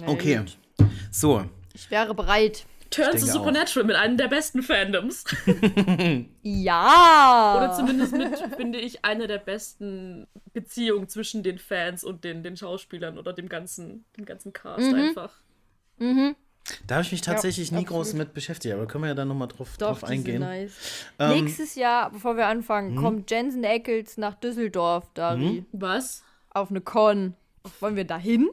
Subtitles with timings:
[0.00, 0.36] Na Okay.
[0.38, 0.88] gut.
[1.10, 2.66] So, Ich wäre bereit.
[2.90, 5.24] Turn to Supernatural mit einem der besten Fandoms.
[6.42, 7.54] Ja.
[7.56, 12.56] Oder zumindest mit, finde ich, einer der besten Beziehungen zwischen den Fans und den, den
[12.56, 15.32] Schauspielern oder dem ganzen, dem ganzen Cast einfach.
[15.98, 18.04] da habe ich mich tatsächlich nie absolut.
[18.04, 20.40] groß mit beschäftigt, aber können wir ja dann nochmal drauf, Doch, drauf eingehen.
[20.40, 20.72] nice.
[21.18, 25.64] Ähm, Nächstes Jahr, bevor wir anfangen, kommt Jensen Ackles nach Düsseldorf, Dari.
[25.72, 26.22] Was?
[26.50, 27.34] Auf eine Con.
[27.80, 28.50] Wollen wir da hin?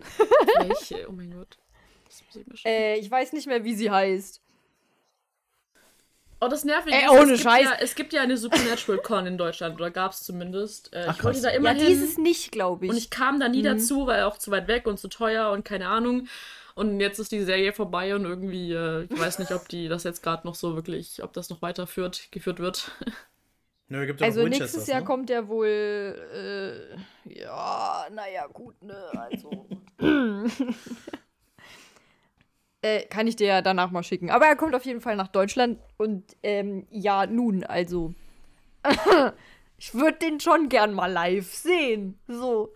[0.60, 1.06] Welche?
[1.10, 1.58] Oh mein Gott.
[2.06, 2.72] Das muss ich mir schon.
[2.72, 4.42] Äh, ich weiß nicht mehr, wie sie heißt.
[6.42, 7.64] Oh, das nervige Ey, ist, ohne es, gibt Scheiß.
[7.64, 10.92] ja, es gibt ja eine Supernatural Con in Deutschland, oder gab es zumindest.
[10.94, 11.52] Äh, Ach, ich wollte krass.
[11.52, 11.88] da immer Ja, hin.
[11.88, 12.92] dieses nicht, glaube ich.
[12.92, 15.64] Und ich kam da nie dazu, weil auch zu weit weg und zu teuer und
[15.64, 16.28] keine Ahnung.
[16.76, 20.04] Und jetzt ist die Serie vorbei und irgendwie, äh, ich weiß nicht, ob die das
[20.04, 22.92] jetzt gerade noch so wirklich, ob das noch weiterführt, geführt wird.
[23.94, 25.06] Nö, gibt ja also nächstes Jahr ne?
[25.06, 29.68] kommt ja wohl, äh, ja, naja, gut, ne, also.
[32.82, 34.32] äh, kann ich dir ja danach mal schicken.
[34.32, 38.16] Aber er kommt auf jeden Fall nach Deutschland und, ähm, ja, nun, also.
[39.78, 42.18] ich würde den schon gern mal live sehen.
[42.28, 42.74] So.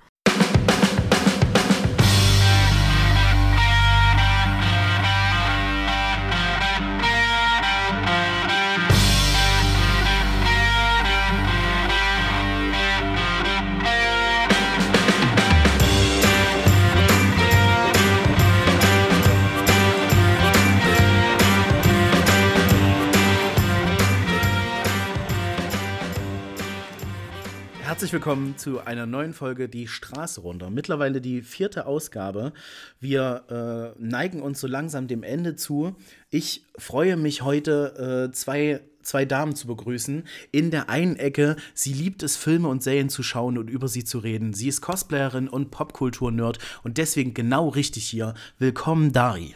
[27.98, 30.70] Herzlich willkommen zu einer neuen Folge Die Straße runter.
[30.70, 32.54] Mittlerweile die vierte Ausgabe.
[33.00, 35.96] Wir äh, neigen uns so langsam dem Ende zu.
[36.30, 40.28] Ich freue mich heute, äh, zwei, zwei Damen zu begrüßen.
[40.52, 44.04] In der einen Ecke, sie liebt es, Filme und Serien zu schauen und über sie
[44.04, 44.54] zu reden.
[44.54, 48.36] Sie ist Cosplayerin und Popkultur-Nerd und deswegen genau richtig hier.
[48.60, 49.56] Willkommen, Dari.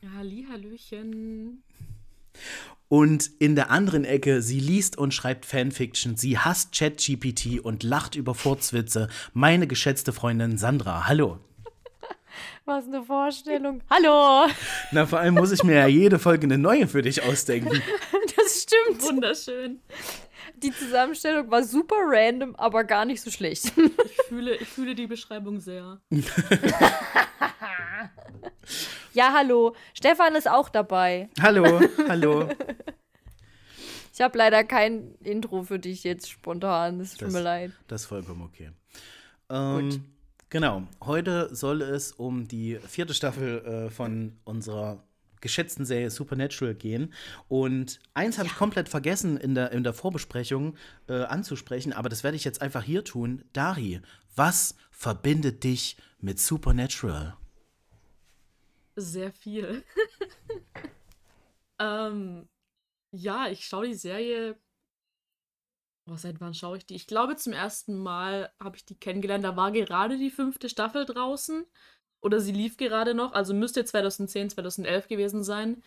[0.00, 0.08] Ja,
[0.50, 1.62] Hallöchen.
[2.88, 8.14] Und in der anderen Ecke, sie liest und schreibt Fanfiction, sie hasst ChatGPT und lacht
[8.14, 9.08] über Furzwitze.
[9.34, 11.06] Meine geschätzte Freundin Sandra.
[11.06, 11.38] Hallo.
[12.64, 13.82] Was eine Vorstellung.
[13.90, 14.50] Hallo!
[14.92, 17.82] Na, vor allem muss ich mir ja jede Folge eine neue für dich ausdenken.
[18.36, 19.02] Das stimmt.
[19.02, 19.80] Wunderschön.
[20.56, 23.72] Die Zusammenstellung war super random, aber gar nicht so schlecht.
[23.76, 26.00] Ich fühle, ich fühle die Beschreibung sehr.
[29.12, 29.74] ja, hallo.
[29.94, 31.28] Stefan ist auch dabei.
[31.40, 32.48] Hallo, hallo.
[34.14, 36.98] Ich habe leider kein Intro für dich jetzt spontan.
[36.98, 37.70] Es tut Das- mir leid.
[37.86, 38.72] Das ist vollkommen okay.
[39.48, 40.06] Ähm,
[40.50, 45.04] Genau, heute soll es um die vierte Staffel äh, von unserer
[45.40, 47.12] geschätzten Serie Supernatural gehen.
[47.48, 50.76] Und eins habe ich komplett vergessen in der, in der Vorbesprechung
[51.08, 53.44] äh, anzusprechen, aber das werde ich jetzt einfach hier tun.
[53.52, 54.00] Dari,
[54.34, 57.36] was verbindet dich mit Supernatural?
[58.96, 59.84] Sehr viel.
[61.78, 62.48] ähm,
[63.12, 64.56] ja, ich schaue die Serie.
[66.10, 66.94] Oh, seit wann schaue ich die?
[66.94, 69.44] Ich glaube, zum ersten Mal habe ich die kennengelernt.
[69.44, 71.66] Da war gerade die fünfte Staffel draußen.
[72.20, 73.32] Oder sie lief gerade noch.
[73.32, 75.82] Also müsste 2010, 2011 gewesen sein.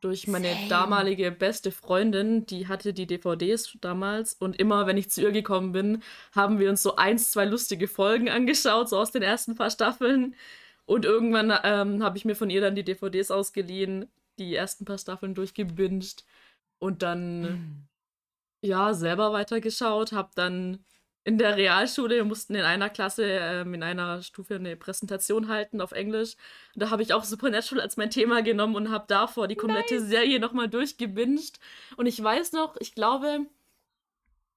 [0.00, 0.68] Durch meine Same.
[0.68, 4.34] damalige beste Freundin, die hatte die DVDs damals.
[4.34, 6.02] Und immer, wenn ich zu ihr gekommen bin,
[6.34, 10.34] haben wir uns so eins, zwei lustige Folgen angeschaut, so aus den ersten paar Staffeln.
[10.86, 14.98] Und irgendwann ähm, habe ich mir von ihr dann die DVDs ausgeliehen, die ersten paar
[14.98, 16.24] Staffeln durchgebinged
[16.78, 17.86] und dann
[18.60, 20.84] ja selber weitergeschaut, habe dann
[21.24, 25.80] in der Realschule, wir mussten in einer Klasse, ähm, in einer Stufe eine Präsentation halten
[25.80, 26.34] auf Englisch.
[26.74, 30.00] Und da habe ich auch Supernatural als mein Thema genommen und habe davor die komplette
[30.00, 31.60] Serie nochmal durchgebinged.
[31.96, 33.46] Und ich weiß noch, ich glaube,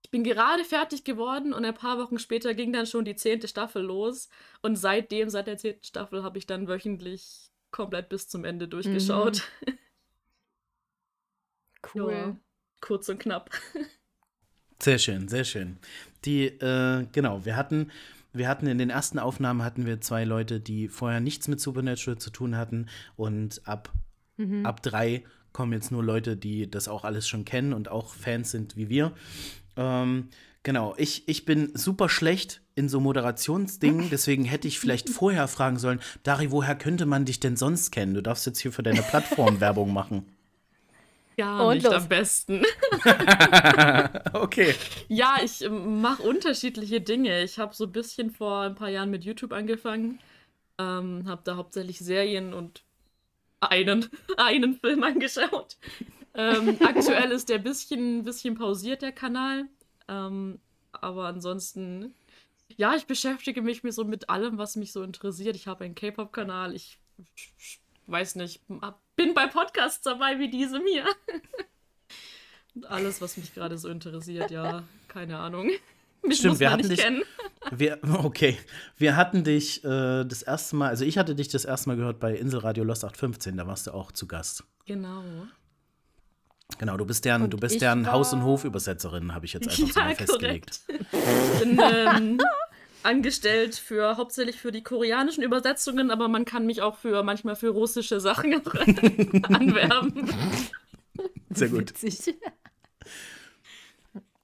[0.04, 3.48] ich bin gerade fertig geworden und ein paar Wochen später ging dann schon die zehnte
[3.48, 4.30] Staffel los.
[4.62, 9.44] Und seitdem, seit der zehnten Staffel, habe ich dann wöchentlich komplett bis zum Ende durchgeschaut.
[11.94, 12.12] Cool.
[12.12, 12.36] Ja,
[12.82, 13.52] kurz und knapp.
[14.82, 15.78] Sehr schön, sehr schön.
[16.26, 17.92] Die, äh, genau, wir hatten,
[18.34, 22.18] wir hatten in den ersten Aufnahmen hatten wir zwei Leute, die vorher nichts mit Supernatural
[22.18, 23.94] zu tun hatten und ab,
[24.64, 25.24] ab drei
[25.54, 28.90] kommen jetzt nur Leute, die das auch alles schon kennen und auch Fans sind wie
[28.90, 29.14] wir.
[29.78, 30.28] Ähm,
[30.64, 35.80] genau, ich, ich bin super schlecht in so Moderationsdingen, deswegen hätte ich vielleicht vorher fragen
[35.80, 38.14] sollen, Dari, woher könnte man dich denn sonst kennen?
[38.14, 40.26] Du darfst jetzt hier für deine Plattform Werbung machen.
[41.38, 41.94] Gar Und nicht los.
[41.94, 42.64] am besten.
[44.34, 44.76] Okay.
[45.08, 47.44] Ja, ich mache unterschiedliche Dinge.
[47.44, 50.20] Ich habe so ein bisschen vor ein paar Jahren mit YouTube angefangen.
[50.80, 52.84] Ähm, habe da hauptsächlich Serien und
[53.62, 55.78] einen, einen Film angeschaut.
[56.36, 59.66] Ähm, aktuell ist der bisschen, bisschen pausiert, der Kanal.
[60.10, 60.60] Ähm,
[60.94, 62.14] aber ansonsten
[62.78, 65.56] Ja, ich beschäftige mich mir so mit allem, was mich so interessiert.
[65.56, 66.76] Ich habe einen K-Pop-Kanal.
[66.76, 67.00] Ich,
[67.36, 68.62] ich weiß nicht,
[69.16, 71.06] bin bei Podcasts dabei wie diesem hier.
[72.76, 75.70] Und alles, was mich gerade so interessiert, ja, keine Ahnung.
[76.24, 77.24] Mich Stimmt, muss wir hatten nicht dich- kennen.
[77.72, 78.58] Wir, okay,
[78.98, 82.20] wir hatten dich äh, das erste Mal, also ich hatte dich das erste Mal gehört
[82.20, 84.64] bei Inselradio Lost 815, da warst du auch zu Gast.
[84.86, 85.24] Genau.
[86.80, 89.68] Genau, du bist deren, Und du bist deren Haus- und war- Hofübersetzerin, habe ich jetzt
[89.70, 90.80] einfach so Ja, mal festgelegt.
[90.90, 92.40] Ich bin ähm,
[93.06, 97.70] angestellt für hauptsächlich für die koreanischen Übersetzungen, aber man kann mich auch für manchmal für
[97.70, 98.54] russische Sachen
[99.44, 100.30] anwerben.
[101.52, 101.92] Sehr gut.
[102.02, 102.36] Witzig.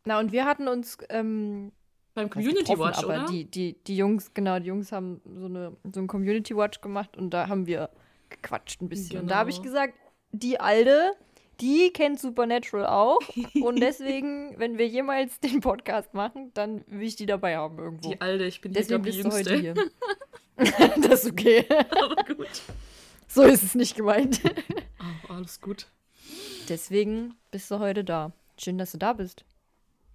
[0.05, 1.71] Na, und wir hatten uns ähm,
[2.13, 3.25] Beim Community Watch, aber oder?
[3.29, 7.15] Die, die, die Jungs, genau, die Jungs haben so, eine, so ein Community Watch gemacht
[7.17, 7.89] und da haben wir
[8.29, 9.21] gequatscht ein bisschen.
[9.21, 9.67] Und da habe ich Genau.
[9.67, 9.93] gesagt,
[10.31, 11.13] die Alte,
[11.61, 13.19] die kennt Supernatural auch.
[13.61, 18.09] und deswegen, wenn wir jemals den Podcast machen, dann will ich die dabei haben irgendwo.
[18.09, 19.91] Die alte, ich bin deswegen hier, bist die heute Jüngste.
[20.57, 21.09] hier.
[21.09, 21.65] das ist okay.
[21.69, 22.47] Aber gut.
[23.27, 24.41] so ist es nicht gemeint.
[25.29, 25.87] Oh, alles gut.
[26.69, 28.31] Deswegen bist du heute da.
[28.57, 29.45] Schön, dass du da bist.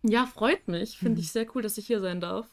[0.02, 1.00] Ja, freut mich.
[1.00, 1.06] Mhm.
[1.06, 2.46] Finde ich sehr cool, dass ich hier sein darf.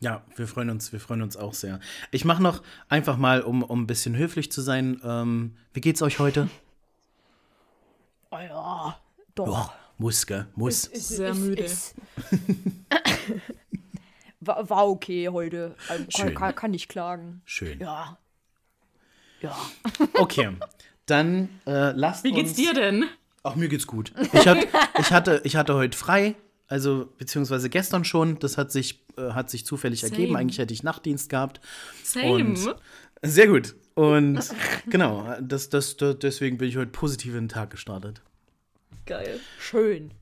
[0.00, 1.80] Ja, wir freuen uns, wir freuen uns auch sehr.
[2.12, 6.02] Ich mache noch einfach mal, um, um ein bisschen höflich zu sein, ähm, wie geht's
[6.02, 6.48] euch heute?
[8.30, 9.00] Oh ja,
[9.34, 9.46] doch.
[9.46, 10.46] Ja, muss, gell?
[10.54, 10.82] Muss.
[10.82, 11.66] Sehr müde.
[14.40, 15.74] war, war okay heute.
[15.88, 16.34] Also, Schön.
[16.34, 17.40] kann, kann, nicht klagen.
[17.44, 17.80] Schön.
[17.80, 18.18] Ja.
[19.40, 19.56] Ja.
[20.14, 20.50] Okay,
[21.06, 23.04] dann äh, lasst Wie geht's uns dir denn?
[23.44, 24.12] Ach, mir geht's gut.
[24.32, 24.66] Ich, hat,
[24.98, 26.34] ich, hatte, ich hatte heute frei,
[26.66, 28.38] also beziehungsweise gestern schon.
[28.40, 30.12] Das hat sich, äh, hat sich zufällig Same.
[30.12, 30.36] ergeben.
[30.36, 31.60] Eigentlich hätte ich Nachtdienst gehabt.
[32.02, 32.32] Same.
[32.32, 32.76] Und
[33.22, 33.74] sehr gut.
[33.98, 34.38] Und
[34.88, 38.22] genau, das, das, das, deswegen bin ich heute positiv in den Tag gestartet.
[39.06, 39.40] Geil.
[39.58, 40.12] Schön.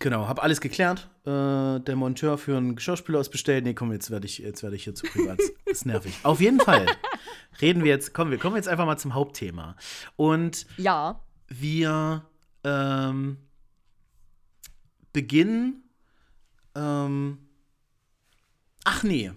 [0.00, 1.08] Genau, habe alles geklärt.
[1.24, 3.62] Äh, der Monteur für einen Geschirrspüler ist bestellt.
[3.62, 5.38] Nee, komm, jetzt werde ich, jetzt werde ich hier zu privat.
[5.66, 6.12] ist nervig.
[6.24, 6.86] Auf jeden Fall
[7.60, 9.76] reden wir jetzt, kommen wir kommen jetzt einfach mal zum Hauptthema.
[10.16, 11.20] Und Ja.
[11.46, 12.24] wir
[12.64, 13.36] ähm,
[15.12, 15.84] beginnen.
[16.74, 17.38] Ähm,
[18.82, 19.30] ach nee,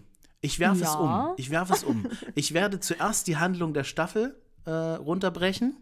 [0.47, 0.99] ich werfe es Ja.
[0.99, 1.33] um.
[1.38, 2.05] Ich werfe es um.
[2.35, 4.35] Ich werde zuerst die Handlung der Staffel
[4.65, 5.75] äh, runterbrechen,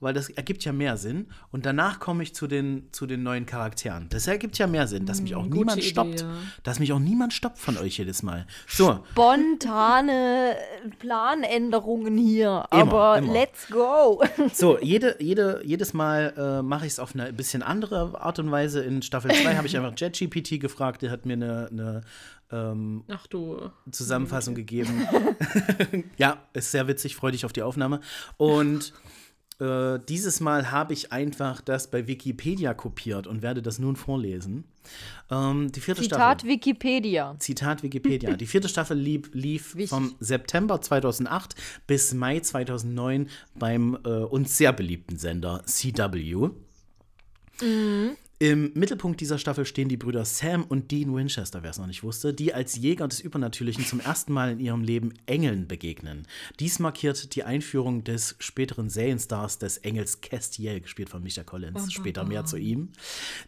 [0.00, 1.26] weil das ergibt ja mehr Sinn.
[1.50, 4.08] Und danach komme ich zu den, zu den neuen Charakteren.
[4.10, 6.20] Das ergibt ja mehr Sinn, dass mich auch gute niemand Idee, stoppt.
[6.20, 6.34] ja.
[6.62, 8.46] Dass mich auch niemand stoppt von euch jedes Mal.
[8.66, 10.56] So, Spontane
[10.98, 12.66] Planänderungen hier.
[12.70, 13.32] aber immer.
[13.32, 14.22] let's go.
[14.52, 18.50] So, jede, jede, jedes Mal äh, mache ich es auf eine bisschen andere Art und
[18.50, 18.82] Weise.
[18.82, 22.00] In Staffel 2 habe ich einfach JetGPT gefragt, der hat mir eine, eine
[22.50, 23.70] ähm, Ach du.
[23.90, 25.06] Zusammenfassung gegeben.
[26.16, 28.00] ja, ist sehr witzig, freue dich auf die Aufnahme.
[28.36, 28.92] Und
[29.60, 34.64] äh, dieses Mal habe ich einfach das bei Wikipedia kopiert und werde das nun vorlesen.
[35.30, 36.50] Ähm, die vierte Zitat Staffel.
[36.50, 37.36] Wikipedia.
[37.38, 38.34] Zitat Wikipedia.
[38.36, 39.90] Die vierte Staffel lieb, lief Wichtig.
[39.90, 41.56] vom September 2008
[41.86, 46.50] bis Mai 2009 beim äh, uns sehr beliebten Sender CW.
[48.40, 52.04] Im Mittelpunkt dieser Staffel stehen die Brüder Sam und Dean Winchester, wer es noch nicht
[52.04, 56.24] wusste, die als Jäger des Übernatürlichen zum ersten Mal in ihrem Leben Engeln begegnen.
[56.60, 61.92] Dies markiert die Einführung des späteren Serienstars des Engels Castiel, gespielt von Micha Collins.
[61.92, 62.90] Später mehr zu ihm.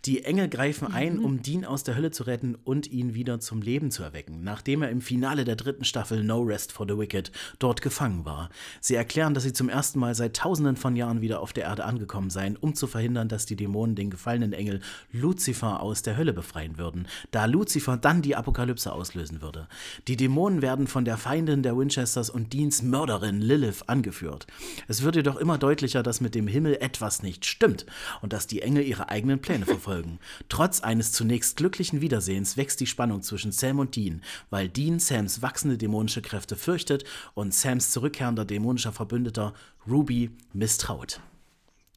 [0.07, 3.63] Die Engel greifen ein, um Dean aus der Hölle zu retten und ihn wieder zum
[3.63, 7.31] Leben zu erwecken, nachdem er im Finale der dritten Staffel No Rest for the Wicked
[7.61, 8.51] dort gefangen war.
[8.81, 11.85] Sie erklären, dass sie zum ersten Mal seit tausenden von Jahren wieder auf der Erde
[11.85, 14.80] angekommen seien, um zu verhindern, dass die Dämonen den gefallenen Engel
[15.13, 19.69] Luzifer aus der Hölle befreien würden, da Luzifer dann die Apokalypse auslösen würde.
[20.09, 24.47] Die Dämonen werden von der Feindin der Winchesters und Deans Mörderin Lilith angeführt.
[24.89, 27.87] Es wird jedoch immer deutlicher, dass mit dem Himmel etwas nicht stimmt
[28.23, 30.19] und dass die Engel ihre eigenen Pläne verfolgen.
[30.49, 35.43] Trotz eines zunächst glücklichen Wiedersehens wächst die Spannung zwischen Sam und Dean, weil Dean Sams
[35.43, 39.55] wachsende dämonische Kräfte fürchtet und Sams zurückkehrender dämonischer Verbündeter
[39.87, 41.21] Ruby misstraut.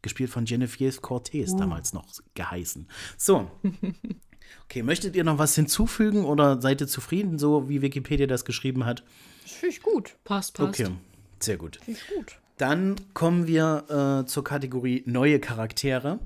[0.03, 2.05] Gespielt von Genevieve Cortez, damals noch
[2.35, 2.87] geheißen.
[3.17, 3.49] So.
[4.65, 8.85] Okay, möchtet ihr noch was hinzufügen oder seid ihr zufrieden, so wie Wikipedia das geschrieben
[8.85, 9.03] hat?
[9.43, 10.15] Das finde ich gut.
[10.23, 10.79] Passt, passt.
[10.79, 10.91] Okay,
[11.39, 11.77] sehr gut.
[11.83, 12.37] Finde ich gut.
[12.57, 16.19] Dann kommen wir äh, zur Kategorie neue Charaktere.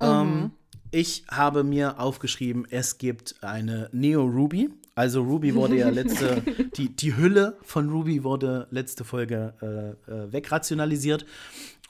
[0.00, 0.52] Ähm,
[0.90, 4.70] ich habe mir aufgeschrieben, es gibt eine Neo Ruby.
[4.94, 6.42] Also Ruby wurde ja letzte,
[6.76, 11.24] die, die Hülle von Ruby wurde letzte Folge äh, äh, wegrationalisiert.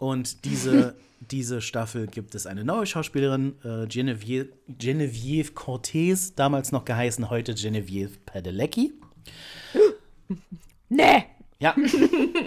[0.03, 0.97] Und diese,
[1.31, 7.55] diese Staffel gibt es eine neue Schauspielerin, äh, Genevieve, Genevieve Cortez, damals noch geheißen, heute
[7.55, 8.95] Genevieve Padalecki.
[10.89, 11.25] Nee.
[11.61, 11.77] Ja,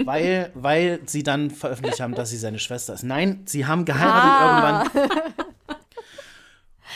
[0.04, 3.04] weil, weil sie dann veröffentlicht haben, dass sie seine Schwester ist.
[3.04, 5.34] Nein, sie haben geheiratet irgendwann.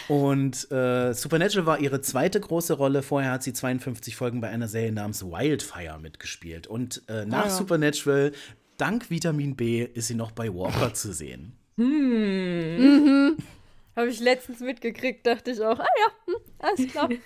[0.10, 3.04] Und äh, Supernatural war ihre zweite große Rolle.
[3.04, 6.66] Vorher hat sie 52 Folgen bei einer Serie namens Wildfire mitgespielt.
[6.66, 7.50] Und äh, nach Ah, ja.
[7.52, 8.32] Supernatural,
[8.80, 11.54] dank Vitamin B, ist sie noch bei Walker zu sehen.
[13.96, 17.10] Habe ich letztens mitgekriegt, dachte ich auch, ah ja, hm, alles klar.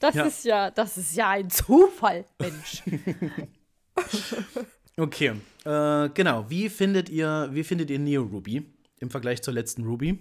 [0.00, 0.24] Das Ja.
[0.26, 2.82] ist ja, das ist ja ein Zufall, Mensch.
[4.96, 5.32] Okay,
[5.64, 6.48] äh, genau.
[6.48, 8.62] Wie findet ihr, wie findet ihr Neo Ruby
[9.00, 10.18] im Vergleich zur letzten Ruby?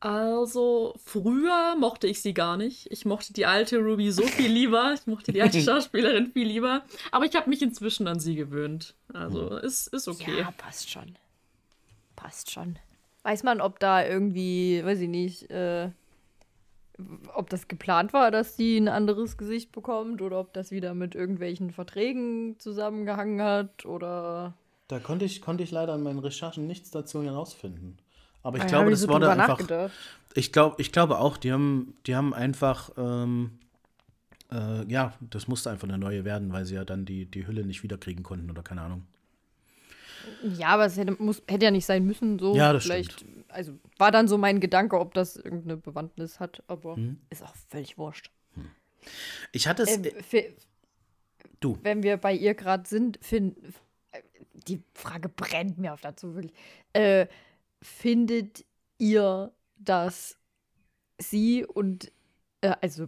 [0.00, 2.90] Also, früher mochte ich sie gar nicht.
[2.92, 4.92] Ich mochte die alte Ruby so viel lieber.
[4.94, 6.82] Ich mochte die alte Schauspielerin viel lieber.
[7.12, 8.94] Aber ich habe mich inzwischen an sie gewöhnt.
[9.12, 10.40] Also, ist, ist okay.
[10.40, 11.16] Ja, passt schon.
[12.14, 12.78] Passt schon.
[13.22, 15.90] Weiß man, ob da irgendwie, weiß ich nicht, äh,
[17.34, 21.14] ob das geplant war, dass sie ein anderes Gesicht bekommt oder ob das wieder mit
[21.14, 24.54] irgendwelchen Verträgen zusammengehangen hat oder.
[24.88, 27.98] Da konnte ich, konnte ich leider in meinen Recherchen nichts dazu herausfinden.
[28.46, 29.60] Aber ich Ah, glaube, das so wurde drüber einfach.
[30.34, 33.58] Ich glaube, ich glaube auch, die haben, die haben einfach, ähm,
[34.52, 37.64] äh, ja, das musste einfach eine neue werden, weil sie ja dann die, die Hülle
[37.66, 39.02] nicht wiederkriegen konnten oder keine Ahnung.
[40.56, 42.54] Ja, aber es hätte, muss, hätte ja nicht sein müssen, so.
[42.54, 46.96] Ja, das Vielleicht, Also war dann so mein Gedanke, ob das irgendeine Bewandtnis hat, aber
[46.96, 47.18] Mhm.
[47.30, 48.30] ist auch völlig wurscht.
[49.52, 49.96] Ich hatte es.
[49.96, 50.54] Ähm, fi-
[51.60, 51.78] du.
[51.82, 53.56] Wenn wir bei ihr gerade sind, fin,
[54.12, 54.20] äh,
[54.68, 56.52] die Frage brennt mir auf dazu wirklich.
[56.92, 57.26] Äh,
[57.82, 58.64] findet
[58.98, 60.38] ihr, dass
[61.18, 62.12] sie und,
[62.60, 63.06] äh, also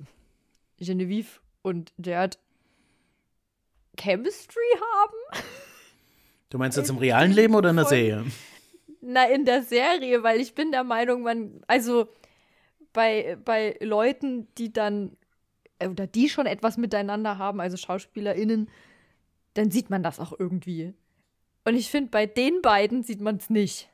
[0.79, 2.39] Genevieve und Jared
[3.99, 5.43] Chemistry haben?
[6.51, 8.25] Du meinst jetzt im realen Leben oder in der Serie?
[9.01, 12.09] Na, in der Serie, weil ich bin der Meinung, man, also
[12.93, 15.17] bei, bei Leuten, die dann,
[15.79, 18.71] äh, oder die schon etwas miteinander haben, also SchauspielerInnen,
[19.55, 20.95] dann sieht man das auch irgendwie.
[21.65, 23.91] Und ich finde, bei den beiden sieht man es nicht.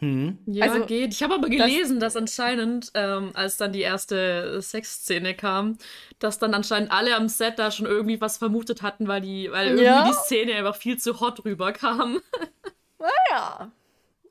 [0.00, 0.38] Hm.
[0.46, 1.12] Ja, Also, geht.
[1.14, 5.76] Ich habe aber gelesen, dass anscheinend, ähm, als dann die erste Sexszene kam,
[6.18, 9.68] dass dann anscheinend alle am Set da schon irgendwie was vermutet hatten, weil die, weil
[9.68, 10.08] irgendwie Ja?
[10.08, 12.20] die Szene einfach viel zu hot rüberkam.
[13.30, 13.72] Ja.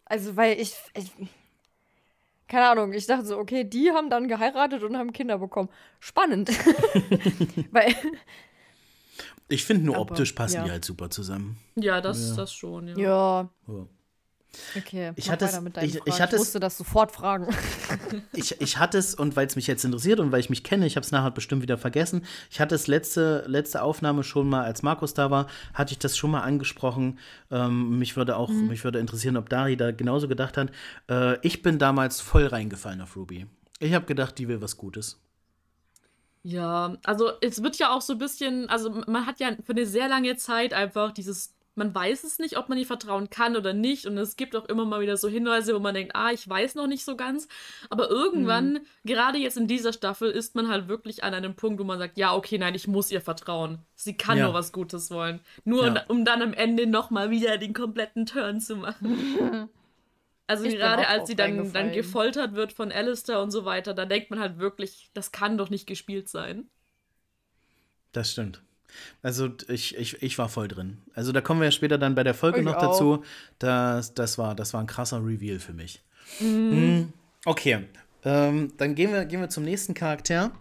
[0.06, 1.12] Also, weil ich, ich.
[2.48, 5.70] Keine Ahnung, ich dachte so, okay, die haben dann geheiratet und haben Kinder bekommen.
[6.00, 6.50] Spannend.
[7.72, 7.96] weil,
[9.48, 10.64] Ich finde nur Aber, optisch passen ja.
[10.66, 11.58] die halt super zusammen.
[11.76, 12.98] Ja, das, das schon, ja.
[12.98, 13.88] ja, Ja.
[14.76, 15.12] Okay.
[15.16, 17.48] Ich hatte es- ich- ich hatte es- musste das sofort fragen.
[18.34, 20.86] Ich, ich hatte es, und weil es mich jetzt interessiert und weil ich mich kenne,
[20.86, 24.64] ich habe es nachher bestimmt wieder vergessen, ich hatte es letzte, letzte Aufnahme schon mal,
[24.64, 27.20] als Markus da war, hatte ich das schon mal angesprochen.
[27.52, 30.72] Ähm, mich würde auch, mich würde interessieren, ob Dari da genauso gedacht hat.
[31.10, 33.48] Äh, ich bin damals voll reingefallen auf Ruby.
[33.80, 35.20] Ich habe gedacht, die will was Gutes.
[36.44, 39.86] Ja, also es wird ja auch so ein bisschen, also man hat ja für eine
[39.86, 43.74] sehr lange Zeit einfach dieses, man weiß es nicht, ob man ihr vertrauen kann oder
[43.74, 44.06] nicht.
[44.06, 46.76] Und es gibt auch immer mal wieder so Hinweise, wo man denkt, ah, ich weiß
[46.76, 47.48] noch nicht so ganz.
[47.90, 51.84] Aber irgendwann, gerade jetzt in dieser Staffel, ist man halt wirklich an einem Punkt, wo
[51.86, 53.80] man sagt, ja, okay, nein, ich muss ihr vertrauen.
[53.96, 54.46] Sie kann Ja.
[54.46, 55.40] nur was Gutes wollen.
[55.64, 56.06] Nur Ja.
[56.10, 59.70] um dann am Ende nochmal wieder den kompletten Turn zu machen.
[60.48, 64.06] Also Ich gerade als sie dann, dann gefoltert wird von Alistair und so weiter, da
[64.06, 66.68] denkt man halt wirklich, das kann doch nicht gespielt sein.
[68.14, 68.64] Das stimmt.
[69.22, 70.98] Also ich, ich, ich war voll drin.
[71.14, 72.82] Also da kommen wir ja später dann bei der Folge Ich noch auch.
[72.82, 73.24] dazu.
[73.60, 76.02] Das, das, war, das war ein krasser Reveal für mich.
[76.40, 77.14] Mhm.
[77.46, 77.86] Okay,
[78.24, 80.52] ähm, dann gehen wir, gehen wir zum nächsten Charakter.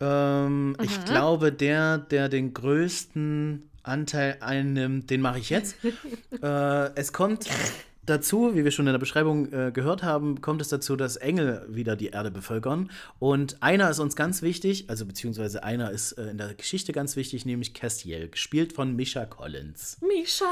[0.00, 5.76] Ähm, Ich glaube, der, der den größten Anteil einnimmt, den mache ich jetzt.
[6.42, 7.46] äh, es kommt
[8.10, 11.64] dazu, wie wir schon in der Beschreibung äh, gehört haben, kommt es dazu, dass Engel
[11.68, 12.90] wieder die Erde bevölkern.
[13.18, 17.16] Und einer ist uns ganz wichtig, also beziehungsweise einer ist äh, in der Geschichte ganz
[17.16, 19.98] wichtig, nämlich Castiel, gespielt von Misha Collins.
[20.00, 20.44] Misha!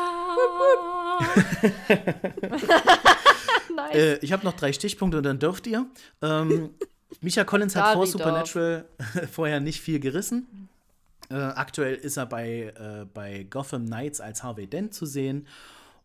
[3.75, 3.95] nice.
[3.95, 5.87] Äh, ich habe noch drei Stichpunkte und dann dürft ihr.
[6.23, 6.71] Ähm,
[7.21, 8.07] Misha Collins hat vor.
[8.07, 8.85] Supernatural
[9.31, 10.69] vorher nicht viel gerissen.
[11.31, 15.47] Äh, aktuell ist er bei, äh, bei Gotham Knights als Harvey Dent zu sehen.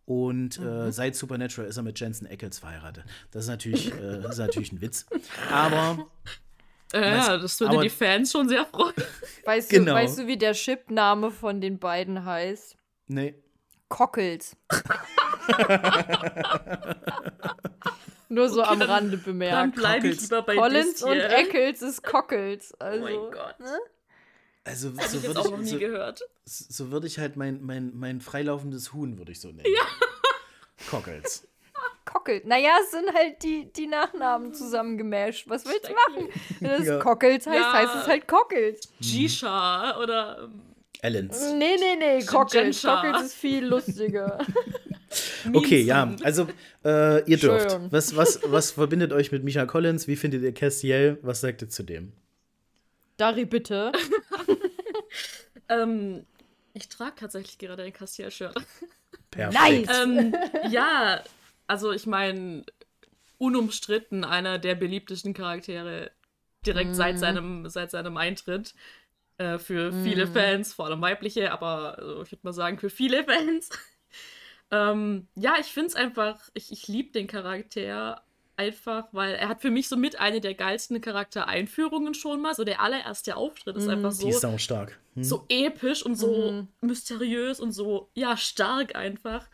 [0.06, 0.68] Und Mhm.
[0.68, 3.06] äh, seit Supernatural ist er mit Jensen Ackles verheiratet.
[3.32, 5.06] Das ist natürlich, äh, das ist natürlich ein Witz.
[5.52, 6.08] Aber
[6.94, 8.94] Äh, ja, das würde aber- die Fans schon sehr freuen.
[9.46, 9.94] weißt, genau.
[9.94, 12.76] du, weißt du, wie der Chipname von den beiden heißt?
[13.08, 13.36] nee.
[13.90, 14.56] Cockles.
[18.30, 19.76] Nur so am dann- Rande Dann bemerkt.
[19.76, 21.12] bleibe ich lieber bei Collins und.
[21.18, 22.74] Eccles ist Cockles.
[22.80, 23.56] Oh Also, mein Gott.
[24.66, 26.22] Also Hab so ich jetzt würde auch noch ich, nie so, gehört.
[26.46, 29.66] so würde ich halt mein, mein, mein freilaufendes Huhn, würde ich so nennen.
[29.66, 29.86] Ja.
[30.90, 31.48] Cockles.
[32.06, 32.44] Cockles.
[32.46, 35.50] Naja, es sind halt die, die Nachnamen zusammengemasht.
[35.50, 36.30] Was willst du machen?
[36.60, 37.00] Wenn es Ja.
[37.00, 37.74] Cockles heißt, Ja.
[37.74, 38.82] heißt es halt Cockles.
[39.00, 40.44] Jisha oder.
[40.44, 40.62] ähm,
[41.02, 41.42] Allens.
[41.58, 42.82] Nee, nee, nee, Cockles.
[42.82, 44.38] Cockles ist viel lustiger.
[45.54, 46.48] Okay, ja, also
[46.84, 47.78] äh, ihr dürft.
[47.92, 50.08] Was, was, was verbindet euch mit Micha Collins?
[50.08, 51.20] Wie findet ihr Castiel?
[51.22, 52.14] Was sagt ihr zu dem?
[53.18, 53.92] Dari, bitte.
[55.70, 56.26] Ähm,
[56.74, 58.56] ich trage tatsächlich gerade ein Castiel-Shirt.
[59.32, 59.88] Perfekt.
[59.88, 59.98] Nice.
[60.04, 60.36] ähm,
[60.70, 61.24] ja,
[61.68, 62.66] also ich meine,
[63.38, 66.12] unumstritten einer der beliebtesten Charaktere
[66.66, 68.74] direkt seit, seinem, seit seinem Eintritt.
[69.38, 73.24] Äh, für viele Fans, vor allem weibliche, aber also, ich würde mal sagen, für viele
[73.24, 73.70] Fans.
[74.72, 78.24] ähm, ja, ich finde es einfach, ich, ich liebe den Charakter
[78.56, 82.54] einfach, weil er hat für mich so mit eine der geilsten Charaktereinführungen schon mal.
[82.54, 85.00] So der allererste Auftritt ist einfach so Die ist auch stark.
[85.16, 85.24] Hm?
[85.24, 89.48] so episch und so mysteriös und so, ja, stark einfach.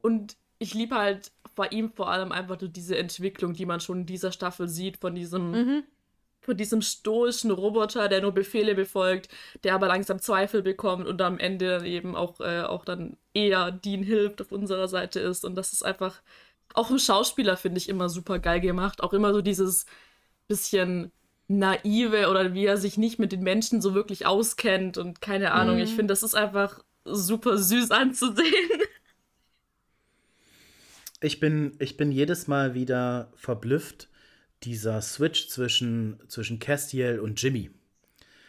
[0.00, 4.00] Und ich liebe halt bei ihm vor allem einfach so diese Entwicklung, die man schon
[4.00, 5.84] in dieser Staffel sieht, von diesem,
[6.40, 9.28] von diesem stoischen Roboter, der nur Befehle befolgt,
[9.64, 13.70] der aber langsam Zweifel bekommt und am Ende dann eben auch, äh, auch dann eher
[13.70, 15.44] Dean hilft auf unserer Seite ist.
[15.44, 16.22] Und das ist einfach
[16.74, 19.02] auch ein Schauspieler, finde ich, immer super geil gemacht.
[19.02, 19.86] Auch immer so dieses
[20.48, 21.12] bisschen
[21.48, 25.78] naive oder wie er sich nicht mit den Menschen so wirklich auskennt und keine Ahnung.
[25.78, 28.70] Ich finde, das ist einfach super süß anzusehen.
[31.24, 34.08] Ich bin, ich bin jedes Mal wieder verblüfft,
[34.64, 37.70] dieser Switch zwischen, zwischen Castiel und Jimmy.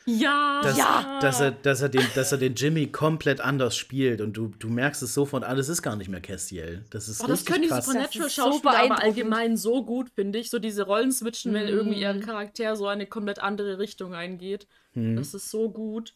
[0.06, 1.20] Ja, Dass, ja.
[1.22, 4.70] dass, er, dass, er den, dass er den Jimmy komplett anders spielt und du, du
[4.70, 6.84] merkst es sofort, alles ist gar nicht mehr Castiel.
[6.90, 7.86] Das ist Oh, das richtig können die krass.
[7.86, 9.04] Das so Supernatural-Schauspieler aber beeindruckend.
[9.06, 10.50] allgemein so gut, finde ich.
[10.50, 12.20] So diese Rollenswitchen, wenn irgendwie ihr Mhm.
[12.22, 14.68] Charakter so eine komplett andere Richtung eingeht.
[14.96, 16.14] Das ist so gut.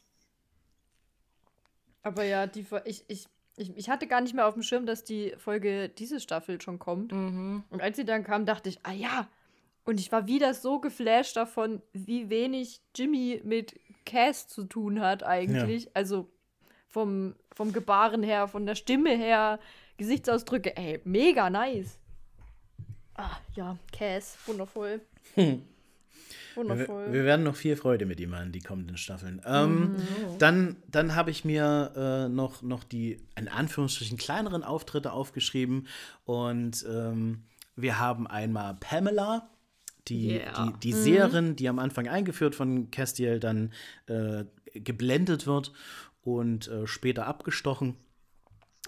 [2.04, 3.26] Aber ja, die ich, ich,
[3.58, 6.78] ich, ich hatte gar nicht mehr auf dem Schirm, dass die Folge diese Staffel schon
[6.80, 7.12] kommt.
[7.12, 7.64] Mhm.
[7.70, 9.28] Und als sie dann kam, dachte ich, ah ja.
[9.88, 15.24] Und ich war wieder so geflasht davon, wie wenig Jimmy mit Cass zu tun hat
[15.24, 15.90] eigentlich.
[15.96, 16.30] Also
[16.90, 19.62] vom, vom Gebaren her, von der Stimme her,
[19.96, 20.76] Gesichtsausdrücke.
[20.76, 22.00] Ey, mega nice.
[23.16, 25.00] Ah, ja, Cass, wundervoll.
[25.36, 25.62] Wir,
[26.56, 27.14] Wundervoll.
[27.14, 29.42] wir werden noch viel Freude mit ihm haben, die kommenden Staffeln.
[29.46, 29.96] Ähm,
[30.38, 35.88] Dann, dann habe ich mir äh, noch, noch die, in Anführungsstrichen, kleineren Auftritte aufgeschrieben.
[36.26, 37.44] Und ähm,
[37.78, 39.50] wir haben einmal Pamela,
[40.10, 40.66] die, Yeah.
[40.66, 43.74] die, die Seherin, die am Anfang eingeführt von Castiel dann
[44.08, 45.72] äh, geblendet wird
[46.22, 47.96] und äh, später abgestochen.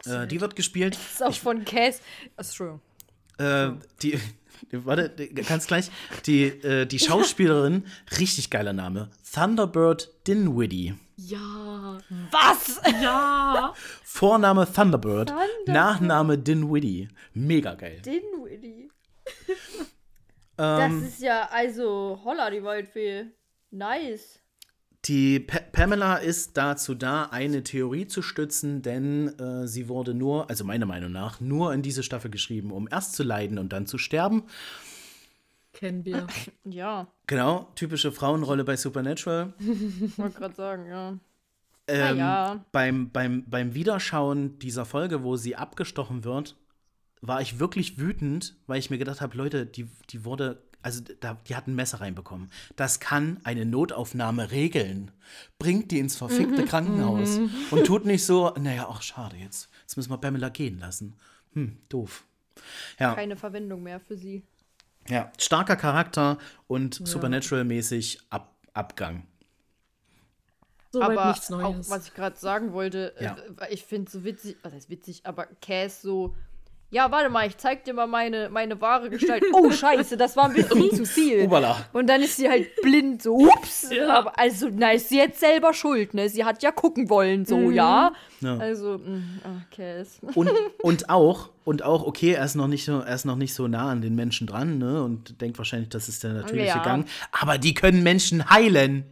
[0.06, 0.96] Äh, die wird gespielt.
[0.96, 2.02] Das ist auch von Cass.
[2.38, 2.82] Entschuldigung.
[3.38, 4.20] Äh, die,
[4.72, 5.90] warte, ganz gleich.
[6.26, 7.86] Die, äh, die Schauspielerin,
[8.20, 9.10] richtig geiler Name.
[9.34, 10.96] Thunderbird Dinwiddie.
[11.16, 11.98] Ja,
[12.32, 12.80] Was?
[13.02, 13.74] ja.
[14.04, 15.68] Vorname Thunderbird, Thunderbird.
[15.68, 17.10] Nachname Dinwiddie.
[17.34, 18.02] Mega geil.
[18.06, 18.90] Dinwiddie.
[20.60, 23.28] Das Ähm, ist ja, also, holla, die Waldfee.
[23.72, 24.40] Nice.
[25.06, 30.50] die Pa Pamela ist dazu da, eine Theorie zu stützen, denn äh, sie wurde nur,
[30.50, 33.86] also meiner Meinung nach, nur in diese Staffel geschrieben, um erst zu leiden und dann
[33.86, 34.44] zu sterben.
[35.72, 36.28] Kennen wir.
[36.66, 39.54] Ja, Genau, typische Frauenrolle bei Supernatural.
[40.18, 41.18] wollte gerade sagen, ja.
[41.88, 42.66] Ähm, ja.
[42.72, 46.56] beim, beim, beim Wiederschauen dieser Folge, wo sie abgestochen wird,
[47.22, 51.38] war ich wirklich wütend, weil ich mir gedacht habe, Leute, die, die wurde, also da,
[51.48, 52.50] die hat ein Messer reinbekommen.
[52.76, 55.12] Das kann eine Notaufnahme regeln.
[55.58, 57.40] Bringt die ins verfickte Krankenhaus
[57.72, 61.16] und tut nicht so, naja, ach schade, jetzt, jetzt müssen wir Pamela gehen lassen.
[61.54, 62.26] Hm, doof.
[63.00, 64.44] Ja, Keine Verwendung mehr für sie.
[65.08, 69.26] ja, starker Charakter und Supernatural-mäßig Ab Abgang.
[70.92, 71.90] Soweit aber nichts auch, Neues.
[71.90, 73.38] was ich gerade sagen wollte, Ja.
[73.62, 76.36] äh, ich finde so witzig, was heißt witzig, aber Cass so,
[76.92, 79.44] ja, warte mal, ich zeig dir mal meine, meine wahre Gestalt.
[79.54, 81.44] Oh, scheiße, das war ein bisschen zu viel.
[81.44, 81.86] Ubala.
[81.94, 83.90] Und dann ist sie halt blind, so, ups.
[83.92, 84.08] Ja.
[84.18, 86.30] Aber also, na, ist sie jetzt selber schuld, ne?
[86.30, 87.74] Sie hat ja gucken wollen, so, Mhm.
[87.74, 88.12] ja.
[88.42, 88.58] Ja.
[88.58, 90.20] Also, mh, ah, Cass.
[90.36, 90.50] Und,
[90.82, 93.68] und auch, und auch, okay, er ist noch nicht so, er ist noch nicht so
[93.68, 95.04] nah an den Menschen dran, ne?
[95.04, 96.84] Und denkt wahrscheinlich, das ist der natürliche Ja.
[96.84, 97.06] Gang.
[97.32, 99.04] Aber die können Menschen heilen.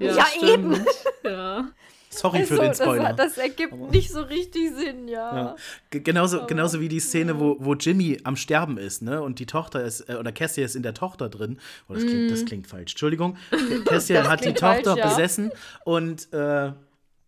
[0.00, 0.84] Ja, eben.
[1.22, 1.68] Ja.
[2.18, 3.12] Sorry für Also, den Spoiler.
[3.12, 5.36] Das, das ergibt nicht so richtig Sinn, ja.
[5.36, 5.56] ja.
[5.90, 9.22] Genauso, genauso wie die Szene, wo, wo Jimmy am Sterben ist, ne?
[9.22, 11.58] Und die Tochter ist, äh, oder Cassie ist in der Tochter drin.
[11.88, 12.92] Oh, das, klingt, das klingt falsch.
[12.92, 13.36] Entschuldigung.
[13.84, 14.14] Cassie.
[14.14, 15.08] Das hat die Tochter falsch, ja.
[15.08, 15.50] besessen
[15.84, 16.72] und, äh,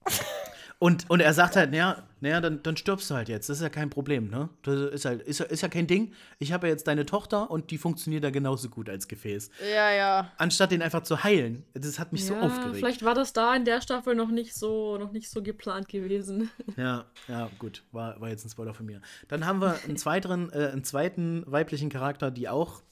[0.79, 3.49] und, und er sagt halt, naja, naja dann, dann stirbst du halt jetzt.
[3.49, 4.51] Das ist ja kein Problem, ne?
[4.63, 6.13] Das ist halt, ist, ja- ist ja kein Ding.
[6.39, 9.51] Ich habe ja jetzt deine Tochter und die funktioniert ja genauso gut als Gefäß.
[9.75, 10.33] Ja, ja.
[10.37, 11.65] Anstatt den einfach zu heilen.
[11.73, 12.77] Das hat mich so ja, aufgeregt.
[12.77, 16.51] vielleicht war das da in der Staffel noch nicht so, noch nicht so geplant gewesen.
[16.77, 17.83] Ja, ja, gut.
[17.93, 19.01] War, war jetzt ein Spoiler von mir.
[19.29, 22.83] Dann haben wir einen, zweiteren, äh, einen zweiten weiblichen Charakter, die auch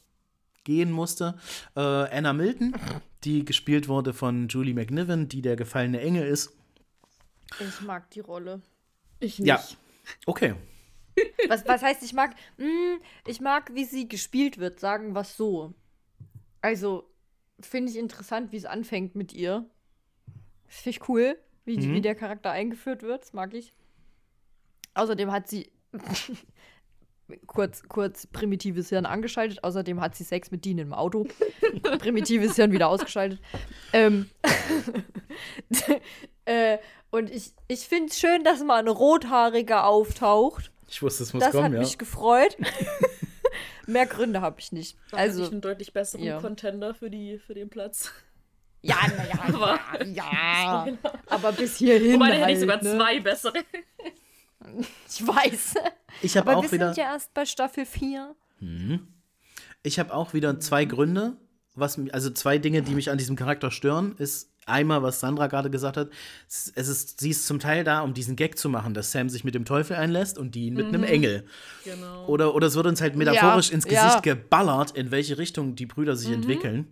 [0.65, 1.35] gehen musste.
[1.77, 2.75] Äh, Anna Milton,
[3.25, 6.57] die gespielt wurde von Julie McNiven, die der gefallene Engel ist.
[7.61, 8.61] Ich mag die Rolle.
[9.21, 9.47] Ich nicht.
[9.49, 9.63] Ja.
[10.27, 10.55] Okay.
[11.49, 15.37] Was, was heißt, ich mag, hm, ich mag, wie sie gespielt wird, sagen wir es
[15.37, 15.73] so.
[16.61, 17.09] Also,
[17.61, 19.65] finde ich interessant, wie es anfängt mit ihr.
[20.67, 21.95] Das finde ich cool, wie, Mhm.
[21.95, 23.23] wie der Charakter eingeführt wird.
[23.23, 23.73] Das mag ich.
[24.95, 25.71] Außerdem hat sie
[27.47, 29.63] kurz, kurz primitives Hirn angeschaltet.
[29.63, 31.29] Außerdem hat sie Sex mit Dean im Auto.
[32.01, 33.41] primitives Hirn wieder ausgeschaltet.
[33.93, 34.29] Ähm,
[36.45, 36.79] äh,
[37.15, 40.73] und ich, ich finde es schön, dass mal ein Rothaariger auftaucht.
[40.89, 41.79] Ich wusste, es muss Das kommen, hat ja.
[41.79, 42.57] mich gefreut.
[43.87, 44.99] Mehr Gründe habe ich nicht.
[45.13, 46.41] Da also, ich einen deutlich besseren ja.
[46.41, 48.11] Contender für, die, für den Platz.
[48.83, 50.99] ja, naja, Aber- ja, ja.
[51.27, 52.15] Aber bis hierhin.
[52.15, 52.97] Wobei, da hätte halt, ich sogar ne?
[52.97, 53.59] zwei bessere.
[55.09, 55.75] Ich weiß.
[56.23, 56.95] Ich habe Aber auch wir wieder.
[56.95, 58.35] sind ja erst bei Staffel 4.
[59.83, 61.37] Ich habe auch wieder zwei Gründe,
[61.75, 65.71] was also zwei Dinge, die mich an diesem Charakter stören, ist einmal, was Sandra gerade
[65.71, 66.09] gesagt hat,
[66.49, 69.45] es ist, sie ist zum Teil da, um diesen Gag zu machen, dass Sam sich
[69.45, 71.47] mit dem Teufel einlässt und die mit einem Engel.
[71.85, 72.27] Genau.
[72.27, 74.21] Oder, oder es wird uns halt metaphorisch Ja, ins Gesicht ja.
[74.21, 76.87] geballert, in welche Richtung die Brüder sich entwickeln.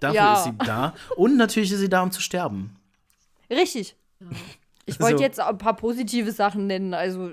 [0.00, 0.34] Dafür Ja.
[0.34, 0.94] ist sie da.
[1.16, 2.76] Und natürlich ist sie da, um zu sterben.
[3.50, 3.96] Richtig.
[4.88, 6.94] Ich wollte Also- jetzt ein paar positive Sachen nennen.
[6.94, 7.32] Also,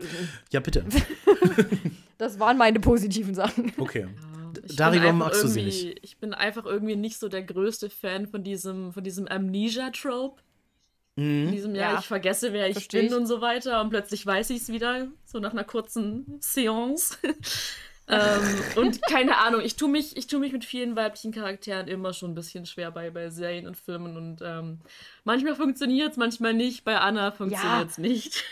[0.52, 0.84] Ja, bitte.
[2.18, 3.72] das waren meine positiven Sachen.
[3.78, 4.08] Okay.
[4.66, 6.00] Ich Darüber magst du sie nicht.
[6.02, 10.42] Ich bin einfach irgendwie nicht so der größte Fan von diesem, von diesem Amnesia-Trope.
[11.16, 12.00] In diesem Jahr, Ja.
[12.00, 13.14] ich vergesse, wer ich Versteh bin ich.
[13.14, 17.18] und so weiter und plötzlich weiß ich es wieder, so nach einer kurzen Seance.
[18.08, 18.42] ähm,
[18.78, 22.32] und keine Ahnung, ich tue mich, ich tu mich mit vielen weiblichen Charakteren immer schon
[22.32, 24.80] ein bisschen schwer bei, bei Serien und Filmen und ähm,
[25.24, 26.84] manchmal funktioniert es, manchmal nicht.
[26.84, 28.44] Bei Anna funktioniert es nicht.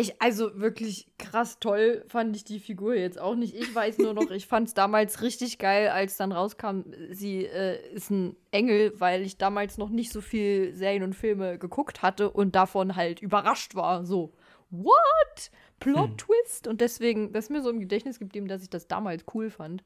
[0.00, 3.54] Ich, also wirklich krass toll fand ich die Figur jetzt auch nicht.
[3.54, 7.92] Ich weiß nur noch, ich fand es damals richtig geil, als dann rauskam, sie äh,
[7.92, 12.30] ist ein Engel, weil ich damals noch nicht so viel Serien und Filme geguckt hatte
[12.30, 14.06] und davon halt überrascht war.
[14.06, 14.32] So,
[14.70, 15.50] what?
[15.80, 16.66] Plot Twist?
[16.66, 19.84] Und deswegen, das ist mir so im Gedächtnis geblieben, dass ich das damals cool fand.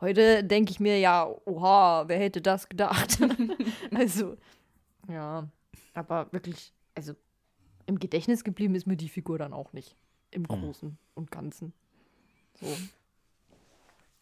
[0.00, 3.18] Heute denke ich mir ja, oha, wer hätte das gedacht?
[3.92, 4.36] also,
[5.08, 5.48] ja,
[5.94, 7.14] aber wirklich, also
[7.88, 9.96] im Gedächtnis geblieben ist mir die Figur dann auch nicht.
[10.30, 11.72] Im Großen und Ganzen.
[12.60, 12.66] So.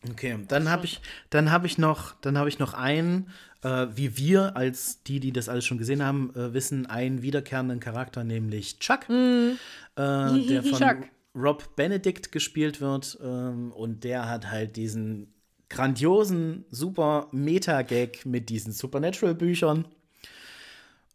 [0.08, 1.00] Okay, dann habe ich,
[1.30, 3.30] dann habe ich noch, dann habe ich noch einen,
[3.62, 7.80] äh, wie wir als die, die das alles schon gesehen haben, äh, wissen, einen wiederkehrenden
[7.80, 9.56] Charakter, nämlich Chuck, äh,
[9.96, 10.98] der von Chuck.
[11.34, 15.34] Rob Benedict gespielt wird ähm, und der hat halt diesen
[15.68, 19.86] grandiosen, super Meta-Gag mit diesen Supernatural-Büchern.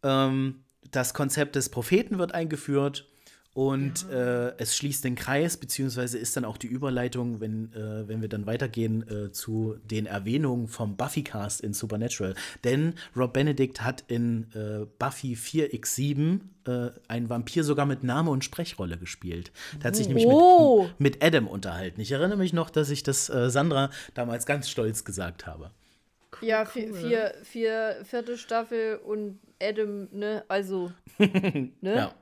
[0.04, 3.08] Ähm, das Konzept des Propheten wird eingeführt
[3.54, 8.22] und äh, es schließt den Kreis, beziehungsweise ist dann auch die Überleitung, wenn, äh, wenn
[8.22, 12.34] wir dann weitergehen äh, zu den Erwähnungen vom Buffy-Cast in Supernatural.
[12.63, 18.46] Denn Rob Benedict hat in äh, Buffy 4x7 äh, einen Vampir sogar mit Name und
[18.46, 19.52] Sprechrolle gespielt.
[19.80, 20.84] Der hat sich nämlich Oh.
[20.98, 22.00] mit, mit Adam unterhalten.
[22.00, 25.72] Ich erinnere mich noch, dass ich das äh, Sandra damals ganz stolz gesagt habe.
[26.39, 31.71] Ja, vier, vier, vierte Staffel und Adam, ne, also, ne?
[31.84, 32.15] Ja.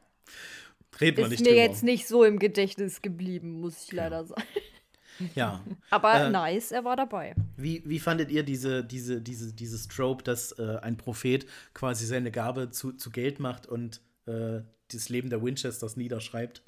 [1.00, 1.62] Reden Ist nicht mir drüber.
[1.62, 4.44] jetzt nicht so im Gedächtnis geblieben, muss ich leider sagen.
[5.36, 5.62] Ja.
[5.90, 7.36] Aber Äh, nice, er war dabei.
[7.58, 12.32] Wie, wie fandet ihr diese, diese, diese, dieses Trope, dass äh, ein Prophet quasi seine
[12.32, 16.64] Gabe zu, zu Geld macht und äh, das Leben der Winchesters niederschreibt?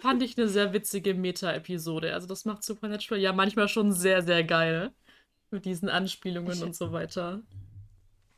[0.00, 2.12] Fand ich eine sehr witzige Meta-Episode.
[2.12, 4.90] Also das macht Supernatural ja manchmal schon sehr, sehr geil.
[5.50, 7.40] Mit diesen Anspielungen Ich- und so weiter.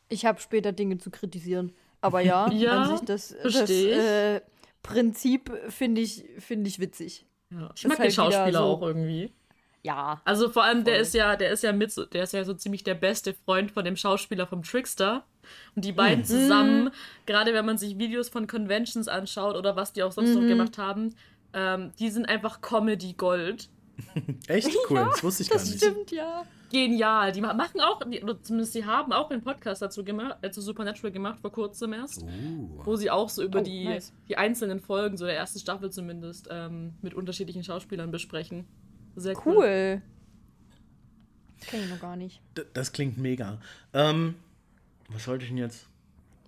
[0.09, 1.73] Ich habe später Dinge zu kritisieren.
[2.01, 4.41] Aber ja, Ja, an sich das, das äh,
[4.83, 7.27] Prinzip finde ich, find ich witzig.
[7.51, 7.71] Ja.
[7.75, 9.33] Ich Ist mag halt den Schauspieler so- auch irgendwie.
[9.83, 10.21] Ja.
[10.25, 11.03] Also vor allem, der Voll.
[11.03, 13.71] ist ja, der ist ja mit, so- der ist ja so ziemlich der beste Freund
[13.71, 15.25] von dem Schauspieler vom Trickster.
[15.75, 16.91] Und die beiden zusammen,
[17.25, 20.77] gerade wenn man sich Videos von Conventions anschaut oder was die auch sonst noch gemacht
[20.79, 21.15] haben,
[21.55, 23.71] ähm, die sind einfach Comedy Gold.
[24.47, 25.79] Echt cool, das wusste ich gar Das nicht.
[25.79, 26.45] stimmt, ja.
[26.71, 27.33] Genial.
[27.33, 30.61] Die ma- machen auch, die, zumindest die haben auch einen Podcast dazu gemacht, äh, zu
[30.61, 32.23] Supernatural gemacht vor kurzem erst.
[32.23, 32.81] Uh.
[32.85, 34.13] Wo sie auch so über Oh, die, nice.
[34.29, 38.67] die einzelnen Folgen, so der ersten Staffel zumindest, ähm, mit unterschiedlichen Schauspielern besprechen.
[39.17, 39.55] Sehr cool.
[39.57, 40.03] Cool.
[41.67, 42.41] Kenn ich noch gar nicht.
[42.57, 43.59] D das klingt mega.
[43.93, 44.37] Ähm,
[45.09, 45.87] was wollte ich denn jetzt?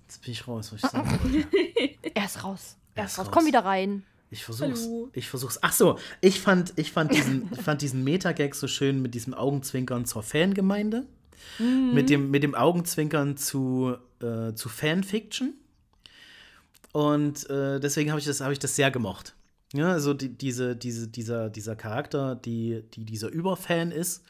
[0.02, 1.46] Jetzt bin ich raus, was ich sagen wollte.
[2.14, 2.76] Er ist raus.
[2.94, 3.26] Er ist ist raus.
[3.26, 3.32] raus.
[3.34, 4.04] Komm wieder rein.
[4.30, 4.82] Ich versuch's.
[4.84, 5.10] Hallo.
[5.12, 5.58] Ich versuch's.
[5.62, 10.04] Ach so, ich fand, ich fand diesen, fand diesen Meta-Gag so schön mit diesem Augenzwinkern
[10.06, 11.06] zur Fangemeinde.
[11.58, 15.54] Mit, dem, mit dem Augenzwinkern zu, äh, zu Fanfiction.
[16.92, 19.34] Und äh, deswegen habe ich, das- hab ich das sehr gemocht.
[19.72, 24.22] Ja, also die, diese, diese, dieser, dieser Charakter, die, die dieser Überfan ist,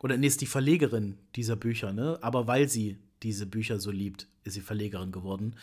[0.00, 2.18] oder nee, ist die Verlegerin dieser Bücher, ne?
[2.20, 5.56] Aber weil sie diese Bücher so liebt, ist sie Verlegerin geworden.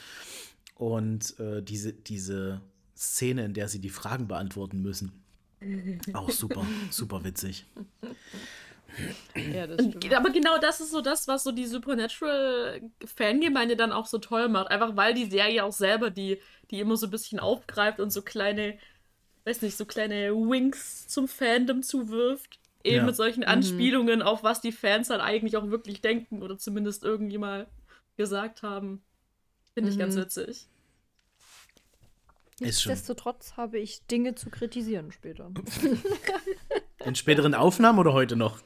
[0.75, 2.61] Und äh, diese, diese
[2.99, 5.11] Szene, in der sie die Fragen beantworten müssen,
[6.13, 7.65] Auch super, super witzig.
[9.35, 10.13] Ja, das Und, stimmt.
[10.15, 14.69] aber genau das ist so das, was so die Supernatural-Fangemeinde dann auch so toll macht.
[14.71, 16.39] Einfach weil die Serie auch selber die,
[16.71, 18.77] die immer so ein bisschen aufgreift und so kleine,
[19.45, 22.59] weiß nicht, so kleine Winks zum Fandom zuwirft.
[22.83, 23.03] Eben Ja.
[23.03, 27.37] mit solchen Anspielungen auf was die Fans dann eigentlich auch wirklich denken oder zumindest irgendwie
[27.37, 27.67] mal
[28.15, 29.01] gesagt haben.
[29.73, 30.65] Finde ich ganz witzig.
[32.61, 35.51] Nichtsdestotrotz habe ich Dinge zu kritisieren später.
[37.05, 38.59] In späteren Aufnahmen oder heute noch?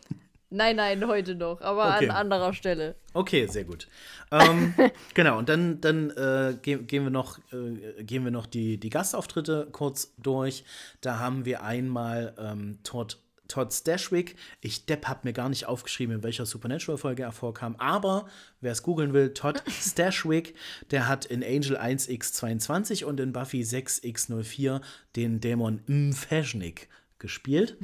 [0.50, 2.10] nein, nein, heute noch, aber Okay.
[2.10, 2.96] an anderer Stelle.
[3.14, 3.88] Okay, sehr gut.
[4.32, 4.74] Ähm,
[5.16, 8.90] genau, und dann, dann äh, gehen, gehen wir noch, äh, gehen wir noch die, die
[8.92, 10.64] Gastauftritte kurz durch.
[11.02, 14.36] Da haben wir einmal ähm, Todd, Todd Stashwick.
[14.62, 17.76] Ich, Depp, habe mir gar nicht aufgeschrieben, in welcher Supernatural-Folge er vorkam.
[17.78, 18.28] Aber
[18.62, 20.56] wer es googeln will, Todd Stashwick,
[20.92, 24.82] der hat in Angel 1x22 und in Buffy 6x04
[25.16, 27.78] den Dämon Mfeshnik gespielt.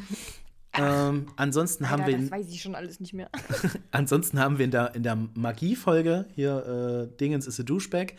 [0.73, 3.29] Ähm, ansonsten haben Alter, wir das ihn weiß ich schon alles nicht mehr.
[3.91, 8.13] Ansonsten haben wir in der, in der Magie-Folge hier, äh, Dingens ist a Douchebag,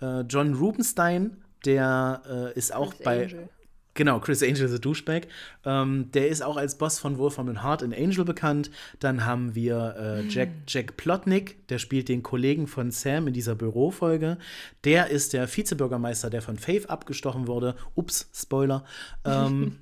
[0.00, 3.22] äh, John Rubenstein, der äh, ist auch Chris bei.
[3.24, 3.48] Angel.
[3.94, 5.28] Genau, Chris Angel ist a Douchebag.
[5.64, 8.70] Ähm, der ist auch als Boss von Wolfram and Heart in Angel bekannt.
[9.00, 13.54] Dann haben wir äh, Jack, Jack Plotnick, der spielt den Kollegen von Sam in dieser
[13.54, 14.38] Bürofolge.
[14.84, 17.76] Der ist der Vizebürgermeister, der von Faith abgestochen wurde.
[17.94, 18.84] Ups, Spoiler.
[19.24, 19.78] Ähm,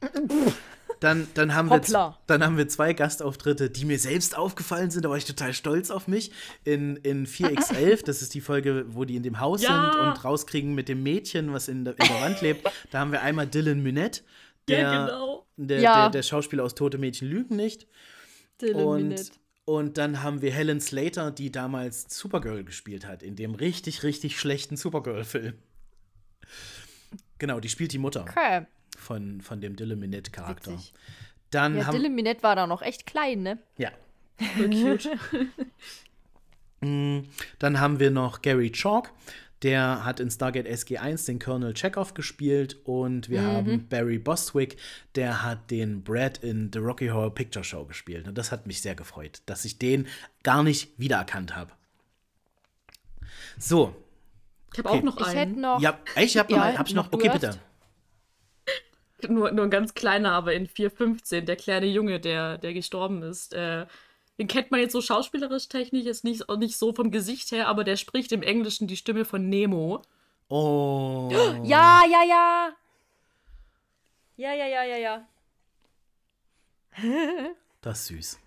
[1.04, 1.80] dann, dann, haben wir,
[2.26, 5.04] dann haben wir zwei Gastauftritte, die mir selbst aufgefallen sind.
[5.04, 6.32] Da war ich total stolz auf mich.
[6.64, 9.92] In, in 4x11, das ist die Folge, wo die in dem Haus Ja.
[9.92, 12.66] sind und rauskriegen mit dem Mädchen, was in der, in der Wand lebt.
[12.90, 14.22] Da haben wir einmal Dylan Minette,
[14.68, 15.46] der, Ja, genau.
[15.56, 15.94] der, Ja.
[16.02, 17.86] der, der Schauspieler aus Tote Mädchen lügen nicht.
[18.60, 19.30] Dylan Und, Minette.
[19.66, 24.40] und dann haben wir Helen Slater, die damals Supergirl gespielt hat, in dem richtig, richtig
[24.40, 25.54] schlechten Supergirl-Film.
[27.38, 28.66] Genau, die spielt die Mutter Okay.
[29.04, 30.72] Von, von dem Dylan Minette-Charakter.
[30.72, 30.92] Witzig.
[31.50, 33.58] Dann Ja, haben Dylan Minette war da noch echt klein, ne?
[33.78, 33.90] ja,
[34.56, 35.08] cute.
[36.80, 39.10] Dann haben wir noch Gary Chalk.
[39.62, 42.76] Der hat in Stargate SG1 den Colonel Chekhov gespielt.
[42.84, 44.76] Und wir haben Barry Bostwick.
[45.14, 48.28] Der hat den Brad in The Rocky Horror Picture Show gespielt.
[48.28, 50.06] Und das hat mich sehr gefreut, dass ich den
[50.42, 51.72] gar nicht wiedererkannt habe.
[53.58, 53.94] So.
[54.74, 54.98] Ich habe Okay.
[54.98, 55.60] auch noch Ich hätte einen.
[55.62, 55.80] noch.
[55.80, 56.78] Ja, ich habe noch, Ja, einen.
[56.78, 57.10] hab ich noch.
[57.12, 57.40] Okay, hast.
[57.40, 57.58] bitte.
[59.28, 63.54] Nur, nur ein ganz kleiner, aber in 415, der kleine Junge, der, der gestorben ist.
[63.54, 63.86] Äh,
[64.38, 67.84] den kennt man jetzt so schauspielerisch technisch, ist nicht, nicht so vom Gesicht her, aber
[67.84, 70.02] der spricht im Englischen die Stimme von Nemo.
[70.48, 71.28] Oh.
[71.62, 72.72] Ja, ja, ja.
[74.36, 75.26] Ja, ja, ja, ja, ja.
[77.80, 78.43] Das ist süß.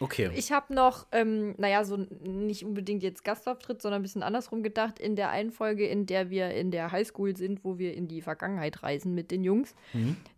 [0.00, 0.30] Okay.
[0.34, 4.98] Ich habe noch, ähm, naja, so nicht unbedingt jetzt Gastauftritt, sondern ein bisschen andersrum gedacht.
[4.98, 8.22] In der einen Folge, in der wir in der Highschool sind, wo wir in die
[8.22, 9.74] Vergangenheit reisen mit den Jungs,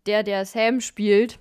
[0.06, 1.38] der, der Sam spielt,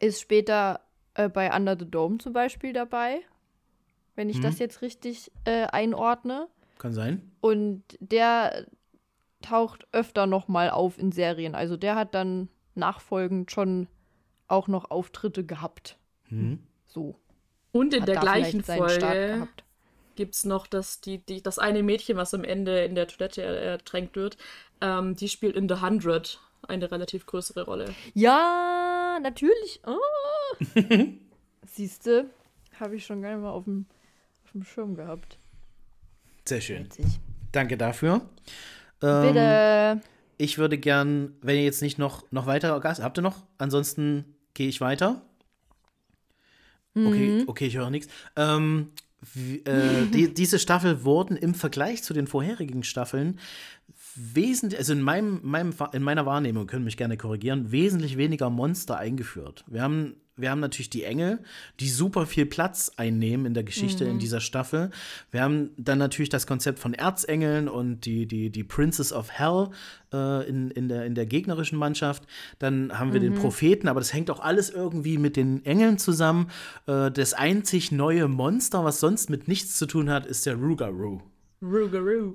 [0.00, 0.80] ist später
[1.14, 3.20] äh, bei Under the Dome zum Beispiel dabei.
[4.16, 6.48] Wenn ich das jetzt richtig äh, einordne.
[6.78, 7.30] Kann sein.
[7.40, 8.66] Und der
[9.40, 11.54] taucht öfter noch mal auf in Serien.
[11.54, 13.88] Also der hat dann nachfolgend schon
[14.46, 15.98] auch noch Auftritte gehabt.
[16.28, 16.58] Mhm.
[16.86, 17.14] So.
[17.72, 19.48] Und in Hat der gleichen Folge
[20.16, 23.42] gibt es noch das, die, die, das eine Mädchen, was am Ende in der Toilette
[23.42, 24.36] er- ertränkt wird.
[24.80, 27.94] Ähm, die spielt in The Hundred eine relativ größere Rolle.
[28.14, 29.80] Ja, natürlich.
[29.86, 29.96] Oh.
[31.66, 32.26] Siehste,
[32.78, 33.86] habe ich schon gar nicht mal auf dem,
[34.44, 35.38] auf dem Schirm gehabt.
[36.44, 36.84] Sehr schön.
[36.84, 37.06] Witzig.
[37.52, 38.22] Danke dafür.
[39.02, 40.00] Ähm, Bitte.
[40.38, 43.42] Ich würde gern, wenn ihr jetzt nicht noch, noch weitere Gast habt ihr noch?
[43.58, 45.22] Ansonsten gehe ich weiter.
[46.94, 48.08] Okay, okay, ich höre nichts.
[48.36, 48.88] Ähm,
[49.34, 53.38] wie- äh, die, diese Staffel wurden im Vergleich zu den vorherigen Staffeln
[54.16, 58.96] wesentlich, also in, meinem, meinem, in meiner Wahrnehmung, können mich gerne korrigieren, wesentlich weniger Monster
[58.98, 59.64] eingeführt.
[59.68, 61.38] Wir haben, wir haben natürlich die Engel,
[61.80, 64.90] die super viel Platz einnehmen in der Geschichte in dieser Staffel.
[65.30, 69.68] Wir haben dann natürlich das Konzept von Erzengeln und die, die, die Princess of Hell
[70.12, 72.24] äh, in, in, der, in der gegnerischen Mannschaft.
[72.58, 76.50] Dann haben wir den Propheten, aber das hängt auch alles irgendwie mit den Engeln zusammen.
[76.86, 81.20] Äh, das einzig neue Monster, was sonst mit nichts zu tun hat, ist der Rugaroo.
[81.62, 82.34] Rugaroo.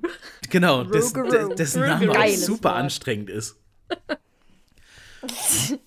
[0.50, 1.48] Genau, dessen, Rugaroo.
[1.48, 2.78] de- dessen Name auch super Wort.
[2.78, 3.56] anstrengend ist.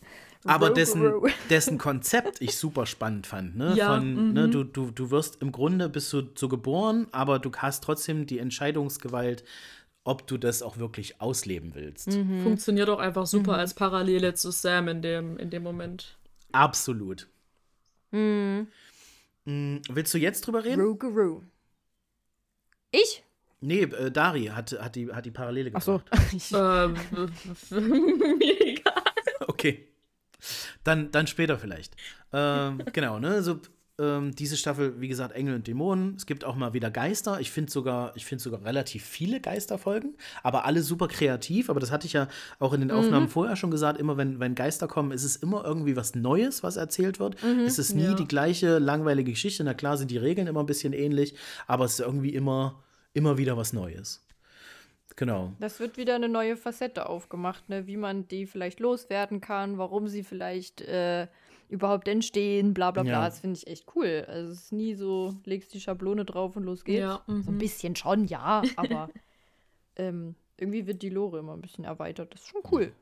[0.50, 1.12] Aber dessen,
[1.50, 3.56] dessen Konzept ich super spannend fand.
[3.56, 3.74] Ne?
[3.76, 7.52] Ja, Von, ne, du, du, du wirst im Grunde bist du so geboren, aber du
[7.56, 9.44] hast trotzdem die Entscheidungsgewalt,
[10.04, 12.12] ob du das auch wirklich ausleben willst.
[12.44, 16.18] Funktioniert auch einfach super als Parallele zu Sam in dem, in dem Moment.
[16.52, 17.28] Absolut.
[18.12, 18.62] Mm,
[19.46, 20.82] Willst du jetzt drüber reden?
[20.82, 21.44] Rougarou.
[22.92, 23.24] Ich?
[23.62, 26.02] Nee, äh, Dari hat, hat, die, hat die Parallele Ach so.
[26.56, 26.96] ähm,
[28.38, 29.04] mir egal.
[29.48, 29.88] Okay.
[30.90, 31.96] Dann, dann später vielleicht.
[32.34, 33.44] Ähm, genau, ne?
[33.44, 33.60] So,
[34.00, 36.16] ähm, diese Staffel, wie gesagt, Engel und Dämonen.
[36.16, 37.40] Es gibt auch mal wieder Geister.
[37.42, 41.70] Ich finde sogar, ich finde sogar relativ viele Geisterfolgen, aber alle super kreativ.
[41.70, 42.28] Aber das hatte ich ja
[42.60, 43.30] auch in den Aufnahmen Mhm.
[43.30, 44.00] vorher schon gesagt.
[44.00, 47.44] Immer wenn, wenn Geister kommen, ist es immer irgendwie was Neues, was erzählt wird.
[47.44, 47.60] Mhm.
[47.66, 48.14] Es ist nie Ja.
[48.14, 49.64] die gleiche langweilige Geschichte.
[49.64, 51.36] Na klar sind die Regeln immer ein bisschen ähnlich,
[51.68, 52.82] aber es ist irgendwie immer,
[53.14, 54.26] immer wieder was Neues.
[55.20, 55.52] Genau.
[55.60, 57.88] Das wird wieder eine neue Facette aufgemacht, ne?
[57.88, 61.28] wie man die vielleicht loswerden kann, warum sie vielleicht äh,
[61.68, 63.12] überhaupt entstehen, bla bla bla.
[63.12, 63.26] Ja.
[63.26, 64.26] Das finde ich echt cool.
[64.30, 67.02] Also es ist nie so, legst die Schablone drauf und los geht's.
[67.02, 67.58] Ja, So ein mhm.
[67.58, 69.10] bisschen schon, ja, aber
[69.98, 72.34] ähm, irgendwie wird die Lore immer ein bisschen erweitert.
[72.34, 72.94] Das ist schon cool.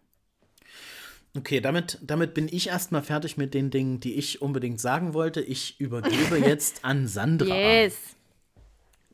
[1.38, 5.42] Okay, damit, damit bin ich erstmal fertig mit den Dingen, die ich unbedingt sagen wollte.
[5.42, 7.56] Ich übergebe jetzt an Sandra.
[7.56, 8.17] Yes.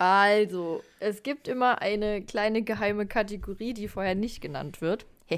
[0.04, 5.06] Also, es gibt immer eine kleine geheime Kategorie, die vorher nicht genannt wird.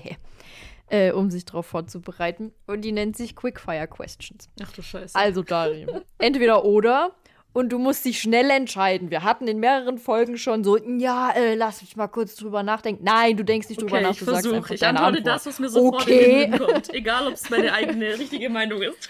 [0.88, 2.52] Äh, um sich darauf vorzubereiten.
[2.68, 4.50] Und die nennt sich Quickfire Questions.
[4.62, 5.16] Ach du Scheiße.
[5.16, 7.16] Also, Darim, entweder oder.
[7.54, 9.10] Und du musst dich schnell entscheiden.
[9.10, 13.04] Wir hatten in mehreren Folgen schon so, ja, äh, lass mich mal kurz drüber nachdenken.
[13.04, 14.58] Nein, du denkst nicht drüber okay, nach, ich du sagst versuche.
[14.58, 15.28] einfach Ich antworte Antwort.
[15.28, 16.42] das, was mir sofort in Okay.
[16.46, 16.94] den Sinn kommt.
[16.94, 19.10] Egal, ob es meine eigene richtige Meinung ist.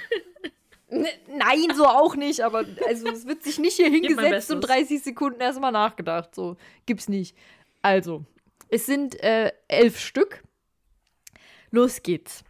[1.02, 4.88] Nein, so auch nicht, aber also es wird sich nicht hier hingesetzt und Bestes.
[4.88, 6.34] 30 Sekunden erstmal nachgedacht.
[6.34, 7.36] So, gibt's nicht.
[7.82, 8.26] Also,
[8.70, 10.44] es sind äh, elf Stück.
[11.72, 12.44] Los geht's.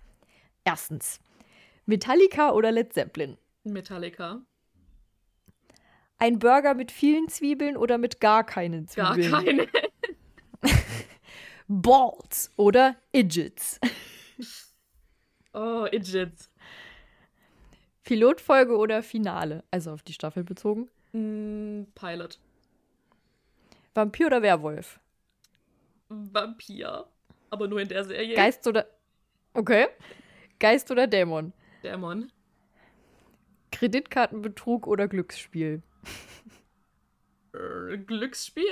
[0.64, 1.20] Erstens.
[1.86, 3.38] Metallica oder Led Zeppelin?
[3.64, 4.42] Metallica.
[6.18, 9.68] Ein Burger mit vielen Zwiebeln oder mit gar keinen Gar Zwiebeln?
[9.68, 9.68] keine.
[11.68, 13.80] Balls oder Idiots?
[15.58, 16.50] Oh, Idiots.
[18.06, 19.64] Pilotfolge oder Finale?
[19.72, 20.90] Also auf die Staffel bezogen.
[21.12, 22.40] Mm, Pilot.
[23.94, 25.00] Vampir oder Werwolf?
[26.10, 27.08] Vampir.
[27.50, 28.36] Aber nur in der Serie.
[28.36, 28.88] Geist oder.
[29.54, 29.88] Okay.
[30.60, 31.52] Geist oder Dämon?
[31.84, 32.32] Dämon.
[33.72, 35.82] Kreditkartenbetrug oder Glücksspiel?
[37.54, 38.66] Äh, Glücksspiel.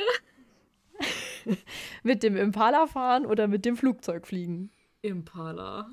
[2.03, 4.71] Mit dem Impala fahren oder mit dem Flugzeug fliegen?
[5.01, 5.89] Impala.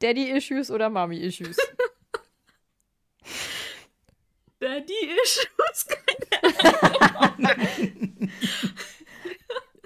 [0.00, 1.56] Daddy-Issues oder Mommy-Issues?
[4.60, 5.86] Daddy Issues.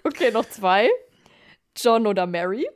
[0.04, 0.90] Okay, noch zwei.
[1.76, 2.68] John oder Mary?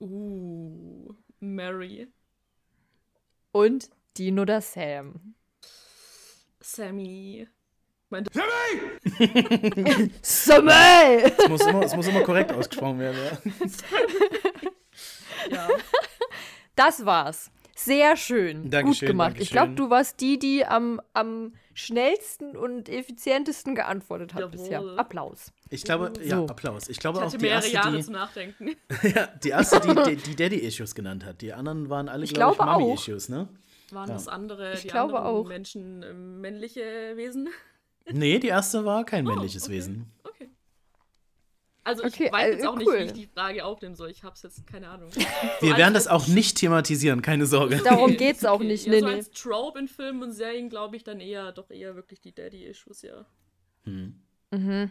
[0.00, 2.08] Uh, Mary.
[3.52, 5.34] Und Dean oder Sam?
[6.60, 7.46] Sammy.
[8.08, 8.24] Mein
[10.22, 11.32] Samuel!
[11.36, 13.18] Es muss, immer, es muss immer korrekt ausgesprochen werden.
[15.50, 15.68] Ja.
[15.68, 15.68] ja.
[16.76, 17.50] Das war's.
[17.76, 18.70] Sehr schön.
[18.70, 19.36] Dankeschön, Gut gemacht.
[19.40, 19.88] Ich glaube, Dankeschön.
[19.88, 24.52] du warst die, die am, am schnellsten und effizientesten geantwortet hat Jawohl.
[24.52, 24.80] bisher.
[24.96, 25.52] Applaus.
[25.70, 26.46] Ich glaube, ja, So.
[26.46, 26.88] Applaus.
[26.88, 28.68] Ich glaube Ich auch die mehrere erste, Jahre die, zum Nachdenken.
[29.02, 31.40] ja, die erste, die, die, die Daddy-Issues genannt hat.
[31.42, 32.78] Die anderen waren alle, Ich glaube ich, glaube auch.
[32.78, 33.48] Mommy-Issues, ne?
[33.90, 34.14] Waren Ja.
[34.14, 35.48] das andere, Ich die glaube anderen auch.
[35.48, 37.48] Menschen äh, männliche Wesen?
[38.12, 39.72] Nee, die erste war kein männliches okay.
[39.72, 40.12] Wesen.
[40.22, 40.48] Okay.
[41.84, 42.98] Also ich Okay, weiß äh, jetzt auch nicht, cool.
[43.00, 44.10] wie ich die Frage aufnehmen soll.
[44.10, 45.10] Ich hab's jetzt keine Ahnung.
[45.60, 47.76] Wir werden das auch nicht thematisieren, keine Sorge.
[47.84, 48.64] Darum geht's ist auch okay.
[48.68, 48.86] nicht.
[48.86, 49.12] Ja, Nee, so nee.
[49.14, 53.02] als Trope in Filmen und Serien glaube ich dann eher, doch eher wirklich die Daddy-Issues,
[53.02, 53.26] ja.
[53.84, 54.14] Hm.
[54.50, 54.90] Mhm.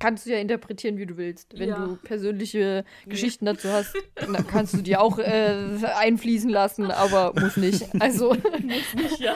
[0.00, 1.58] Kannst du ja interpretieren, wie du willst.
[1.58, 1.84] Wenn Ja.
[1.84, 5.56] du persönliche Geschichten dazu hast, dann kannst du die auch äh,
[5.96, 7.84] einfließen lassen, aber muss nicht.
[8.00, 9.34] Also Muss nicht, ja.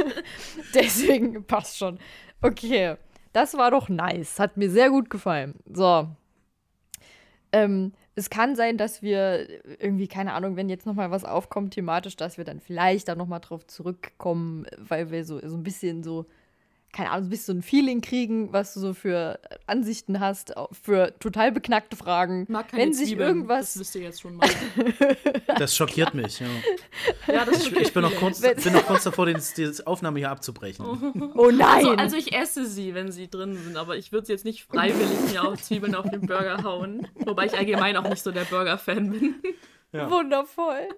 [0.74, 1.98] deswegen passt schon.
[2.40, 2.96] Okay,
[3.34, 4.38] das war doch nice.
[4.38, 5.54] Hat mir sehr gut gefallen.
[5.70, 6.08] So.
[7.52, 9.48] Ähm, es kann sein, dass wir
[9.80, 13.16] irgendwie, keine Ahnung, wenn jetzt noch mal was aufkommt thematisch, dass wir dann vielleicht da
[13.16, 16.26] noch mal drauf zurückkommen, weil wir so, so ein bisschen so,
[16.94, 20.54] keine Ahnung, so ein bisschen so ein Feeling kriegen, was du so für Ansichten hast,
[20.70, 22.46] für total beknackte Fragen.
[22.48, 24.48] Mag keine wenn sich Zwiebeln, irgendwas Das wisst ihr jetzt schon mal.
[25.56, 26.40] Das schockiert mich.
[26.40, 26.46] Ja.
[27.32, 30.30] ja, das Ich, ich bin, noch kurz, bin noch kurz davor, den, die Aufnahme hier
[30.30, 30.84] abzubrechen.
[31.36, 31.86] Oh nein!
[31.86, 34.64] Also, also ich esse sie, wenn sie drin sind, aber ich würde sie jetzt nicht
[34.64, 37.08] freiwillig mir auch Zwiebeln auf den Burger hauen.
[37.14, 39.34] Wobei ich allgemein auch nicht so der Burger-Fan bin.
[39.92, 40.10] Ja.
[40.10, 40.88] Wundervoll.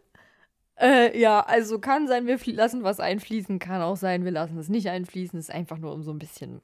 [0.79, 4.69] Äh, ja, also kann sein, wir lassen was einfließen, kann auch sein, wir lassen es
[4.69, 5.39] nicht einfließen.
[5.39, 6.61] Ist einfach nur um so ein bisschen,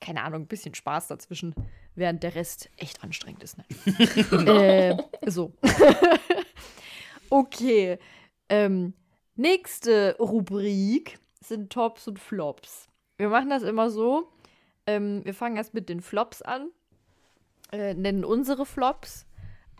[0.00, 1.54] keine Ahnung, ein bisschen Spaß dazwischen,
[1.94, 3.58] während der Rest echt anstrengend ist.
[3.58, 3.64] Ne?
[5.26, 5.52] äh, so.
[7.30, 7.98] okay.
[8.48, 8.94] Ähm,
[9.36, 12.88] nächste Rubrik sind Tops und Flops.
[13.18, 14.28] Wir machen das immer so.
[14.86, 16.70] Ähm, wir fangen erst mit den Flops an,
[17.70, 19.26] äh, nennen unsere Flops,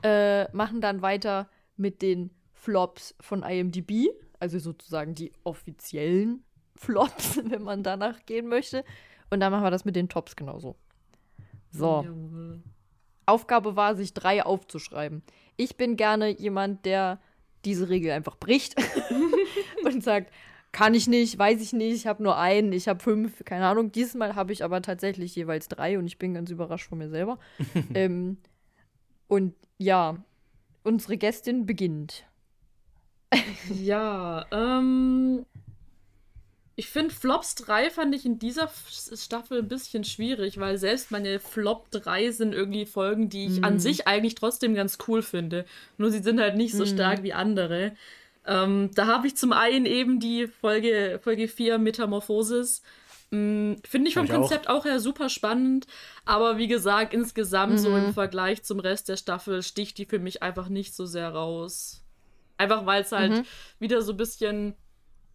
[0.03, 2.31] äh, machen dann weiter mit den
[2.61, 4.09] Flops von IMDb,
[4.39, 6.45] also sozusagen die offiziellen
[6.77, 8.85] Flops, wenn man danach gehen möchte.
[9.31, 10.77] Und dann machen wir das mit den Tops genauso.
[11.71, 12.03] So.
[12.05, 12.63] Jawohl.
[13.27, 15.23] Aufgabe war, sich drei aufzuschreiben.
[15.57, 17.21] Ich bin gerne jemand, der
[17.65, 18.75] diese Regel einfach bricht
[19.85, 20.33] und sagt,
[20.73, 23.93] kann ich nicht, weiß ich nicht, ich habe nur einen, ich habe fünf, keine Ahnung.
[23.93, 27.39] Diesmal habe ich aber tatsächlich jeweils drei und ich bin ganz überrascht von mir selber.
[27.95, 28.39] ähm,
[29.29, 30.17] und ja,
[30.83, 32.27] unsere Gästin beginnt.
[33.83, 35.45] Ja, ähm,
[36.81, 38.71] ich finde Flops 3 fand ich in dieser
[39.15, 43.65] Staffel ein bisschen schwierig, weil selbst meine Flop 3 sind irgendwie Folgen, die ich mm.
[43.65, 43.79] an mhm.
[43.81, 45.67] sich eigentlich trotzdem ganz cool finde.
[45.99, 46.87] Nur sie sind halt nicht so mm.
[46.87, 47.93] stark wie andere.
[48.47, 52.81] Ähm, da habe ich zum einen eben die Folge, Folge 4 Metamorphosis.
[53.31, 54.81] Mm, finde ich vom ich Konzept auch.
[54.81, 55.87] auch her super spannend,
[56.25, 57.79] aber wie gesagt, insgesamt mhm.
[57.79, 58.15] so im mhm.
[58.15, 62.00] Vergleich zum Rest der Staffel sticht die für mich einfach nicht so sehr raus.
[62.61, 63.43] Einfach weil es halt mhm.
[63.79, 64.75] wieder so ein bisschen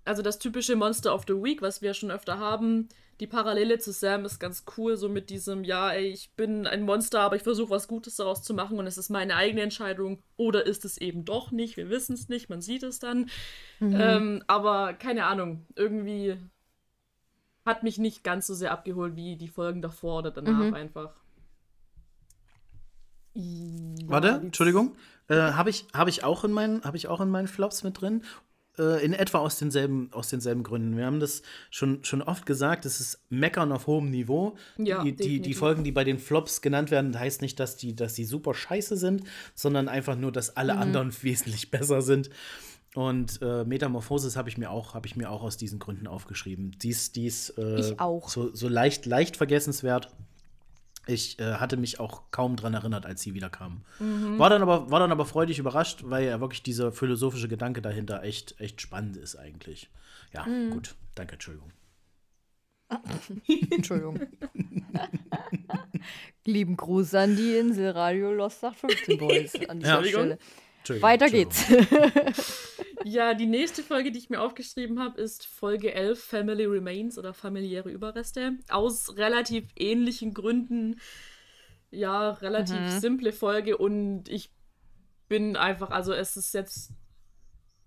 [0.05, 2.87] also das typische Monster of the Week, was wir schon öfter haben.
[3.19, 6.83] Die Parallele zu Sam ist ganz cool, so mit diesem, ja, ey, ich bin ein
[6.83, 10.21] Monster, aber ich versuche was Gutes daraus zu machen und es ist meine eigene Entscheidung.
[10.37, 11.75] Oder ist es eben doch nicht?
[11.75, 13.29] Wir wissen es nicht, man sieht es dann.
[13.79, 13.97] Mhm.
[13.99, 16.37] Ähm, aber keine Ahnung, irgendwie
[17.65, 20.73] hat mich nicht ganz so sehr abgeholt wie die Folgen davor oder danach mhm.
[20.73, 21.15] einfach.
[23.33, 24.95] Ja, Warte, Entschuldigung.
[25.27, 27.99] Äh, habe ich, hab ich, auch in meinen, hab ich auch in meinen Flops mit
[27.99, 28.21] drin
[28.77, 30.97] äh, in etwa aus denselben, aus denselben Gründen.
[30.97, 34.55] Wir haben das schon, schon oft gesagt, es ist Meckern auf hohem Niveau.
[34.77, 37.95] Ja, die, die, die, Folgen, die bei den Flops genannt werden, heißt nicht, dass die,
[37.95, 39.23] dass die super scheiße sind,
[39.53, 40.81] sondern einfach nur, dass alle mhm.
[40.81, 42.29] anderen wesentlich besser sind.
[42.95, 46.71] Und äh, Metamorphosis habe ich mir auch, habe ich mir auch aus diesen Gründen aufgeschrieben.
[46.81, 48.29] Dies, dies äh, ich auch.
[48.29, 50.15] So, so leicht, leicht vergessenswert.
[51.07, 53.81] Ich äh, hatte mich auch kaum dran erinnert, als sie wiederkam.
[53.99, 54.39] Mhm.
[54.39, 58.23] War, dann aber, war dann aber freudig überrascht, weil ja wirklich dieser philosophische Gedanke dahinter
[58.23, 59.89] echt, echt spannend ist eigentlich.
[60.33, 60.71] Ja, mhm.
[60.71, 60.95] gut.
[61.13, 61.71] Danke, Entschuldigung.
[63.71, 64.19] Entschuldigung.
[66.45, 70.37] Lieben Gruß an die Insel Radio Lost 15 Boys an dieser ja, Stelle.
[71.01, 71.65] Weiter geht's.
[73.03, 77.33] ja, die nächste Folge, die ich mir aufgeschrieben habe, ist Folge 11, Family Remains oder
[77.33, 78.53] familiäre Überreste.
[78.69, 80.99] Aus relativ ähnlichen Gründen.
[81.91, 82.99] Ja, relativ mhm.
[82.99, 84.49] simple Folge und ich
[85.27, 86.91] bin einfach, also es ist jetzt,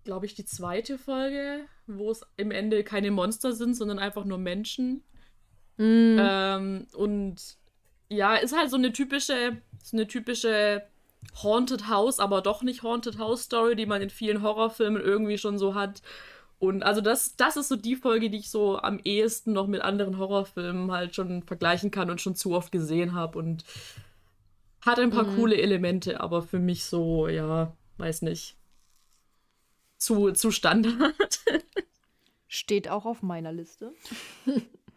[0.05, 4.38] glaube ich, die zweite Folge, wo es im Ende keine Monster sind, sondern einfach nur
[4.38, 5.03] Menschen.
[5.76, 6.16] Mhm.
[6.20, 7.57] Ähm, und
[8.09, 10.86] ja, ist halt so eine typische, so eine typische
[11.42, 15.58] Haunted House, aber doch nicht Haunted House Story, die man in vielen Horrorfilmen irgendwie schon
[15.58, 16.02] so hat.
[16.58, 19.80] Und also das, das ist so die Folge, die ich so am ehesten noch mit
[19.82, 23.64] anderen Horrorfilmen halt schon vergleichen kann und schon zu oft gesehen habe und
[24.80, 25.36] hat ein paar mhm.
[25.36, 28.56] coole Elemente, aber für mich so, ja, weiß nicht.
[29.98, 31.14] Zu, zu Standard.
[32.48, 33.92] Steht auch auf meiner Liste.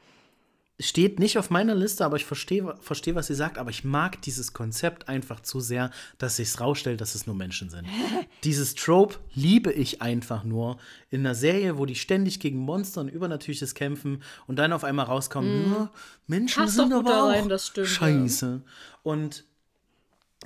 [0.82, 3.58] steht nicht auf meiner Liste, aber ich verstehe, versteh, was sie sagt.
[3.58, 7.70] Aber ich mag dieses Konzept einfach zu sehr, dass sich rausstellt, dass es nur Menschen
[7.70, 7.88] sind.
[8.44, 10.78] dieses Trope liebe ich einfach nur
[11.10, 15.06] in einer Serie, wo die ständig gegen Monster und Übernatürliches kämpfen und dann auf einmal
[15.06, 15.90] rauskommen, mm.
[16.28, 18.62] Menschen Passt sind aber auch rein, stimmt, scheiße.
[18.64, 18.72] Ja.
[19.04, 19.46] Und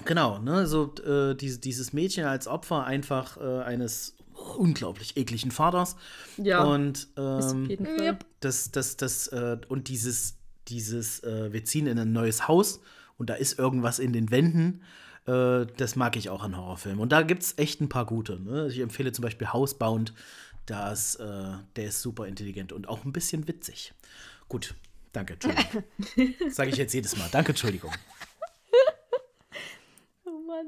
[0.04, 4.16] genau, ne, so äh, diese, dieses Mädchen als Opfer einfach äh, eines
[4.46, 5.96] unglaublich ekligen Vaters.
[6.38, 6.64] Ja.
[6.64, 7.70] Und ähm,
[8.40, 10.38] das, das, das, äh, und dieses,
[10.68, 12.80] dieses, äh, wir ziehen in ein neues Haus
[13.18, 14.82] und da ist irgendwas in den Wänden.
[15.28, 17.00] Äh, das mag ich auch an Horrorfilmen.
[17.00, 18.40] Und da gibt es echt ein paar gute.
[18.40, 18.68] Ne?
[18.68, 20.14] Ich empfehle zum Beispiel Housebound.
[20.66, 23.94] Das, äh, der ist super intelligent und auch ein bisschen witzig.
[24.48, 24.74] Gut,
[25.14, 25.84] danke, Entschuldigung.
[26.50, 27.30] Sage ich jetzt jedes Mal.
[27.32, 27.92] Danke, Entschuldigung.
[30.26, 30.68] oh Mann.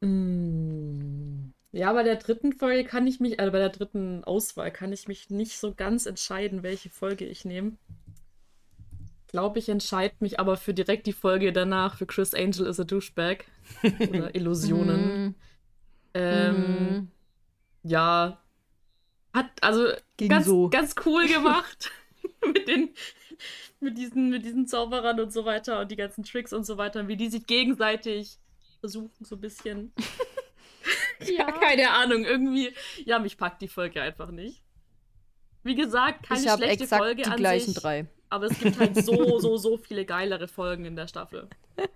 [0.00, 1.05] Mm.
[1.76, 5.08] Ja, bei der dritten Folge kann ich mich, also bei der dritten Auswahl kann ich
[5.08, 7.76] mich nicht so ganz entscheiden, welche Folge ich nehme.
[9.20, 12.80] Ich glaube, ich entscheide mich aber für direkt die Folge danach für Chris Angel is
[12.80, 13.44] a Douchebag
[14.08, 15.22] oder Illusionen.
[15.22, 15.34] Mhm.
[16.14, 17.08] ähm, mm.
[17.82, 18.42] Ja,
[19.34, 20.70] hat also ganz, so.
[20.70, 21.90] ganz cool gemacht
[22.46, 22.88] mit den
[23.80, 27.06] mit diesen mit diesen Zauberern und so weiter und die ganzen Tricks und so weiter,
[27.06, 28.38] wie die sich gegenseitig
[28.80, 29.92] versuchen so ein bisschen
[31.36, 32.24] ja, keine Ahnung.
[32.24, 32.72] Irgendwie,
[33.04, 34.62] ja, mich packt die Folge einfach nicht.
[35.62, 37.82] Wie gesagt, keine ich schlechte exakt Folge die an gleichen sich.
[37.82, 38.06] drei.
[38.28, 41.48] Aber es gibt halt so, so, so viele geilere Folgen in der Staffel.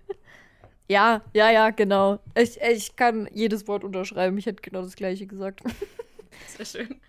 [0.87, 2.19] Ja, ja, ja, genau.
[2.37, 4.37] Ich, ich kann jedes Wort unterschreiben.
[4.37, 5.61] Ich hätte genau das gleiche gesagt.
[6.47, 6.99] Sehr schön.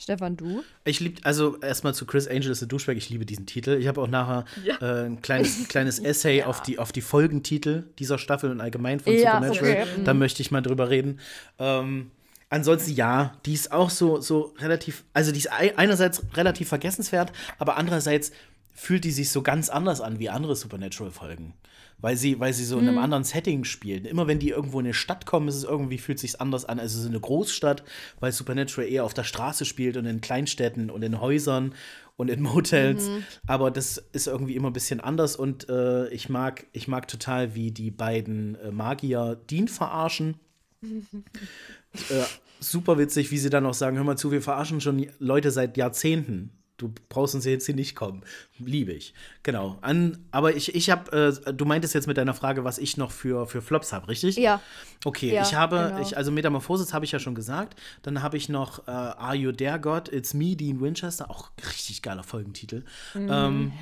[0.00, 0.64] Stefan, du?
[0.84, 3.76] Ich liebe, also erstmal zu Chris Angel ist a Douchebag, ich liebe diesen Titel.
[3.78, 4.76] Ich habe auch nachher ja.
[4.80, 6.46] äh, ein kleines, kleines Essay ja.
[6.46, 9.72] auf, die, auf die Folgentitel dieser Staffel und allgemein von ja, Supernatural.
[9.72, 10.02] Okay.
[10.06, 11.20] Da möchte ich mal drüber reden.
[11.58, 12.10] Ähm,
[12.48, 17.76] ansonsten ja, die ist auch so, so relativ, also die ist einerseits relativ vergessenswert, aber
[17.76, 18.32] andererseits
[18.72, 21.52] fühlt die sich so ganz anders an wie andere Supernatural-Folgen.
[22.00, 24.04] Weil sie, weil sie so in einem anderen Setting spielen.
[24.04, 26.78] Immer wenn die irgendwo in eine Stadt kommen, ist es irgendwie, fühlt sich anders an.
[26.78, 27.84] Also es ist eine Großstadt,
[28.20, 31.74] weil Supernatural eher auf der Straße spielt und in Kleinstädten und in Häusern
[32.16, 33.08] und in Motels.
[33.46, 37.54] Aber das ist irgendwie immer ein bisschen anders und äh, ich mag, ich mag total,
[37.54, 40.36] wie die beiden äh, Magier Dean verarschen.
[40.82, 42.24] äh,
[42.60, 45.76] super witzig, wie sie dann auch sagen: Hör mal zu, wir verarschen schon Leute seit
[45.76, 46.50] Jahrzehnten.
[46.80, 48.22] Du brauchst uns jetzt hier nicht kommen.
[48.58, 49.12] Liebe ich.
[49.42, 49.76] Genau.
[49.82, 53.10] An, aber ich, ich habe, äh, du meintest jetzt mit deiner Frage, was ich noch
[53.10, 54.36] für, für Flops habe, richtig?
[54.36, 54.62] Ja.
[55.04, 56.00] Okay, Ja, ich habe, genau.
[56.00, 57.78] ich, also Metamorphosis habe ich ja schon gesagt.
[58.00, 60.10] Dann habe ich noch äh, Are You There God?
[60.10, 61.30] It's Me, Dean Winchester.
[61.30, 62.84] Auch richtig geiler Folgentitel.
[63.12, 63.28] Mhm.
[63.30, 63.72] Ähm,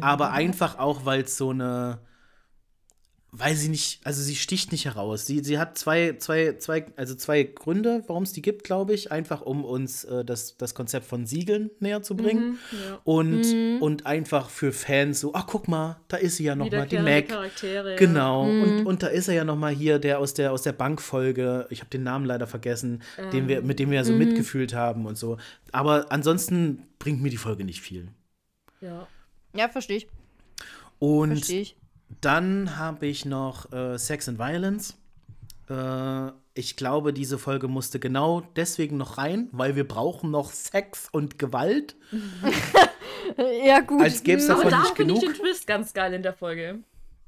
[0.00, 1.98] aber einfach auch, weil es so eine,
[3.38, 5.26] weil sie nicht, also sie sticht nicht heraus.
[5.26, 9.12] Sie, sie hat zwei, zwei, zwei, also zwei Gründe, warum es die gibt, glaube ich.
[9.12, 12.58] Einfach um uns äh, das, das Konzept von Siegeln näher zu bringen.
[12.72, 12.98] ja.
[13.04, 13.82] Und, Mhm.
[13.82, 16.98] und einfach für Fans so, ach guck mal, da ist sie ja noch mal, die
[16.98, 17.28] Mac.
[17.28, 17.90] Charaktere.
[17.92, 17.96] ja.
[17.96, 18.62] Genau, Mhm.
[18.62, 21.66] und, und da ist er ja noch mal hier, der aus der, aus der Bankfolge,
[21.70, 24.18] ich habe den Namen leider vergessen, den wir, mit dem wir ja so Mhm.
[24.18, 25.36] mitgefühlt haben und so.
[25.72, 28.08] Aber ansonsten bringt mir die Folge nicht viel.
[28.80, 29.06] Ja.
[29.54, 30.08] Ja, verstehe ich.
[30.98, 31.76] Und Verstehe ich.
[32.20, 34.94] Dann habe ich noch äh, Sex and Violence.
[35.68, 41.08] Äh, ich glaube, diese Folge musste genau deswegen noch rein, weil wir brauchen noch Sex
[41.12, 41.96] und Gewalt.
[43.64, 44.02] Ja, gut.
[44.02, 44.54] Als gäbe es Mhm.
[44.54, 45.34] Aber davon da nicht finde ich genug.
[45.34, 46.78] den Twist ganz geil in der Folge.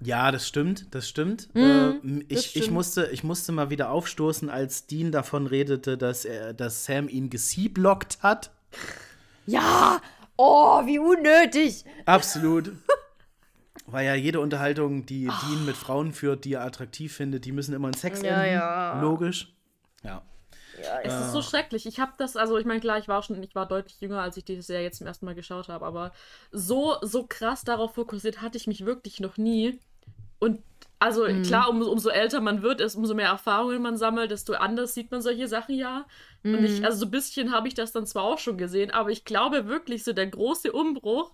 [0.01, 1.49] Ja, das stimmt, das stimmt.
[1.55, 1.91] Äh,
[2.29, 2.71] ich, ich, stimmt.
[2.71, 7.31] musste, ich musste mal wieder aufstoßen, als Dean davon redete, dass, er, dass Sam ihn
[7.31, 8.51] gesieblockt hat.
[9.47, 10.01] Ja!
[10.37, 11.85] Oh, wie unnötig!
[12.07, 12.71] Absolut.
[13.91, 17.75] Weil ja jede Unterhaltung, die Dean mit Frauen führt, die er attraktiv findet, die müssen
[17.75, 18.55] immer in Sex Ja, enden.
[18.55, 19.01] ja.
[19.01, 19.55] Logisch.
[20.03, 20.23] Ja.
[21.03, 21.87] Es ist so schrecklich.
[21.87, 24.37] Ich habe das, also ich meine, klar, ich war schon, ich war deutlich jünger, als
[24.37, 26.13] ich die Serie jetzt zum ersten Mal geschaut habe, aber
[26.53, 29.81] so, so krass darauf fokussiert hatte ich mich wirklich noch nie.
[30.39, 30.63] Und
[31.01, 34.95] also klar, um, umso älter man wird, ist, umso mehr Erfahrungen man sammelt, desto anders
[34.95, 36.07] sieht man solche Sachen ja.
[36.45, 39.11] Und ich, also so ein bisschen habe ich das dann zwar auch schon gesehen, aber
[39.11, 41.33] ich glaube wirklich, so der große Umbruch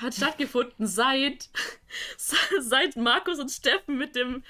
[0.00, 1.48] hat stattgefunden seit,
[2.60, 4.42] seit Markus und Steffen mit dem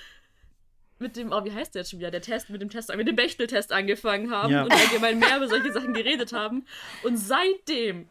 [0.98, 3.08] mit dem, oh, wie heißt der jetzt schon wieder, der Test, mit dem Test, mit
[3.08, 4.64] dem Bechteltest angefangen haben Ja.
[4.64, 6.66] und allgemein mehr über solche Sachen geredet haben.
[7.04, 8.06] Und seitdem,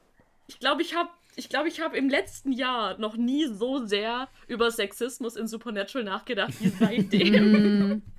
[0.48, 4.28] ich glaube, ich habe ich glaube, ich habe im letzten Jahr noch nie so sehr
[4.48, 8.02] über Sexismus in Supernatural nachgedacht wie seitdem.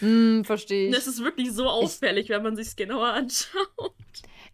[0.00, 1.14] Hm, verstehe Das ich.
[1.14, 3.94] ist wirklich so auffällig, wenn man sich genauer anschaut.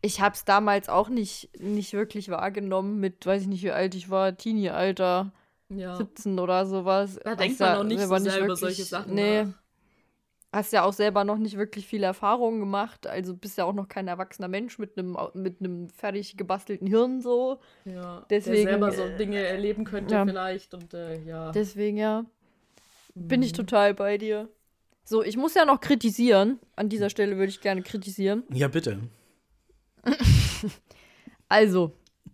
[0.03, 4.09] Ich hab's damals auch nicht, nicht wirklich wahrgenommen mit, weiß ich nicht, wie alt ich
[4.11, 5.33] war, Teenie-Alter,
[5.69, 5.97] Ja.
[5.97, 7.19] 17 oder sowas.
[7.23, 9.45] Da Hast denkt ja man noch nicht so selber sehr über solche Sachen Nee.
[9.45, 9.53] nach.
[10.53, 13.07] Hast ja auch selber noch nicht wirklich viel Erfahrung gemacht.
[13.07, 17.21] Also bist ja auch noch kein erwachsener Mensch mit einem mit einem fertig gebastelten Hirn
[17.21, 17.61] so.
[17.85, 18.27] Ja.
[18.31, 20.25] Deswegen, der selber so äh, Dinge erleben könnte ja.
[20.27, 21.53] vielleicht und äh, ja.
[21.53, 22.25] Deswegen ja.
[23.15, 23.45] Bin Mhm.
[23.47, 24.49] ich total bei dir.
[25.05, 26.59] So, ich muss ja noch kritisieren.
[26.75, 28.43] An dieser Stelle würde ich gerne kritisieren.
[28.53, 28.99] Ja, bitte.
[31.49, 31.93] Also,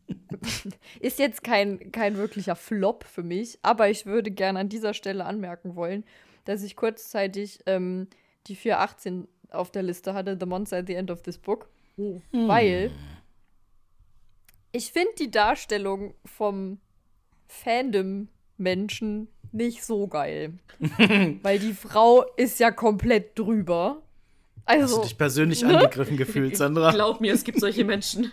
[1.00, 5.24] ist jetzt kein, kein wirklicher Flop für mich, aber ich würde gerne an dieser Stelle
[5.24, 6.04] anmerken wollen,
[6.44, 8.08] dass ich kurzzeitig ähm,
[8.46, 12.20] die 418 auf der Liste hatte, The Monster at the End of this Book, Oh.
[12.32, 12.90] weil
[14.72, 16.78] ich finde die Darstellung vom
[17.46, 20.58] Fandom-Menschen nicht so geil.
[21.42, 24.02] weil die Frau ist ja komplett drüber.
[24.66, 25.78] Hast Also, du dich persönlich ne?
[25.78, 26.90] angegriffen gefühlt, Sandra?
[26.90, 28.32] Glaub mir, es gibt solche Menschen.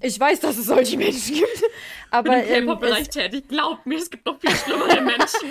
[0.00, 1.62] ich weiß, dass es solche Menschen gibt.
[2.10, 3.44] Aber Ich bin im ähm, K-Pop-Bereich tätig.
[3.48, 5.50] Glaub mir, es gibt noch viel schlimmere Menschen.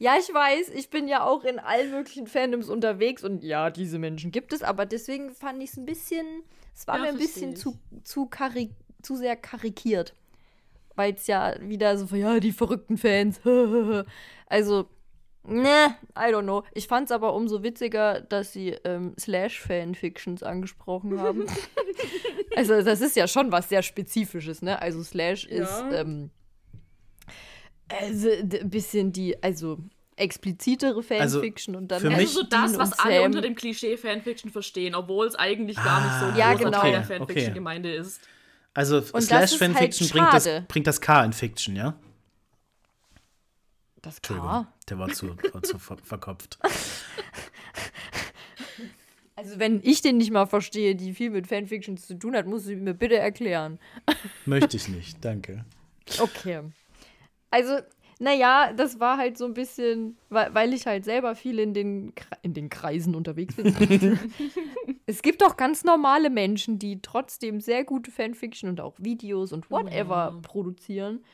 [0.00, 3.98] Ja, ich weiß, ich bin ja auch in allen möglichen Fandoms unterwegs und ja, diese
[3.98, 6.26] Menschen gibt es, aber deswegen fand ich es ein bisschen,
[6.74, 7.58] es war Ja, mir ein bisschen ich.
[7.60, 10.12] zu, zu, karik zu sehr karikiert.
[10.96, 13.40] Weil es ja wieder so, ja, die verrückten Fans.
[14.46, 14.88] also,
[15.46, 16.62] ne, I don't know.
[16.72, 21.44] Ich fand es aber umso witziger, dass sie ähm, Slash-Fanfictions angesprochen haben.
[22.56, 24.80] also, das ist ja schon was sehr Spezifisches, ne?
[24.80, 26.00] Also, Slash ist, Ja.
[26.00, 26.30] ähm,
[27.88, 29.78] also, ein bisschen die, also
[30.16, 33.96] explizitere Also, Fanfiction und dann für mich- Also so das, was alle unter dem Klischee
[33.96, 36.80] Fanfiction verstehen, obwohl es eigentlich gar nicht so ein Ah, Ja, großer genau.
[36.80, 37.18] Teil der okay, okay.
[37.18, 38.20] Fanfiction-Gemeinde ist.
[38.74, 41.94] Also das ist Slash-Fanfiction halt bringt, das, bringt das K in Fiction, ja?
[44.04, 44.66] Das K.
[44.88, 46.58] der war zu, war zu ver verkopft.
[49.36, 52.66] Also, wenn ich den nicht mal verstehe, die viel mit Fanfictions zu tun hat, muss
[52.68, 53.78] ich mir bitte erklären.
[54.46, 55.64] Möchte ich nicht, danke.
[56.20, 56.60] Okay.
[57.50, 57.78] Also,
[58.20, 62.14] naja, das war halt so ein bisschen, weil, weil ich halt selber viel in den,
[62.14, 63.74] Kre- in den Kreisen unterwegs bin.
[65.06, 69.68] es gibt auch ganz normale Menschen, die trotzdem sehr gute Fanfiction und auch Videos und
[69.70, 70.38] whatever Ja.
[70.42, 71.24] produzieren,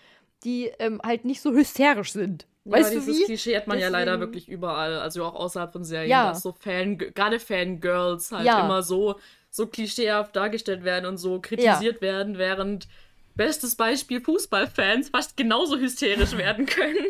[0.43, 3.25] die ähm, halt nicht so hysterisch sind Weißt ja, du dieses wie?
[3.25, 6.29] Klischee hat man ja leider Deswegen- wirklich überall, also auch außerhalb von Serien, Ja.
[6.29, 8.65] dass so Fan, gerade Fangirls halt Ja.
[8.65, 9.17] immer so,
[9.51, 12.87] so klischeehaft dargestellt werden und so kritisiert werden, während
[13.35, 17.07] bestes Beispiel Fußballfans fast genauso hysterisch werden können.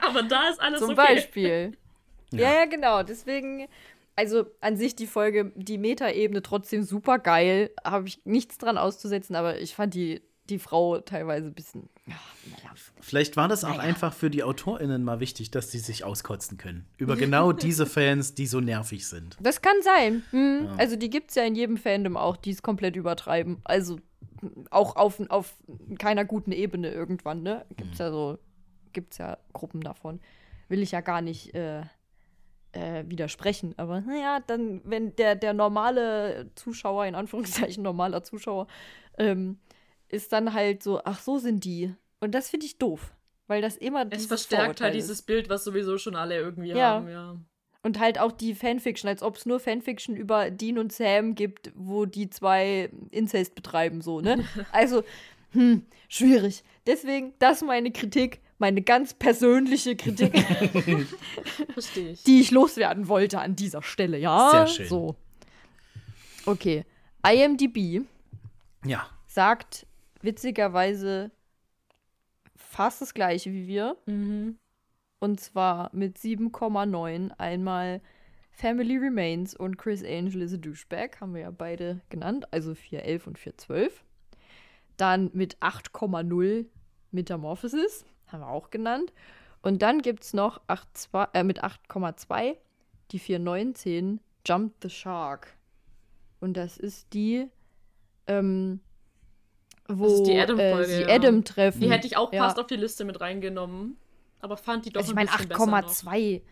[0.00, 1.14] Aber da ist alles Zum okay.
[1.14, 1.72] Beispiel.
[2.30, 2.52] Ja.
[2.60, 3.02] ja, genau.
[3.02, 3.66] Deswegen,
[4.16, 7.70] also an sich die Folge, die Metaebene trotzdem super geil.
[7.84, 11.88] Habe ich nichts dran auszusetzen, aber ich fand die, die Frau teilweise ein bisschen.
[12.06, 12.16] Ja,
[12.50, 12.74] naja.
[13.00, 13.80] Vielleicht war das auch Naja.
[13.80, 16.86] einfach für die AutorInnen mal wichtig, dass sie sich auskotzen können.
[16.98, 19.36] Über genau diese Fans, die so nervig sind.
[19.40, 20.22] Das kann sein.
[20.30, 20.68] Hm.
[20.76, 23.58] Also die gibt es ja in jedem Fandom auch, die es komplett übertreiben.
[23.64, 23.98] Also
[24.70, 25.54] auch auf, auf
[25.98, 27.64] keiner guten Ebene irgendwann, ne?
[27.76, 28.38] Gibt's ja so,
[28.92, 30.20] gibt's ja Gruppen davon.
[30.68, 31.82] Will ich ja gar nicht äh,
[32.72, 33.74] äh, widersprechen.
[33.76, 38.66] Aber naja, dann, wenn der, der normale Zuschauer, in Anführungszeichen normaler Zuschauer,
[39.18, 39.58] ähm,
[40.08, 41.94] ist dann halt so, ach, so sind die.
[42.20, 43.12] Und das finde ich doof.
[43.46, 45.04] Weil das immer Es verstärkt Vorurteil halt ist.
[45.08, 46.94] dieses Bild, was sowieso schon alle irgendwie Ja.
[46.94, 47.36] haben, ja.
[47.82, 51.70] Und halt auch die Fanfiction, als ob es nur Fanfiction über Dean und Sam gibt,
[51.74, 54.42] wo die zwei Inzest betreiben, so, ne?
[54.72, 55.04] Also,
[55.50, 56.64] hm, schwierig.
[56.86, 60.32] Deswegen, das ist meine Kritik, meine ganz persönliche Kritik,
[61.74, 62.22] Verstehe ich.
[62.24, 64.48] die ich loswerden wollte an dieser Stelle, ja?
[64.50, 64.88] Sehr schön.
[64.88, 65.16] So.
[66.46, 66.84] Okay.
[67.26, 68.02] IMDb
[68.84, 69.06] Ja.
[69.26, 69.86] sagt
[70.24, 71.30] witzigerweise
[72.56, 73.96] fast das gleiche wie wir.
[74.06, 74.58] Mhm.
[75.20, 78.00] Und zwar mit 7,9 einmal
[78.50, 83.26] Family Remains und Chris Angel is a Douchebag, haben wir ja beide genannt, also 4,11
[83.26, 83.90] und 4,12.
[84.96, 86.66] Dann mit 8,0
[87.10, 89.12] Metamorphosis, haben wir auch genannt.
[89.62, 92.56] Und dann gibt es noch 8,2 äh, mit 8,2
[93.10, 95.56] die 4,19 Jump the Shark.
[96.40, 97.48] Und das ist die,
[98.26, 98.80] ähm,
[99.88, 101.08] wo die Adam, äh, sie ja.
[101.08, 101.80] Adam treffen.
[101.80, 103.96] Die hätte ich auch fast auf die Liste mit reingenommen.
[104.40, 106.42] Aber fand die doch also ich meine, 8,2.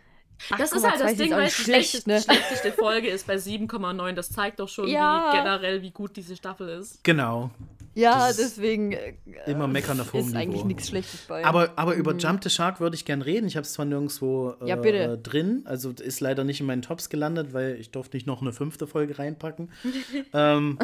[0.51, 2.21] Ach, das ist halt das Ding, weil es die schlecht, ne?
[2.21, 4.13] schlechteste Folge ist bei 7,9.
[4.13, 5.31] Das zeigt doch schon ja.
[5.33, 7.03] wie generell, wie gut diese Staffel ist.
[7.05, 7.51] Genau.
[7.95, 9.15] Ja, das deswegen äh,
[9.47, 11.45] immer meckern auf hohem Ist eigentlich nichts Schlechtes bei.
[11.45, 12.01] Aber, aber mhm.
[12.01, 13.47] über Jump the Shark würde ich gerne reden.
[13.47, 16.83] Ich habe es zwar nirgendwo äh, ja, äh, drin, also ist leider nicht in meinen
[16.83, 19.71] Tops gelandet, weil ich durfte nicht noch eine fünfte Folge reinpacken.
[20.33, 20.79] ähm,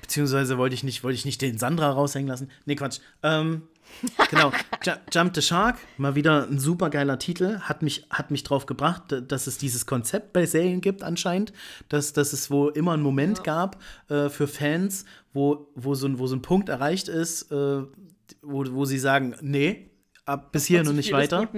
[0.00, 2.50] beziehungsweise wollte ich nicht, wollte ich nicht den Sandra raushängen lassen.
[2.64, 3.00] Nee, Quatsch.
[3.22, 3.62] Ähm,
[4.30, 4.52] genau.
[4.84, 7.60] Ju Jump the Shark, mal wieder ein super geiler Titel.
[7.60, 11.52] Hat mich, hat mich drauf gebracht, dass es dieses Konzept bei Serien gibt anscheinend,
[11.88, 16.18] dass, dass es wo immer einen Moment gab äh, für Fans, wo, wo, so ein,
[16.18, 17.82] wo so ein Punkt erreicht ist, äh,
[18.42, 19.90] wo, wo sie sagen, nee,
[20.24, 21.48] ab bis hierhin und nicht weiter.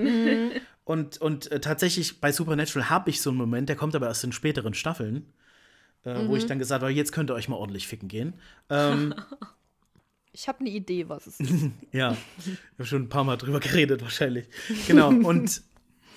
[0.84, 4.24] Und, und äh, tatsächlich bei Supernatural habe ich so einen Moment, der kommt aber erst
[4.24, 5.32] in späteren Staffeln,
[6.04, 8.34] äh, wo ich dann gesagt habe, jetzt könnt ihr euch mal ordentlich ficken gehen.
[8.68, 9.14] Ähm,
[10.32, 11.70] ich habe eine Idee, was es ist.
[11.92, 14.46] ja, ich habe schon ein paar Mal drüber geredet wahrscheinlich.
[14.86, 15.62] Genau, und,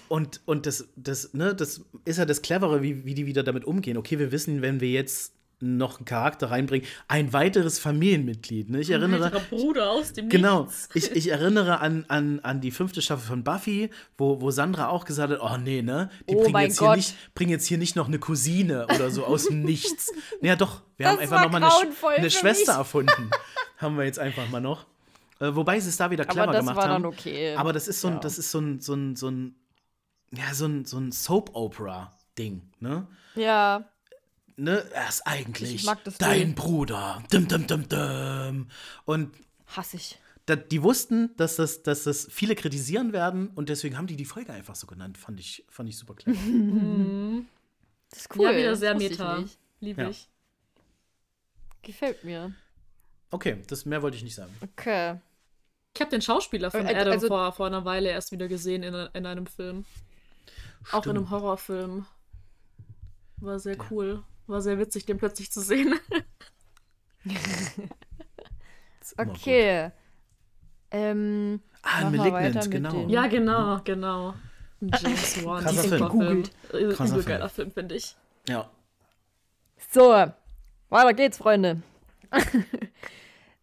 [0.08, 3.66] und, und das, das, ne, das ist ja das Clevere, wie, wie die wieder damit
[3.66, 3.98] umgehen.
[3.98, 5.34] Okay, wir wissen, wenn wir jetzt
[5.66, 8.70] noch einen Charakter reinbringen, ein weiteres Familienmitglied.
[8.70, 8.80] Ne?
[8.82, 10.90] Ich erinnere, Weiterer Bruder aus dem Genau, Nichts.
[10.94, 15.06] ich, ich erinnere an, an, an die fünfte Staffel von Buffy, wo, wo Sandra auch
[15.06, 16.98] gesagt hat, oh nee, ne, die Oh bringen, jetzt hier Gott.
[16.98, 20.12] nicht, bringen jetzt hier nicht noch eine Cousine oder so aus dem Nichts.
[20.42, 21.64] Naja doch, wir Das haben einfach war noch mal
[22.10, 22.78] eine, eine Schwester mich.
[22.80, 23.30] erfunden.
[23.78, 24.86] haben wir jetzt einfach mal noch.
[25.40, 27.04] Äh, wobei sie es da wieder clever gemacht war haben.
[27.04, 27.56] dann okay.
[27.56, 28.20] Aber das ist so ein, Ja.
[28.22, 29.56] das ist so ein, so ein, so ein,
[30.32, 33.08] ja, so ein, so ein Soap-Opera-Ding, ne?
[33.36, 33.86] ja,
[34.58, 36.56] Ne, er ist eigentlich Ich mag das dein Bild.
[36.56, 37.22] Bruder.
[37.32, 38.68] Dum, dum, dum, dum.
[39.04, 39.36] Und
[39.68, 40.18] hasse ich.
[40.46, 44.24] da, die wussten, dass das, dass das viele kritisieren werden und deswegen haben die die
[44.26, 45.18] Folge einfach so genannt.
[45.18, 46.38] Fand ich, fand ich super clever.
[48.12, 48.46] Das ist cool.
[48.50, 49.44] ja, wieder sehr meta.
[49.82, 50.10] Liebe Ja.
[50.10, 50.30] ich.
[51.82, 52.54] Gefällt mir.
[53.32, 54.54] Okay, das mehr wollte ich nicht sagen.
[54.62, 55.20] Okay.
[55.94, 58.84] Ich habe den Schauspieler von Äh, Adam also- vor, vor einer Weile erst wieder gesehen
[58.84, 59.84] in, in einem Film.
[60.94, 61.30] Auch in einem Stimmt.
[61.32, 62.06] Horrorfilm.
[63.38, 64.24] War sehr cool.
[64.48, 66.00] War sehr witzig, den plötzlich zu sehen.
[69.18, 69.92] Okay.
[70.92, 73.08] Ähm, Ah, Malignant, genau.
[73.08, 74.34] ja, genau, genau.
[74.82, 75.64] James Wan.
[75.64, 76.44] Krasser super Film.
[76.70, 76.90] Film.
[76.92, 77.26] Äh, Krasser Film.
[77.26, 78.16] geiler Film, finde ich.
[78.50, 78.70] Ja.
[79.92, 80.12] so,
[80.90, 81.84] weiter geht's, Freunde.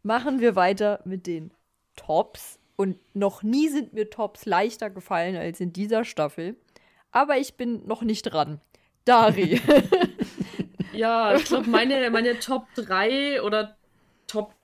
[0.05, 1.53] Machen wir weiter mit den
[1.97, 2.61] Tops.
[2.77, 6.57] Und noch nie sind mir Tops leichter gefallen als in dieser Staffel.
[7.11, 8.61] Aber ich bin noch nicht dran.
[9.05, 9.61] Dari.
[10.93, 13.77] Ja, ich glaube, meine, meine Top 3 oder
[14.27, 14.55] Top.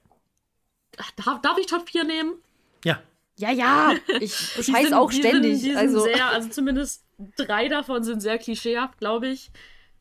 [1.24, 2.34] Darf, darf ich Top 4 nehmen?
[2.84, 3.00] Ja.
[3.36, 3.94] ja, ja.
[4.20, 5.60] Ich scheiß auch die ständig.
[5.60, 7.04] Sind, die sind also, sehr, also zumindest
[7.36, 9.50] drei davon sind sehr klischeehaft, glaube ich.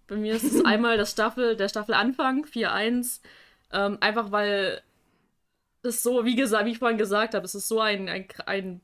[0.08, 3.22] Bei mir ist es einmal das Staffel, der Staffelanfang, 4-1.
[3.72, 4.82] Ähm, einfach weil
[5.84, 8.82] das so, wie gesagt, wie ich vorhin gesagt habe, es ist so ein, ein, ein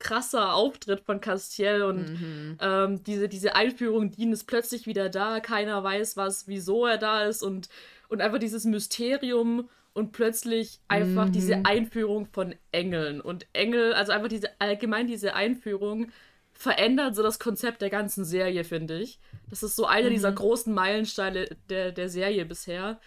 [0.00, 2.56] krasser Auftritt von Castiel und Mhm.
[2.60, 7.22] ähm, diese, diese Einführung, Dean ist plötzlich wieder da, keiner weiß was, wieso er da
[7.24, 7.68] ist und,
[8.08, 11.32] und einfach dieses Mysterium und plötzlich einfach Mhm.
[11.32, 13.20] diese Einführung von Engeln.
[13.20, 16.10] Und Engel, also einfach diese, allgemein diese Einführung
[16.52, 19.18] verändert so das Konzept der ganzen Serie, finde ich.
[19.48, 20.14] Das ist so einer Mhm.
[20.14, 23.00] dieser großen Meilensteine der, der Serie bisher.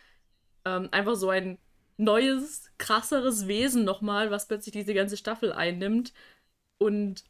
[0.65, 1.57] Ähm, einfach so ein
[1.97, 6.13] neues, krasseres Wesen nochmal, was plötzlich diese ganze Staffel einnimmt.
[6.83, 7.23] Und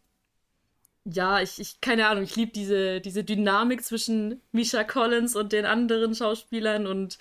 [1.05, 5.65] ja, ich, ich keine Ahnung, ich liebe diese, diese Dynamik zwischen Misha Collins und den
[5.65, 7.17] anderen Schauspielern und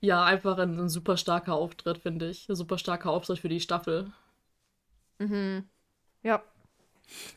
[0.00, 2.48] ja, einfach ein, ein super starker Auftritt, finde ich.
[2.48, 4.10] Ein super starker Auftritt für die Staffel.
[6.22, 6.42] Ja.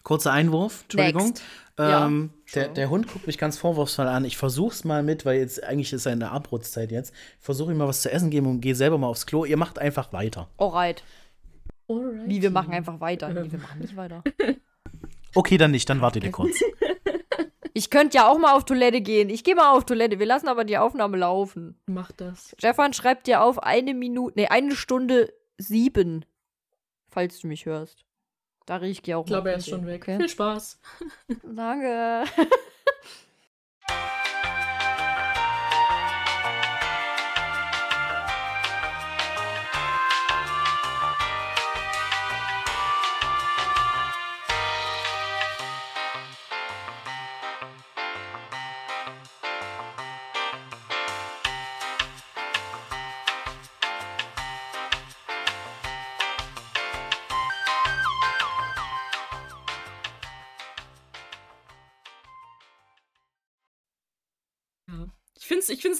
[0.04, 1.28] Kurzer Einwurf, Entschuldigung.
[1.28, 1.44] Next.
[1.78, 4.24] Ja, Ähm, der, der Hund guckt mich ganz vorwurfsvoll an.
[4.26, 7.14] Ich versuch's mal mit, weil jetzt eigentlich ist eine Abbrutzeit jetzt.
[7.40, 9.46] Ich versuche ihm mal was zu essen geben und gehe selber mal aufs Klo.
[9.46, 10.50] Ihr macht einfach weiter.
[10.58, 11.04] Alright.
[11.88, 12.30] Alright.
[12.30, 13.30] Wie, wir machen einfach weiter.
[13.30, 14.24] Nee, wir machen nicht weiter.
[15.38, 16.64] Okay, dann nicht, dann wartet ihr kurz.
[17.78, 19.30] Ich könnte ja auch mal auf Toilette gehen.
[19.30, 20.18] Ich gehe mal auf Toilette.
[20.18, 21.78] Wir lassen aber die Aufnahme laufen.
[21.88, 22.56] Mach das.
[22.58, 26.24] Stefan schreibt dir auf eine Minute, nee, eine Stunde sieben.
[27.10, 28.06] Falls du mich hörst.
[28.66, 30.04] Da riech ich auch Ich glaube, er ist schon weg.
[30.04, 30.16] Okay.
[30.16, 30.80] Viel Spaß.
[31.44, 32.24] Danke.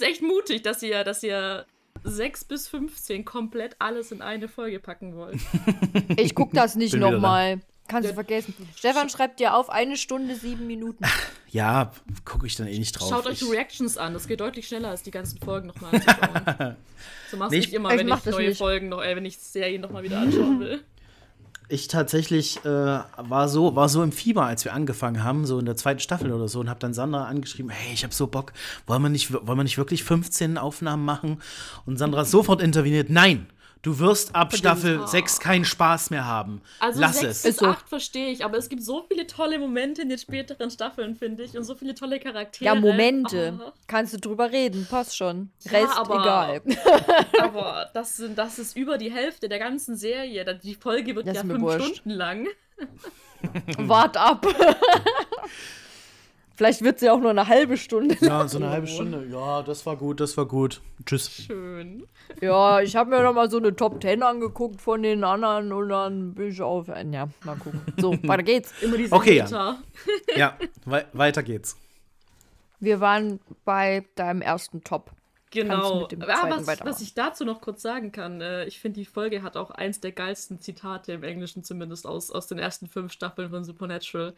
[0.06, 1.66] echt mutig, dass ihr, dass ihr
[2.04, 5.40] 6 bis 15 komplett alles in eine Folge packen wollt.
[6.18, 7.62] Ich guck das nicht nochmal.
[7.88, 8.16] Kannst du Ja.
[8.16, 8.54] vergessen.
[8.76, 11.04] Stefan schreibt dir auf eine Stunde sieben Minuten.
[11.52, 11.92] Ja,
[12.26, 13.10] gucke ich dann eh nicht drauf.
[13.10, 14.14] Schaut euch ich, die Reactions an.
[14.14, 16.76] Das geht deutlich schneller, als die ganzen Folgen nochmal anzuschauen.
[17.32, 18.58] so machst Nee, du ich- nicht immer, ich wenn ich das neue nicht.
[18.58, 20.84] Folgen noch, äh, wenn ich Serien nochmal wieder anschauen will.
[21.68, 25.66] Ich tatsächlich äh, war, so, war so im Fieber, als wir angefangen haben, so in
[25.66, 28.54] der zweiten Staffel oder so, und habe dann Sandra angeschrieben: Hey, ich habe so Bock,
[28.88, 31.42] wollen wir, nicht, wollen wir nicht wirklich 15 Aufnahmen machen?
[31.86, 33.48] Und Sandra sofort interveniert: Nein,
[33.86, 35.06] du wirst ab Staffel Oh.
[35.06, 36.62] 6 keinen Spaß mehr haben.
[36.80, 37.44] Also Lass 6 es.
[37.44, 37.68] bis Ist so.
[37.68, 41.44] 8 verstehe ich, aber es gibt so viele tolle Momente in den späteren Staffeln, finde
[41.44, 42.66] ich, und so viele tolle Charaktere.
[42.66, 43.60] Ja, Momente.
[43.64, 43.72] Oh.
[43.88, 45.52] Kannst du drüber reden, passt schon.
[45.62, 46.62] Ja, Rest aber- egal.
[47.42, 50.44] Aber das, sind, das ist über die Hälfte der ganzen Serie.
[50.64, 51.86] Die Folge wird Das ja fünf wurscht.
[51.98, 52.48] Stunden lang.
[53.78, 54.46] Wart ab.
[56.56, 58.16] Vielleicht wird sie auch nur eine halbe Stunde.
[58.22, 59.28] Ja, so eine halbe Stunde.
[59.30, 60.82] Ja, das war gut, das war gut.
[61.06, 61.30] Tschüss.
[61.30, 62.08] Schön.
[62.42, 65.90] Ja, ich habe mir noch mal so eine Top 10 angeguckt von den anderen und
[65.90, 66.88] dann bin ich auf.
[66.88, 67.82] Ja, mal gucken.
[67.98, 68.74] So, weiter geht's.
[68.82, 69.80] Immer diese Okay, Hater.
[70.36, 71.78] Ja, wei weiter geht's.
[72.80, 75.12] Wir waren bei deinem ersten Top.
[75.52, 76.08] Genau.
[76.08, 76.22] zweiten
[76.68, 79.72] was, was ich dazu noch kurz sagen kann, äh, ich finde, die Folge hat auch
[79.72, 84.34] eins der geilsten Zitate im Englischen zumindest aus, aus den ersten fünf Staffeln von Supernatural.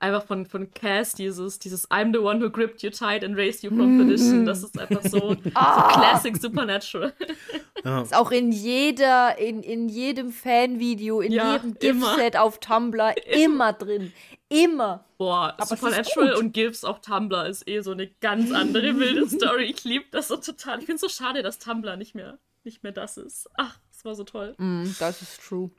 [0.00, 3.62] Einfach von, von Cass, dieses, dieses I'm the one who gripped you tight and raised
[3.62, 4.46] you from perdition.
[4.46, 7.12] Das ist einfach so, so Classic Supernatural.
[8.02, 11.74] Ist auch in jeder, in, in jedem Fanvideo, in Ja, jedem.
[11.78, 14.12] GIF-Set auf Tumblr immer drin.
[14.50, 15.04] Immer.
[15.16, 19.64] Boah, ist Supernatural und GIFs auf Tumblr ist eh so eine ganz andere wilde Story.
[19.64, 20.78] Ich liebe das so total.
[20.80, 23.48] Ich finde es so schade, dass Tumblr nicht mehr, nicht mehr das ist.
[23.54, 24.54] Ach, das war so toll.
[24.58, 25.70] Mm, das ist true.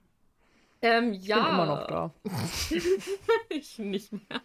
[0.82, 1.38] Ähm, ja.
[1.38, 2.14] Bin immer noch da.
[3.50, 4.42] ich nicht mehr.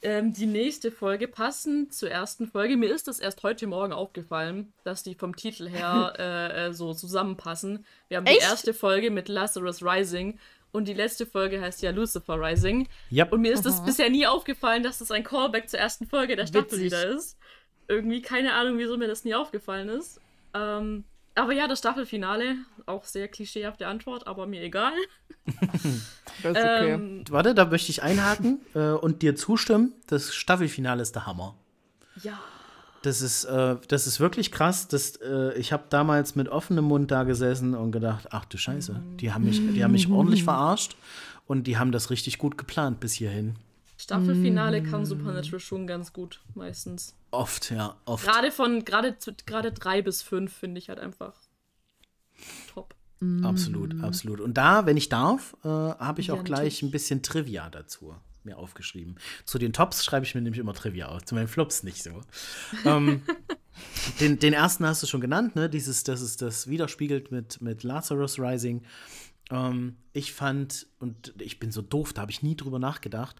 [0.00, 4.72] Ähm, die nächste Folge, passend zur ersten Folge, mir ist das erst heute Morgen aufgefallen,
[4.84, 7.84] dass die vom Titel her äh, äh, so zusammenpassen.
[8.06, 8.42] Wir haben die Echt?
[8.42, 10.38] erste Folge mit Lazarus Rising
[10.70, 12.86] und die letzte Folge heißt ja Lucifer Rising.
[13.10, 13.32] Yep.
[13.32, 16.46] Und mir ist das bisher nie aufgefallen, dass das ein Callback zur ersten Folge der
[16.46, 17.36] Staffel wieder ist.
[17.88, 20.20] Irgendwie keine Ahnung, wieso mir das nie aufgefallen ist.
[20.54, 21.04] Ähm,
[21.38, 24.92] aber ja, das Staffelfinale, auch sehr klischeehafte Antwort, aber mir egal.
[26.42, 26.92] Das ist okay.
[26.92, 29.94] Ähm, Warte, da möchte ich einhaken äh, und dir zustimmen.
[30.06, 31.56] Das Staffelfinale ist der Hammer.
[32.22, 32.38] ja.
[33.02, 34.88] Das ist, äh, das ist wirklich krass.
[34.88, 39.00] Das, äh, ich habe damals mit offenem Mund da gesessen und gedacht, ach du Scheiße,
[39.20, 40.96] die haben mich, die haben mich ordentlich verarscht
[41.46, 43.56] und die haben das richtig gut geplant bis hierhin.
[43.98, 47.14] Staffelfinale kann Supernatural schon ganz gut, meistens.
[47.32, 48.24] Oft, ja, oft.
[48.24, 51.34] Gerade von, gerade gerade drei bis fünf finde ich halt einfach
[52.72, 52.94] top.
[53.42, 54.40] Absolut, absolut.
[54.40, 56.82] Und da, wenn ich darf, äh, habe ich Ja, auch gleich natürlich.
[56.82, 59.16] ein bisschen Trivia dazu mir aufgeschrieben.
[59.44, 62.22] Zu den Tops schreibe ich mir nämlich immer Trivia auf, zu meinen Flops nicht so.
[62.84, 63.22] ähm,
[64.20, 65.68] den, den ersten hast du schon genannt, ne?
[65.68, 68.84] Dieses, das ist das widerspiegelt mit, mit Lazarus Rising.
[69.50, 73.36] Ähm, ich fand, und ich bin so doof, da habe ich nie drüber nachgedacht,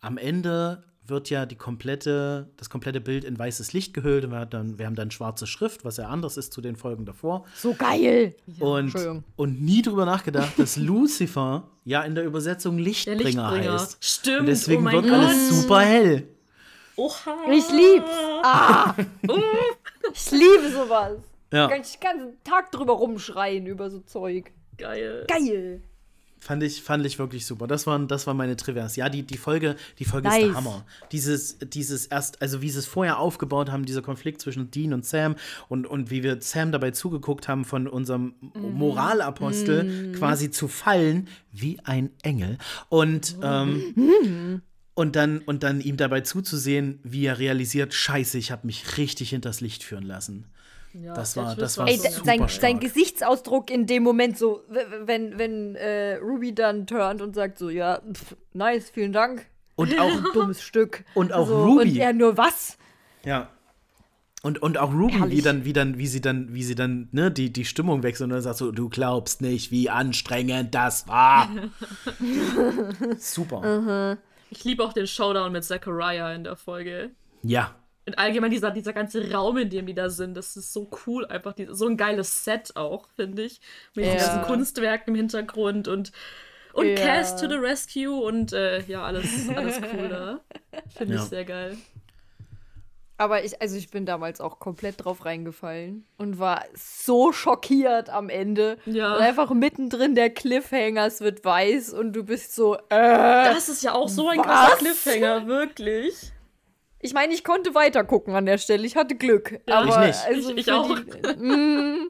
[0.00, 4.40] am Ende wird ja die komplette, das komplette Bild in weißes Licht gehüllt und wir,
[4.40, 7.44] haben dann, wir haben dann schwarze Schrift, was ja anders ist zu den Folgen davor.
[7.54, 8.34] So geil.
[8.58, 9.24] und, Entschuldigung.
[9.36, 13.22] und nie drüber nachgedacht, dass Lucifer ja in der Übersetzung Lichtbringer,
[13.52, 13.72] Lichtbringer.
[13.74, 13.98] heißt.
[14.04, 15.58] Stimmt, Und deswegen oh mein wird alles Gott.
[15.60, 16.28] super hell.
[16.96, 17.36] Oha.
[17.52, 18.10] Ich lieb's.
[18.42, 18.94] Ah.
[20.12, 21.18] ich liebe sowas.
[21.52, 24.50] Ja, Kann ich den ganzen Tag drüber rumschreien über so Zeug.
[24.78, 25.24] Geil.
[25.28, 25.82] Geil.
[26.46, 27.66] Fand ich, fand ich wirklich super.
[27.66, 28.94] Das waren, das waren meine Trivias.
[28.94, 30.56] Ja, die, die Folge, die Folge ist der Nice.
[30.56, 30.84] Hammer.
[31.10, 35.04] Dieses, dieses erst, also wie sie es vorher aufgebaut haben, dieser Konflikt zwischen Dean und
[35.04, 35.34] Sam
[35.68, 41.80] und, und wie wir Sam dabei zugeguckt haben, von unserem Moralapostel quasi zu fallen wie
[41.84, 42.58] ein Engel.
[42.88, 44.62] Und, ähm,
[44.94, 49.30] und dann, und dann ihm dabei zuzusehen, wie er realisiert, scheiße, ich habe mich richtig
[49.30, 50.46] hinters Licht führen lassen.
[51.02, 52.50] Ja, Das war- das war Ey, super sein, stark.
[52.60, 54.62] sein Gesichtsausdruck in dem Moment so,
[55.04, 59.46] wenn, wenn äh, Ruby dann turnt und sagt so, ja, pff, nice, vielen Dank.
[59.76, 61.04] Und auch, Dummes Stück.
[61.14, 61.90] Und auch so, Ruby.
[61.90, 62.78] Und er nur was?
[63.24, 63.50] Ja.
[64.42, 67.30] Und, und auch Ruby, wie dann, wie dann, wie sie dann, wie sie dann, ne,
[67.32, 71.48] die, die Stimmung wechselt und dann sagt so, du glaubst nicht, wie anstrengend das war.
[73.18, 74.16] Super.
[74.50, 77.10] Ich liebe auch den Showdown mit Zachariah in der Folge.
[77.42, 77.74] Ja.
[78.06, 81.26] Und allgemein dieser, dieser ganze Raum, in dem die da sind, das ist so cool.
[81.26, 83.60] Einfach die, so ein geiles Set auch, finde ich.
[83.94, 84.24] Mit diesen Ja.
[84.26, 86.12] ganzen Kunstwerken im Hintergrund und,
[86.72, 86.94] und Ja.
[86.94, 90.40] Cass to the Rescue und äh, ja, alles, alles cool da.
[90.96, 91.22] Finde Ja.
[91.22, 91.76] ich sehr geil.
[93.18, 98.28] Aber ich, also ich bin damals auch komplett drauf reingefallen und war so schockiert am
[98.28, 98.76] Ende.
[98.84, 99.14] Ja.
[99.16, 102.80] Und einfach mittendrin der Cliffhanger, es wird weiß und du bist so, äh.
[102.90, 104.76] Das ist ja auch so ein krasser?
[104.76, 106.30] Cliffhanger, wirklich.
[107.00, 108.86] Ich meine, ich konnte weiter gucken an der Stelle.
[108.86, 109.60] Ich hatte Glück.
[109.68, 110.26] Ja, aber ich nicht.
[110.26, 110.98] Also Ich- ich auch.
[110.98, 112.08] Die, Mm,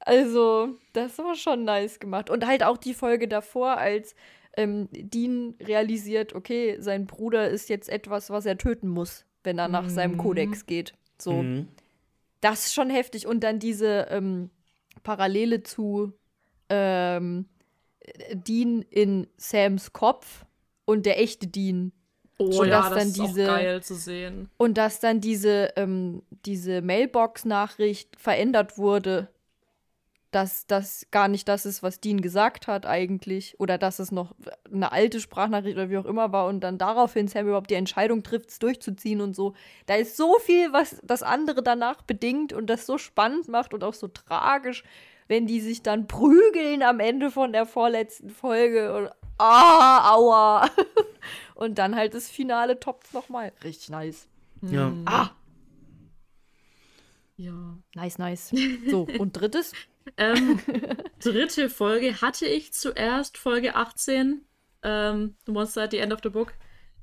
[0.00, 2.30] also, das war schon nice gemacht.
[2.30, 4.14] Und halt auch die Folge davor, als
[4.56, 9.68] ähm, Dean realisiert, okay, sein Bruder ist jetzt etwas, was er töten muss, wenn er
[9.68, 10.94] nach seinem Kodex geht.
[11.18, 11.32] So.
[11.42, 11.68] Mhm.
[12.40, 13.26] Das ist schon heftig.
[13.26, 14.50] Und dann diese ähm,
[15.02, 16.12] Parallele zu
[16.68, 17.46] ähm,
[18.32, 20.44] Dean in Sams Kopf
[20.84, 21.92] und der echte Dean.
[22.40, 24.48] Oh Und ja, dass das dann ist diese- auch geil zu sehen.
[24.58, 29.28] Und dass dann diese, ähm, diese Mailbox-Nachricht verändert wurde,
[30.30, 33.58] dass das gar nicht das ist, was Dean gesagt hat eigentlich.
[33.58, 34.34] Oder dass es noch
[34.70, 38.22] eine alte Sprachnachricht oder wie auch immer war und dann daraufhin Sam überhaupt die Entscheidung
[38.22, 39.54] trifft, es durchzuziehen und so.
[39.86, 43.82] Da ist so viel, was das andere danach bedingt und das so spannend macht und
[43.82, 44.84] auch so tragisch,
[45.28, 50.70] wenn die sich dann prügeln am Ende von der vorletzten Folge und ah, aua.
[51.54, 53.52] und dann halt das Finale toppt nochmal.
[53.64, 54.28] Richtig nice.
[54.62, 54.92] Ja.
[55.04, 55.30] Ah,
[57.36, 57.78] Ja.
[57.94, 58.52] nice, nice.
[58.88, 59.72] So, und drittes?
[60.16, 60.58] Ähm,
[61.20, 64.40] dritte Folge hatte ich zuerst Folge 18,
[64.82, 66.54] ähm, The Monster at the End of the Book.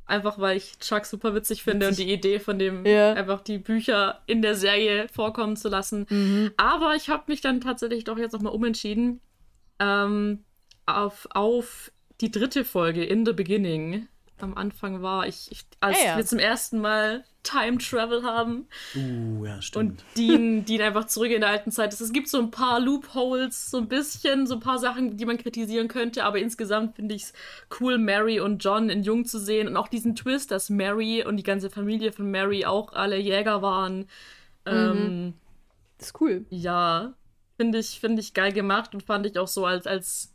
[0.08, 3.14] Einfach weil ich Chuck super witzig finde und die Idee von dem, Ja.
[3.14, 6.52] einfach die Bücher in der Serie vorkommen zu lassen.
[6.58, 9.20] Aber ich habe mich dann tatsächlich doch jetzt nochmal umentschieden
[9.80, 10.44] ähm,
[10.86, 14.08] auf, auf die dritte Folge, In the Beginning.
[14.40, 16.18] Am Anfang war ich, ich als Ah ja.
[16.18, 20.04] wir zum ersten Mal Time Travel haben Uh, ja, stimmt.
[20.04, 22.02] und Dean, Dean einfach zurück in der alten Zeit ist.
[22.02, 25.38] Es gibt so ein paar Loopholes, so ein bisschen, so ein paar Sachen, die man
[25.38, 27.34] kritisieren könnte, aber insgesamt finde ich es
[27.80, 31.38] cool, Mary und John in Jung zu sehen und auch diesen Twist, dass Mary und
[31.38, 34.10] die ganze Familie von Mary auch alle Jäger waren.
[34.66, 35.34] Ähm,
[35.98, 36.46] Das ist cool.
[36.50, 37.14] ja,
[37.58, 40.34] finde ich, finde ich geil gemacht und fand ich auch so als, als,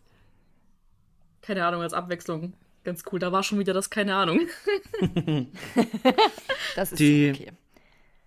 [1.42, 2.52] keine Ahnung, als Abwechslung
[2.84, 3.18] ganz cool.
[3.18, 4.40] Da war schon wieder das, keine Ahnung.
[6.76, 7.52] Das ist Die- okay.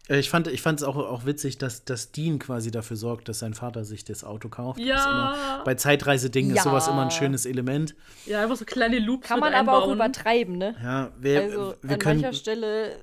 [0.10, 3.40] Äh, Ich fand ich es auch, auch witzig, dass, dass Dean quasi dafür sorgt, dass
[3.40, 4.80] sein Vater sich das Auto kauft.
[4.80, 5.10] Das ist Ja.
[5.56, 6.64] immer, bei Zeitreisedingen ist Ja.
[6.64, 7.96] sowas immer ein schönes Element.
[8.26, 9.96] Ja, einfach so kleine Loops Kann man aber auch einbauen.
[9.96, 10.76] übertreiben, ne?
[10.84, 12.22] Ja, wir, Also wir an können.
[12.22, 12.98] mancher Stelle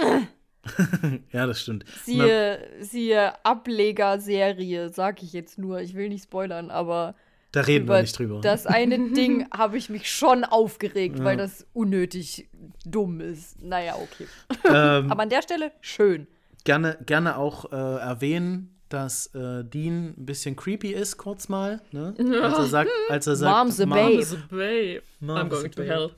[1.32, 1.84] Ja, das stimmt.
[2.04, 5.80] siehe, siehe Ablegerserie, sag ich jetzt nur.
[5.80, 7.14] Ich will nicht spoilern, aber
[7.52, 8.40] Da reden wir über nicht drüber.
[8.40, 11.24] das eine Ding habe ich mich schon aufgeregt, Ja.
[11.24, 12.48] weil das unnötig
[12.84, 13.62] dumm ist.
[13.62, 14.26] Naja, okay.
[14.64, 16.26] ähm, Aber an der Stelle schön.
[16.64, 21.80] gerne, gerne auch äh, erwähnen, dass äh, Dean ein bisschen creepy ist, kurz mal.
[21.92, 22.14] Ne?
[22.42, 24.16] Als er sagt, als er sagt Mom's a Mom- babe.
[24.16, 25.02] Mom's a babe.
[25.20, 25.88] I'm going to babe.
[25.90, 26.10] hell.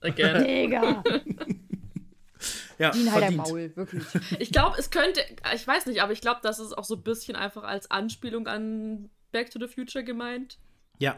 [0.00, 0.44] Again.
[0.44, 1.02] Digga.
[2.78, 3.36] Ja, Dean halt.
[3.36, 4.04] Maul, wirklich.
[4.38, 5.20] ich glaube, es könnte,
[5.52, 8.46] ich weiß nicht, aber ich glaube, das ist auch so ein bisschen einfach als Anspielung
[8.46, 10.58] an Back to the Future gemeint.
[10.98, 11.16] Ja,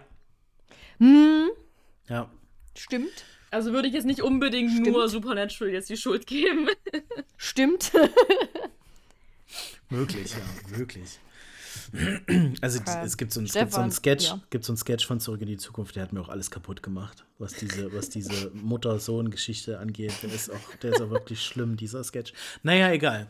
[0.98, 1.48] Hm,
[2.08, 2.30] ja.
[2.76, 3.24] stimmt.
[3.50, 4.88] Also würde ich jetzt nicht unbedingt Stimmt.
[4.88, 6.68] nur Supernatural jetzt die Schuld geben.
[7.36, 7.90] Stimmt.
[9.88, 11.18] Möglich, ja, möglich.
[12.60, 13.00] Also Okay.
[13.04, 14.40] es gibt so, ein, es gibt so einen Stefan, Sketch, ja.
[14.50, 16.82] gibt so einen Sketch von Zurück in die Zukunft, der hat mir auch alles kaputt
[16.82, 20.12] gemacht, was diese, was diese Mutter-Sohn-Geschichte angeht.
[20.22, 22.32] Der ist auch, der ist auch wirklich schlimm, dieser Sketch.
[22.62, 23.26] Naja, egal.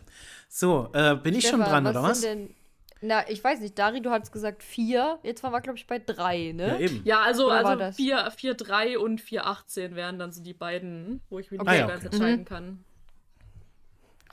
[0.49, 2.21] So, äh, bin ich schon Stefan, dran, oder was?
[2.21, 2.55] Denn,
[3.03, 5.19] na, ich weiß nicht, Dari, du hattest gesagt vier.
[5.23, 6.69] Jetzt waren wir, glaube ich, bei drei, ne?
[6.69, 7.01] Ja, eben.
[7.05, 7.97] Ja, also, Oder also das?
[7.97, 11.71] 4, 4, 3 und 4, 18 wären dann so die beiden, wo ich mich Okay.
[11.71, 12.15] nicht Ah, ja, ganz okay.
[12.17, 12.85] entscheiden kann.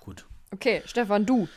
[0.01, 0.25] Gut.
[0.53, 1.47] Okay, Stefan, du.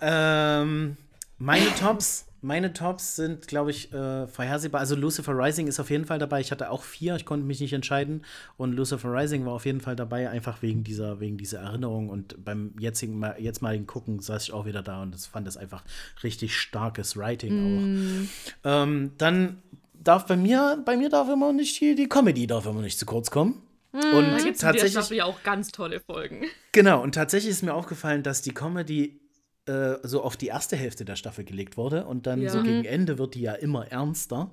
[0.00, 0.96] Ähm,
[1.38, 4.80] meine Tops, meine Tops sind, glaube ich, äh, vorhersehbar.
[4.80, 6.40] Also Lucifer Rising ist auf jeden Fall dabei.
[6.40, 8.24] Ich hatte auch vier, ich konnte mich nicht entscheiden.
[8.56, 12.08] Und Lucifer Rising war auf jeden Fall dabei, einfach wegen dieser, wegen dieser Erinnerung.
[12.08, 15.46] Und beim jetzigen Mal, jetzt mal Gucken saß ich auch wieder da und das fand
[15.46, 15.82] das einfach
[16.22, 18.26] richtig starkes Writing
[18.64, 18.68] auch.
[18.70, 19.62] Ähm, dann
[19.94, 23.06] darf bei mir, bei mir darf immer nicht die, die Comedy darf immer nicht zu
[23.06, 23.62] kurz kommen.
[23.92, 26.44] Da Und gibt es in der tatsächlich, ja auch ganz tolle Folgen.
[26.72, 29.20] Genau, und tatsächlich ist mir aufgefallen, dass die Comedy
[29.66, 32.50] äh, so auf die erste Hälfte der Staffel gelegt wurde und dann Ja.
[32.50, 34.50] so gegen Ende wird die ja immer ernster.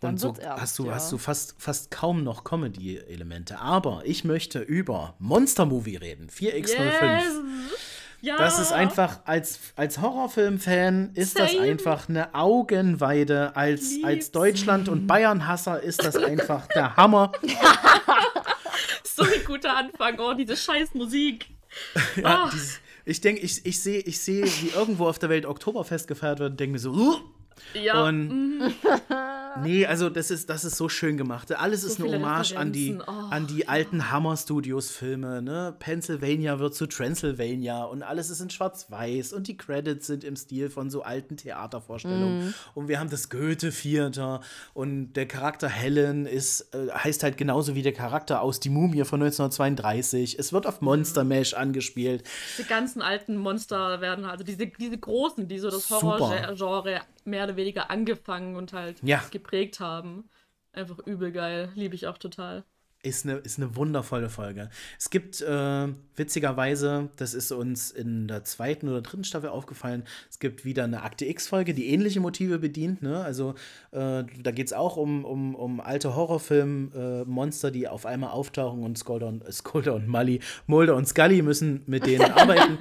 [0.00, 0.94] Dann und so ernst, hast du, ja.
[0.94, 3.58] hast du fast, fast kaum noch Comedy-Elemente.
[3.58, 6.28] Aber ich möchte über Monster Movie reden.
[6.30, 7.22] 4x05.
[8.20, 8.36] Ja.
[8.36, 11.62] Das ist einfach, als, als Horrorfilm-Fan ist das Same.
[11.62, 13.54] einfach eine Augenweide.
[13.56, 14.04] Als, Lieb's.
[14.04, 17.30] als Deutschland- und Bayern-Hasser ist das einfach der Hammer.
[19.04, 20.18] so ein guter Anfang.
[20.18, 21.50] Oh, diese scheiß Musik.
[22.16, 26.08] Ja, dieses, ich denke, ich, ich sehe, ich seh, wie irgendwo auf der Welt Oktoberfest
[26.08, 27.16] gefeiert wird und denke mir so, uh,
[27.74, 28.04] Ja.
[28.04, 28.60] und
[29.62, 31.52] nee, also das ist, das ist so schön gemacht.
[31.54, 32.98] Alles ist eine Hommage an die.
[33.06, 35.74] Oh, an die alten Hammer Studios Filme, ne?
[35.78, 40.70] Pennsylvania wird zu Transylvania und alles ist in schwarz-weiß und die Credits sind im Stil
[40.70, 42.54] von so alten Theatervorstellungen.
[42.74, 44.40] Und wir haben das Goethe-Theater
[44.74, 49.04] und der Charakter Helen ist, äh, heißt halt genauso wie der Charakter aus Die Mumie
[49.04, 50.38] von 1932.
[50.38, 52.24] Es wird auf Monster Mash angespielt.
[52.56, 55.88] Diese ganzen alten Monster werden halt, also diese, diese großen, die so das.
[55.90, 59.22] Horror-Genre mehr oder weniger angefangen und halt Ja.
[59.48, 60.28] Geprägt haben.
[60.72, 61.72] Einfach übel geil.
[61.74, 62.64] Liebe ich auch total.
[63.02, 64.70] Ist eine, ist eine wundervolle Folge.
[64.98, 70.40] Es gibt äh, witzigerweise, das ist uns in der zweiten oder dritten Staffel aufgefallen, es
[70.40, 73.00] gibt wieder eine Akte X-Folge, die ähnliche Motive bedient.
[73.00, 73.22] Ne?
[73.22, 73.54] Also
[73.92, 78.98] äh, da geht es auch um, um, um alte Horrorfilm-Monster, die auf einmal auftauchen und
[78.98, 82.78] Skolder und, äh, Skolder und Mully, Mulder und Scully müssen mit denen arbeiten.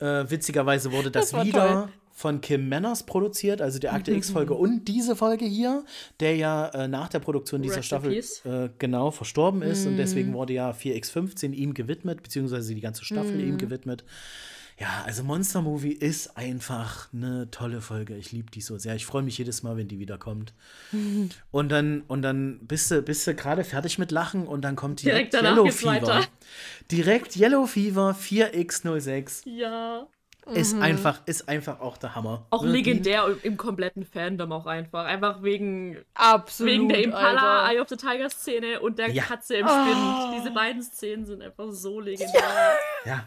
[0.00, 1.88] Äh, witzigerweise wurde das, Das wieder toll.
[2.16, 5.84] Von Kim Manners produziert, also der Akte X-Folge und diese Folge hier,
[6.20, 8.12] der ja äh, nach der Produktion dieser Rest Staffel
[8.44, 10.34] äh, genau verstorben ist und deswegen Mhm.
[10.34, 13.48] wurde ja 4x15 ihm gewidmet, beziehungsweise die ganze Staffel Mhm.
[13.48, 14.04] ihm gewidmet.
[14.78, 18.16] Ja, also Monster Movie ist einfach eine tolle Folge.
[18.16, 18.96] Ich liebe die so sehr.
[18.96, 20.52] Ich freue mich jedes Mal, wenn die wiederkommt.
[21.52, 25.02] Und dann, und dann bist du, bist du gerade fertig mit Lachen und dann kommt
[25.02, 25.90] direkt, Direkt Yellow Fever.
[25.92, 26.26] weiter.
[26.90, 30.06] Direkt Yellow Fever 4x06 Ja.
[30.52, 32.46] Ist einfach, ist einfach auch der Hammer.
[32.50, 32.86] Auch Wirklich.
[32.86, 35.04] legendär im, im kompletten Fandom auch einfach.
[35.06, 36.72] Einfach wegen, Absolut.
[36.72, 37.72] wegen der Impala, Alter.
[37.72, 39.22] Eye of the Tiger Szene und der Ja.
[39.24, 40.38] Katze im Spind.
[40.38, 42.42] Diese beiden Szenen sind einfach so legendär.
[43.04, 43.24] Ja,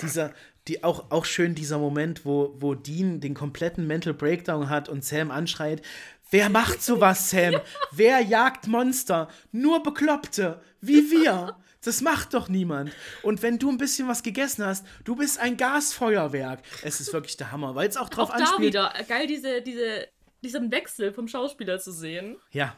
[0.00, 0.32] dieser,
[0.68, 5.04] die auch, auch schön dieser Moment, wo, wo Dean den kompletten Mental Breakdown hat und
[5.04, 5.82] Sam anschreit,
[6.30, 7.56] wer macht sowas, Sam?
[7.92, 9.28] Wer jagt Monster?
[9.50, 11.56] Nur Bekloppte, wie wir.
[11.84, 12.92] Das macht doch niemand.
[13.22, 16.62] Und wenn du ein bisschen was gegessen hast, du bist ein Gasfeuerwerk.
[16.82, 18.74] Es ist wirklich der Hammer, weil es auch drauf Auch da anspielt.
[18.74, 18.94] wieder.
[19.08, 20.08] Geil, diese, diese,
[20.44, 22.36] diesen Wechsel vom Schauspieler zu sehen.
[22.52, 22.76] Ja.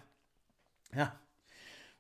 [0.95, 1.21] Ja.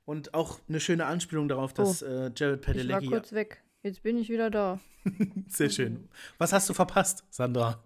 [0.07, 3.07] Und auch eine schöne Anspielung darauf, dass äh, Jared Ich war Padalecki.
[3.09, 3.63] kurz weg.
[3.83, 4.81] Jetzt bin ich wieder da.
[5.49, 6.09] Sehr schön.
[6.39, 7.85] Was hast du verpasst, Sandra?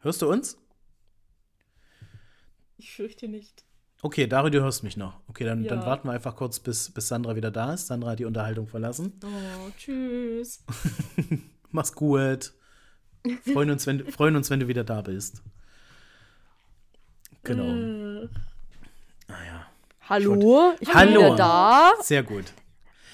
[0.00, 0.56] Hörst du uns?
[2.78, 3.64] Ich fürchte nicht.
[4.06, 5.14] Okay, Dario, du hörst mich noch.
[5.26, 5.86] Okay, dann, dann Ja.
[5.86, 7.88] warten wir einfach kurz, bis, bis Sandra wieder da ist.
[7.88, 9.18] Sandra hat die Unterhaltung verlassen.
[9.24, 10.62] Oh, tschüss.
[11.72, 12.52] Mach's gut.
[13.52, 15.42] Freuen uns, wenn, freuen uns, wenn du wieder da bist.
[17.42, 17.64] Genau.
[17.64, 18.28] Äh,
[19.26, 19.66] Naja.
[20.08, 20.74] Hallo?
[20.78, 21.20] Ich bin Hallo.
[21.24, 21.92] wieder da.
[22.00, 22.44] Sehr gut.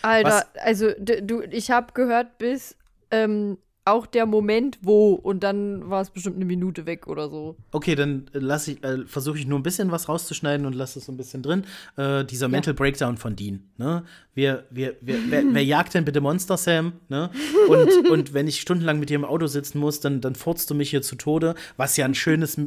[0.02, 2.76] Alter, also d- du, ich habe gehört bis
[3.10, 7.56] ähm, auch der Moment, wo und dann war es bestimmt eine Minute weg oder so.
[7.72, 11.00] Okay, dann äh, lass ich, äh, versuche ich nur ein bisschen was rauszuschneiden und lasse
[11.00, 11.64] es so ein bisschen drin.
[11.96, 13.64] Äh, dieser Mental Breakdown von Dean.
[13.78, 14.04] Ne?
[14.34, 16.92] Wir, wir, wir, wer, wer jagt denn bitte Monster, Sam?
[17.08, 17.30] Ne?
[17.68, 20.74] Und, und wenn ich stundenlang mit dir im Auto sitzen muss, dann, dann furzt du
[20.74, 22.58] mich hier zu Tode, was ja ein schönes,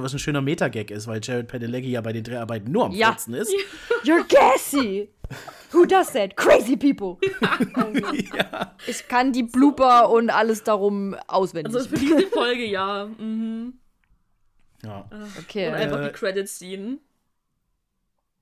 [0.00, 3.08] was ein schöner Metagag ist, weil Jared Padalecki ja bei den Dreharbeiten nur am Ja.
[3.08, 3.52] Furzen ist.
[4.04, 5.10] You're gassy!
[5.72, 6.36] Who does that?
[6.36, 7.16] Crazy people!
[8.86, 11.74] Ich kann die Blooper und alles darum auswendig.
[11.74, 13.06] also für diese Folge ja.
[13.06, 13.74] Mhm.
[14.84, 15.08] Ja.
[15.38, 15.68] okay.
[15.68, 16.98] Und einfach Äh, die Credits ziehen.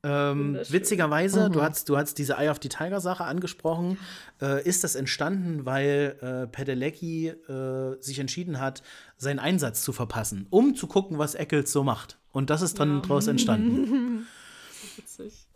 [0.02, 3.98] Ähm, witzigerweise, du hast, du hast diese Eye of the Tiger Sache angesprochen.
[4.40, 8.82] Äh, ist das entstanden, weil äh, Pedelecki äh, sich entschieden hat,
[9.18, 12.18] seinen Einsatz zu verpassen, um zu gucken, was Eccles so macht.
[12.32, 13.00] Und das ist dann Ja.
[13.02, 14.26] daraus entstanden.
[14.96, 15.46] Witzig.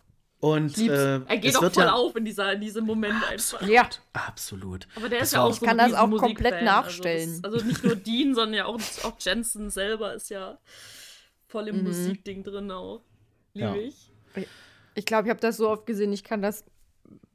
[0.45, 3.15] Und äh, Er geht es auch wird voll ja auf in, dieser, in diesem Moment
[3.31, 3.63] einfach.
[3.67, 3.89] Ja.
[4.13, 4.87] absolut.
[4.95, 6.53] Aber der Das ist ja auch auch- so Ich kann ein das auch riesen komplett
[6.55, 6.65] Musikfan.
[6.65, 7.41] nachstellen.
[7.43, 10.59] Also, das, also nicht nur Dean, sondern ja auch, auch Jensen selber ist ja
[11.47, 13.01] voll im Musikding drin auch.
[13.55, 13.75] Liebe Ja.
[13.75, 14.11] ich.
[14.97, 16.65] Ich glaube, ich habe das so oft gesehen, ich kann das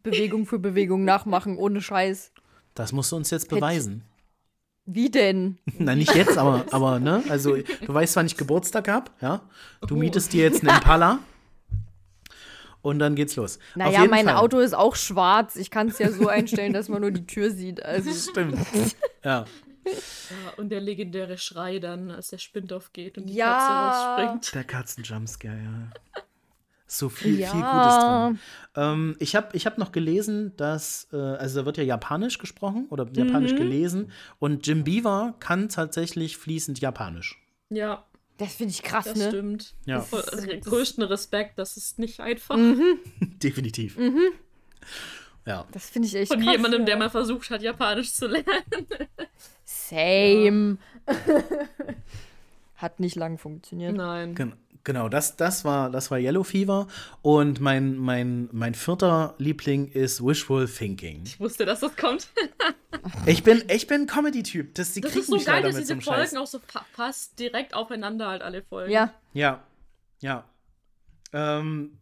[0.04, 2.32] Bewegung für Bewegung nachmachen, ohne Scheiß.
[2.76, 4.04] Das musst du uns jetzt beweisen.
[4.86, 5.58] Wie denn?
[5.78, 7.24] Na, nicht jetzt, aber, aber ne?
[7.30, 9.42] Also, du weißt, wann ich Geburtstag habe, ja?
[9.88, 9.98] Du Oh.
[9.98, 11.20] mietest dir jetzt einen Impala.
[12.82, 13.58] Und dann geht's los.
[13.72, 14.36] Auf Naja, jeden mein Fall.
[14.38, 15.56] Auto ist auch schwarz.
[15.58, 17.84] Ich kann es ja so einstellen, dass man nur die Tür sieht.
[17.84, 18.58] Also, Stimmt.
[19.24, 19.46] Ja.
[19.86, 23.54] Ja, und der legendäre Schrei dann, als der Spind aufgeht und die Ja.
[23.58, 23.74] Katze
[24.28, 24.56] rausspringt.
[24.56, 26.22] Der Katzenjumpscare, ja.
[26.86, 27.50] So viel, Ja.
[27.52, 28.40] viel Gutes drin.
[28.76, 32.88] Ähm, ich habe ich hab noch gelesen, dass, äh, also da wird ja Japanisch gesprochen
[32.90, 37.38] oder Japanisch gelesen und Jim Beaver kann tatsächlich fließend Japanisch.
[37.70, 38.06] Ja,
[38.40, 39.28] das finde ich krass, das ne?
[39.28, 39.76] stimmt.
[39.86, 40.06] Ja.
[40.12, 42.58] Also, größten Respekt, das ist nicht einfach.
[43.44, 43.98] Definitiv.
[45.46, 45.68] Ja.
[45.72, 46.54] Das finde ich echt Von krass.
[46.54, 46.86] jemandem, ja.
[46.86, 48.88] der mal versucht hat, Japanisch zu lernen.
[49.66, 50.78] Same.
[52.76, 53.96] Hat nicht lang funktioniert.
[53.96, 54.36] Nein.
[54.36, 54.54] Gen
[54.84, 56.88] genau, das, das, war, das war Yellow Fever.
[57.22, 61.24] Und mein, mein, mein vierter Liebling ist Wishful Thinking.
[61.26, 62.30] Ich wusste, dass das kommt.
[63.26, 64.74] Ich bin, ich bin Comedy-Typ.
[64.76, 66.36] Das, die Das ist so mich geil, dass diese Folgen Scheiß.
[66.36, 68.92] auch so fa fast direkt aufeinander halt alle Folgen.
[68.92, 69.14] Ja.
[69.34, 69.64] Ja,
[70.22, 70.44] ja.
[71.32, 72.00] Ähm,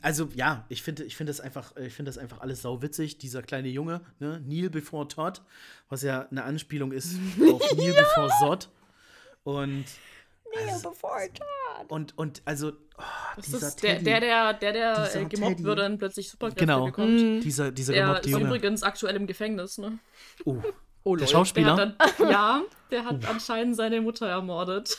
[0.00, 3.18] also ja, ich finde ich finde das einfach ich finde das einfach alles sau witzig,
[3.18, 5.42] dieser kleine Junge, ne, Neil before Todd,
[5.88, 7.14] was ja eine Anspielung ist
[7.52, 8.68] auf Neil before Zod.
[9.44, 9.84] Und
[10.68, 11.18] also, bevor
[11.88, 13.02] und und also oh,
[13.36, 15.64] Das dieser ist der, Teddy, der, der, der, der äh, gemobbt Teddy.
[15.64, 16.84] wird und plötzlich Superkräfte Genau.
[16.86, 17.42] bekommt.
[17.44, 18.44] dieser dieser Der gemobbte ist Junge.
[18.46, 19.98] übrigens aktuell im Gefängnis, ne?
[20.44, 20.56] Oh,
[21.04, 21.26] Oh, der.
[21.26, 21.76] Der Schauspieler.
[21.76, 24.98] hat dann, ja, der hat anscheinend seine Mutter ermordet.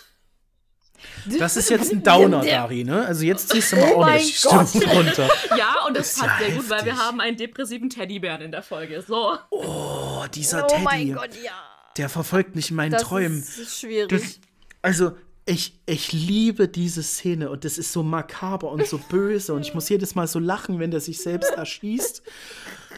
[1.40, 3.06] Das ist jetzt ein Downer, Der- Dari, ne?
[3.06, 5.30] Also jetzt ziehst du mal Oh ordentlich Stimmung runter.
[5.58, 8.64] Ja, und das ja passt sehr gut, weil wir haben einen depressiven Teddybären in der
[8.64, 9.02] Folge.
[9.02, 9.38] So.
[9.50, 11.52] Oh, dieser Oh Teddy, mein Gott, ja.
[11.98, 13.40] der verfolgt mich in meinen Das Träumen.
[13.40, 14.10] ist schwierig.
[14.10, 14.40] Das,
[14.82, 19.62] also, ich, ich liebe diese Szene und das ist so makaber und so böse und
[19.62, 22.24] ich muss jedes Mal so lachen, wenn der sich selbst erschießt.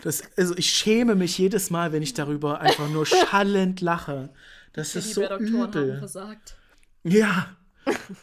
[0.03, 4.29] Das, also, ich schäme mich jedes Mal, wenn ich darüber einfach nur schallend lache.
[4.73, 5.97] Das ist so übel.
[5.97, 6.55] versagt.
[7.03, 7.55] Ja,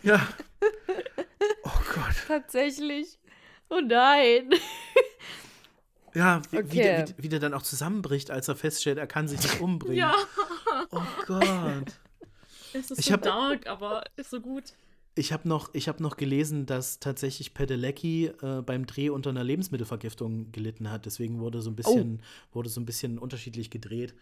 [0.03, 0.21] ja.
[1.65, 2.15] Oh Gott.
[2.29, 3.19] Tatsächlich.
[3.71, 4.51] Oh nein.
[6.15, 6.75] Ja, wie, wie, Okay.
[6.83, 9.97] der, wie, wie der dann auch zusammenbricht, als er feststellt, er kann sich nicht umbringen.
[9.97, 10.15] Ja,
[10.91, 11.87] Oh Gott.
[12.75, 14.65] Es ist Ich so hab- dark, aber ist so gut.
[15.15, 19.45] Ich habe noch, ich hab noch gelesen, dass tatsächlich Pedelecki äh, beim Dreh unter einer
[19.45, 21.05] Lebensmittelvergiftung gelitten hat.
[21.05, 24.15] Deswegen wurde so ein bisschen, wurde so ein bisschen unterschiedlich gedreht.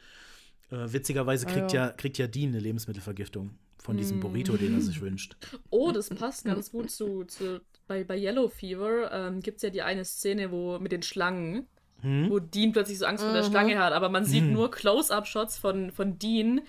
[0.72, 1.86] Äh, witzigerweise Ah, kriegt ja.
[1.86, 1.92] ja.
[1.92, 5.36] kriegt ja Dean eine Lebensmittelvergiftung von diesem Burrito, den er sich wünscht.
[5.70, 9.70] Oh, das passt ganz gut zu, zu bei, bei Yellow Fever ähm, gibt es ja
[9.70, 11.66] die eine Szene, wo mit den Schlangen,
[12.02, 12.30] Hm?
[12.30, 15.90] wo Dean plötzlich so Angst vor der Schlange hat, aber man sieht nur Close-Up-Shots von,
[15.92, 16.62] von Dean,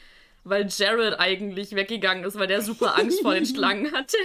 [0.43, 4.17] weil Jared eigentlich weggegangen ist, weil der super Angst vor den Schlangen hatte,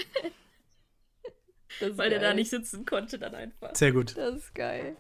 [1.81, 2.35] weil der da geil.
[2.37, 3.75] nicht sitzen konnte dann einfach.
[3.75, 4.17] Sehr gut.
[4.17, 4.97] Das ist geil.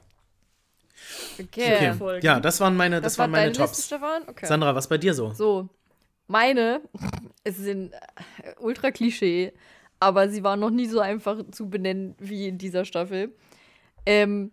[1.39, 1.93] Okay.
[1.99, 2.21] Okay.
[2.23, 3.73] Ja, das waren meine, das, Das, waren war meine Tops.
[3.79, 4.23] Liste, Stefan?
[4.29, 4.47] Okay.
[4.47, 5.33] Sandra, was bei dir so?
[5.33, 5.69] So,
[6.27, 6.81] meine
[7.47, 7.99] sind äh,
[8.59, 9.53] ultra Klischee,
[10.01, 13.35] aber sie waren noch nie so einfach zu benennen wie in dieser Staffel.
[14.07, 14.53] Ähm,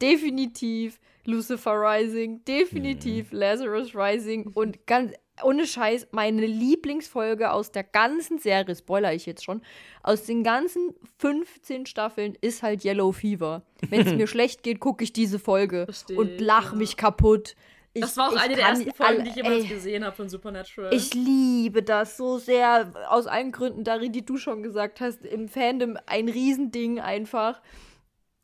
[0.00, 8.38] definitiv Lucifer Rising, definitiv Lazarus Rising und ganz ohne Scheiß meine Lieblingsfolge aus der ganzen
[8.38, 9.62] Serie, spoiler ich jetzt schon,
[10.02, 13.62] aus den ganzen 15 Staffeln ist halt Yellow Fever.
[13.88, 16.78] Wenn es mir schlecht geht, gucke ich diese Folge Versteh und lach ja.
[16.78, 17.56] mich kaputt.
[17.92, 20.28] Ich, Das war auch eine der ersten Folgen, die ich jemals ey, gesehen habe von
[20.28, 20.92] Supernatural.
[20.92, 22.92] ich liebe das so sehr.
[23.08, 27.62] Aus allen Gründen, Dari, die du schon gesagt hast, im Fandom ein Riesending einfach.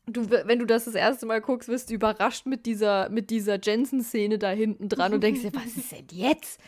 [0.06, 3.60] Du, wenn du das das erste Mal guckst, wirst du überrascht mit dieser, mit dieser
[3.60, 6.60] Jensen-Szene da hinten dran und denkst dir, was ist denn jetzt?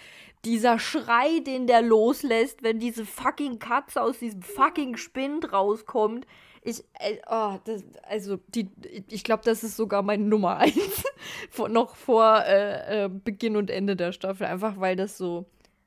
[0.44, 6.26] Dieser Schrei, den der loslässt, wenn diese fucking Katze aus diesem fucking Spind rauskommt.
[6.62, 8.70] Ich, äh, oh, das, also, die,
[9.08, 11.04] ich glaube, das ist sogar meine Nummer eins.
[11.50, 14.46] vor, noch vor äh, äh, Beginn und Ende der Staffel.
[14.46, 15.46] Einfach weil das so,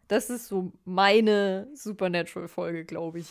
[0.09, 3.27] das ist so meine Supernatural-Folge, glaube ich,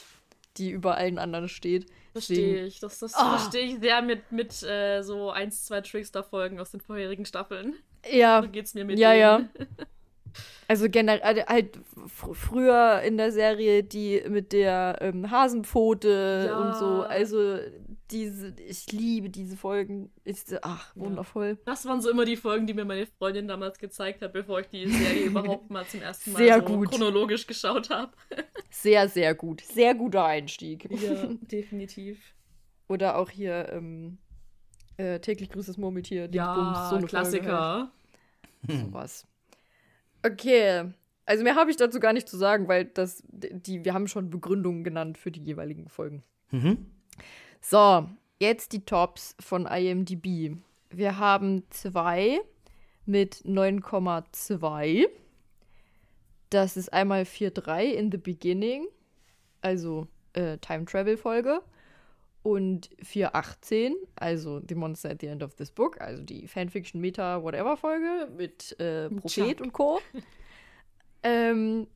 [0.56, 1.86] die über allen anderen steht.
[2.24, 2.80] Verstehe ich.
[2.80, 3.38] Das, das Ah.
[3.38, 7.74] verstehe ich sehr mit, mit äh, so ein, zwei Trickster-Folgen aus den vorherigen Staffeln.
[8.10, 9.20] Ja, So geht's mir mit ja, denen.
[9.20, 9.66] ja.
[10.68, 11.78] Also generell halt
[12.08, 16.58] fr früher in der Serie die mit der ähm, Hasenpfote Ja.
[16.58, 17.02] und so.
[17.02, 17.58] Also
[18.10, 20.10] diese, ich liebe diese Folgen.
[20.24, 21.58] Ist, ach, wundervoll.
[21.64, 24.68] Das waren so immer die Folgen, die mir meine Freundin damals gezeigt hat, bevor ich
[24.68, 26.90] die Serie überhaupt mal zum ersten Mal Sehr so gut.
[26.90, 28.12] chronologisch geschaut habe.
[28.70, 29.62] Sehr, sehr gut.
[29.62, 30.88] Sehr guter Einstieg.
[30.90, 32.34] Ja, definitiv.
[32.88, 34.18] Oder auch hier ähm,
[34.96, 36.28] äh, täglich grüßt das Murmeltier.
[36.30, 37.92] Ja, Dingsbums, so eine Klassiker.
[38.66, 38.86] Folge halt.
[38.86, 39.26] Sowas.
[40.24, 40.92] Okay.
[41.24, 44.30] Also mehr habe ich dazu gar nicht zu sagen, weil das, die, wir haben schon
[44.30, 46.22] Begründungen genannt für die jeweiligen Folgen.
[46.50, 46.86] Mhm.
[47.60, 48.08] So,
[48.38, 50.56] jetzt die Tops von IMDb.
[50.90, 52.40] Wir haben zwei
[53.04, 55.06] mit 9,2.
[56.50, 58.86] Das ist einmal 4.3 in the beginning,
[59.62, 61.60] also äh, Time Travel Folge.
[62.42, 67.42] Und 4.18, also The Monster at the End of this Book, also die Fanfiction Meta
[67.42, 69.60] Whatever Folge mit äh, Prophet Chuck.
[69.60, 70.00] und Co.
[71.24, 71.88] ähm,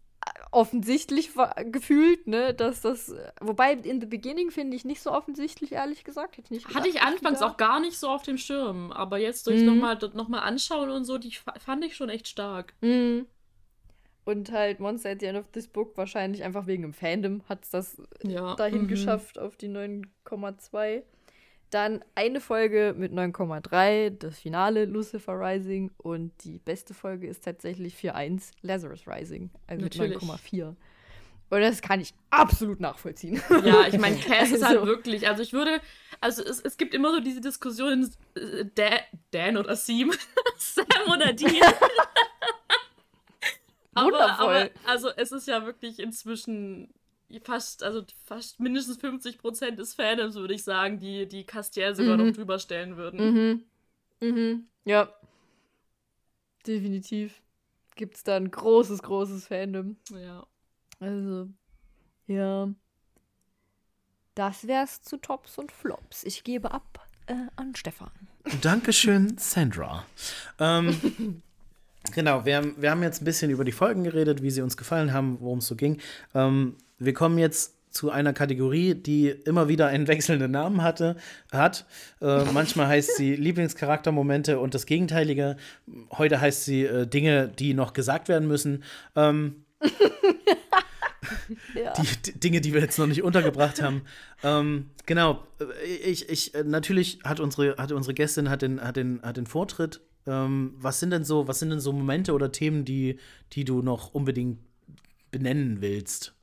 [0.52, 5.72] offensichtlich war, gefühlt, ne, dass das, wobei in the beginning finde ich nicht so offensichtlich,
[5.72, 6.36] ehrlich gesagt.
[6.36, 8.22] Hätte ich, nicht Hatte ich gedacht, dass die anfangs da- auch gar nicht so auf
[8.22, 9.66] dem Schirm, aber jetzt durch Mhm.
[9.66, 12.74] nochmal noch mal anschauen und so, die fa- fand ich schon echt stark.
[12.80, 13.26] Mhm.
[14.24, 17.64] Und halt Monster at the End of this Book wahrscheinlich einfach wegen dem Fandom hat
[17.64, 18.54] es das Ja.
[18.54, 18.88] dahin mhm.
[18.88, 21.02] geschafft auf die 9,2.
[21.70, 27.94] Dann eine Folge mit 9,3, das Finale Lucifer Rising und die beste Folge ist tatsächlich
[27.94, 30.14] 4.1 Lazarus Rising, also Natürlich.
[30.20, 30.74] mit 9,4.
[31.52, 33.40] Und das kann ich absolut nachvollziehen.
[33.64, 35.80] Ja, ich meine, Cass ist halt Also- wirklich, also ich würde,
[36.20, 38.98] also es, es gibt immer so diese Diskussion, äh, Dan,
[39.30, 40.12] Dan oder Seam,
[40.58, 41.62] Sam oder Dean.
[43.94, 44.54] aber, Wundervoll.
[44.56, 46.92] aber, also es ist ja wirklich inzwischen
[47.38, 52.16] fast, also fast mindestens 50 Prozent des Fandoms, würde ich sagen, die, die Castiel sogar
[52.16, 52.26] Mhm.
[52.26, 53.64] noch drüber stellen würden.
[54.20, 54.28] Mhm.
[54.28, 54.64] Mhm.
[54.84, 55.12] Ja.
[56.66, 57.40] Definitiv.
[57.96, 59.96] Gibt es da ein großes, großes Fandom.
[60.10, 60.46] Ja.
[60.98, 61.48] Also,
[62.26, 62.68] ja.
[64.34, 66.24] Das wär's zu Tops und Flops.
[66.24, 68.10] Ich gebe ab äh, an Stefan.
[68.62, 70.04] Dankeschön, Sandra.
[70.58, 71.42] Ähm,
[72.14, 74.76] genau, wir haben, wir haben jetzt ein bisschen über die Folgen geredet, wie sie uns
[74.76, 76.00] gefallen haben, worum es so ging.
[76.34, 81.16] Ähm, wir kommen jetzt zu einer Kategorie, die immer wieder einen wechselnden Namen hatte,
[81.52, 81.86] hat.
[82.20, 85.56] Äh, manchmal heißt sie Lieblingscharaktermomente und das Gegenteilige.
[86.12, 88.84] Heute heißt sie äh, Dinge, die noch gesagt werden müssen.
[89.16, 89.64] Ähm,
[91.74, 91.92] Ja.
[91.94, 94.02] die, die Dinge, die wir jetzt noch nicht untergebracht haben.
[94.42, 98.96] Ähm, genau, äh, ich, ich, äh, natürlich hat unsere, hat unsere Gästin hat den, hat
[98.96, 100.00] den, hat den Vortritt.
[100.26, 103.18] Ähm, was sind denn so, was sind denn so Momente oder Themen, die,
[103.52, 104.58] die du noch unbedingt
[105.30, 106.34] benennen willst?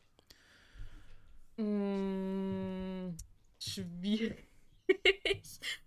[1.58, 3.16] Mm,
[3.60, 4.48] schwierig.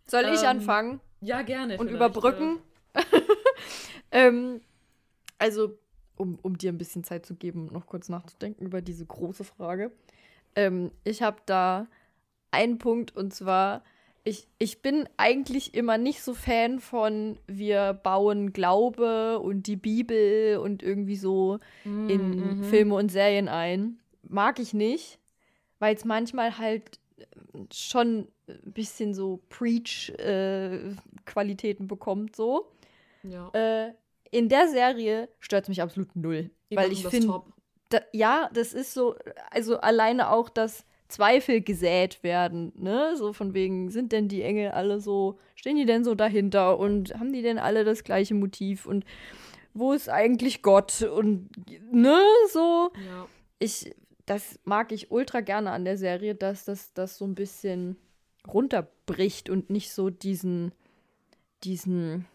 [0.07, 1.79] Soll ich Ähm, anfangen Ja, gerne.
[1.79, 2.59] und überbrücken?
[4.11, 4.61] ähm,
[5.39, 5.79] also,
[6.17, 9.93] um, um dir ein bisschen Zeit zu geben, noch kurz nachzudenken über diese große Frage.
[10.57, 11.87] Ähm, ich habe da
[12.51, 13.85] einen Punkt und zwar,
[14.25, 20.59] ich, ich bin eigentlich immer nicht so Fan von, wir bauen Glaube und die Bibel
[20.59, 21.59] und irgendwie so.
[21.85, 22.65] Mm, in mhm.
[22.65, 24.01] Filme und Serien ein.
[24.29, 25.20] Mag ich nicht,
[25.81, 27.24] weil es manchmal halt äh,
[27.73, 32.70] schon ein bisschen so Preach-Qualitäten bekommt, so.
[33.24, 33.48] Ja.
[33.48, 33.94] Äh,
[34.31, 36.51] in der Serie stört es mich absolut null.
[36.70, 37.43] Die weil ich finde,
[37.89, 39.16] da, ja, das ist so,
[39.51, 43.16] also alleine auch, dass Zweifel gesät werden, ne?
[43.16, 47.19] So von wegen, sind denn die Engel alle so, stehen die denn so dahinter und
[47.19, 49.05] haben die denn alle das gleiche Motiv und
[49.74, 51.51] wo ist eigentlich Gott und
[51.93, 52.20] ne,
[52.52, 52.93] so.
[52.94, 53.27] Ja.
[53.59, 53.93] Ich,
[54.31, 57.97] das mag ich ultra gerne an der Serie, dass das, das so ein bisschen
[58.47, 60.70] runterbricht und nicht so diesen,
[61.65, 62.27] diesen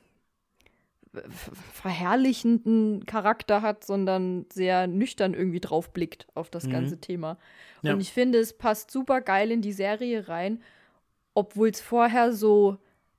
[1.14, 6.72] ver- verherrlichenden Charakter hat, sondern sehr nüchtern irgendwie drauf blickt auf das Mhm.
[6.72, 7.38] ganze Thema.
[7.82, 7.94] Ja.
[7.94, 10.62] Und ich finde, es passt super geil in die Serie rein,
[11.34, 12.78] obwohl es vorher so,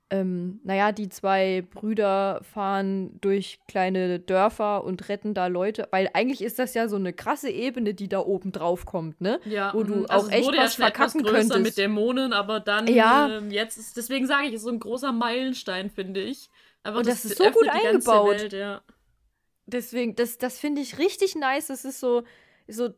[0.09, 6.41] ähm, naja, die zwei Brüder fahren durch kleine Dörfer und retten da Leute, weil eigentlich
[6.41, 9.39] ist das ja so eine krasse Ebene, die da oben drauf kommt, ne?
[9.43, 10.05] Ja, Wo du mhm.
[10.09, 11.59] auch also es echt wurde was ja etwas verkacken größer könntest.
[11.59, 13.29] mit Dämonen, aber dann Ja.
[13.29, 16.49] ähm, jetzt ist, deswegen sage ich, es ist so ein großer Meilenstein, finde ich.
[16.83, 18.39] Einfach, Und das ist so gut eingebaut.
[18.41, 18.81] Welt, ja.
[19.65, 21.67] Deswegen, das, das finde ich richtig nice.
[21.67, 22.23] Das ist so,
[22.67, 22.89] so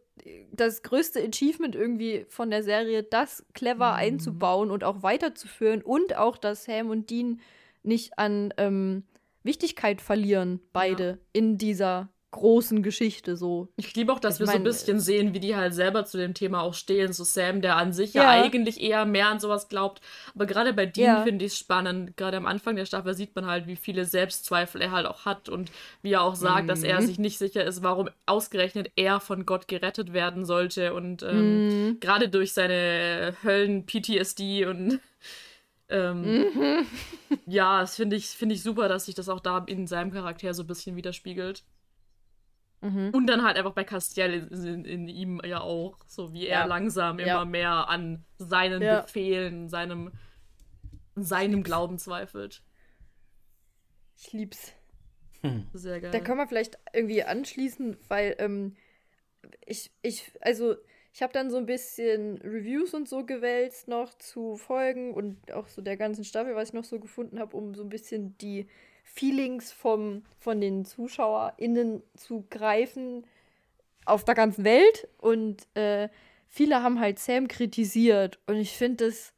[0.52, 3.98] das größte Achievement irgendwie von der Serie, das clever Mhm.
[4.00, 7.40] einzubauen und auch weiterzuführen und auch, dass Sam und Dean
[7.84, 9.04] nicht an ähm,
[9.44, 13.69] Wichtigkeit verlieren, beide in dieser großen Geschichte so.
[13.76, 16.06] Ich liebe auch, dass Ich wir so ein mein, bisschen sehen, wie die halt selber
[16.06, 17.11] zu dem Thema auch stehen.
[17.11, 18.30] So Sam, der an sich ja, Ja.
[18.30, 20.01] eigentlich eher mehr an sowas glaubt.
[20.35, 21.23] Aber gerade bei Dean Ja.
[21.23, 22.15] finde ich es spannend.
[22.18, 25.49] Gerade am Anfang der Staffel sieht man halt, wie viele Selbstzweifel er halt auch hat
[25.49, 25.72] und
[26.03, 26.85] wie er auch sagt, dass Mhm.
[26.89, 30.93] er sich nicht sicher ist, warum ausgerechnet er von Gott gerettet werden sollte.
[30.93, 31.99] Und ähm, Mhm.
[31.99, 34.99] gerade durch seine Höllen-PTSD und
[35.89, 36.85] ähm, Mhm.
[37.47, 40.53] ja, das finde ich, finde ich super, dass sich das auch da in seinem Charakter
[40.53, 41.64] so ein bisschen widerspiegelt.
[42.81, 43.10] Mhm.
[43.14, 46.60] Und dann halt einfach bei Castiel in, in, in ihm ja auch, so wie er
[46.61, 46.65] Ja.
[46.65, 47.26] langsam Ja.
[47.26, 49.01] immer mehr an seinen Ja.
[49.01, 50.11] Befehlen, seinem,
[51.15, 52.61] seinem Glauben zweifelt.
[54.18, 54.73] Ich lieb's.
[55.73, 56.11] Sehr geil.
[56.11, 58.76] Da können wir vielleicht irgendwie anschließen, weil ähm,
[59.65, 60.76] ich, ich, also
[61.14, 65.68] ich habe dann so ein bisschen Reviews und so gewälzt noch zu Folgen und auch
[65.68, 68.68] so der ganzen Staffel, was ich noch so gefunden habe, um so ein bisschen die
[69.14, 73.26] Feelings vom, von den ZuschauerInnen zu greifen
[74.06, 75.07] auf der ganzen Welt.
[75.18, 76.10] Und äh,
[76.48, 79.34] viele haben halt Sam kritisiert und ich finde das,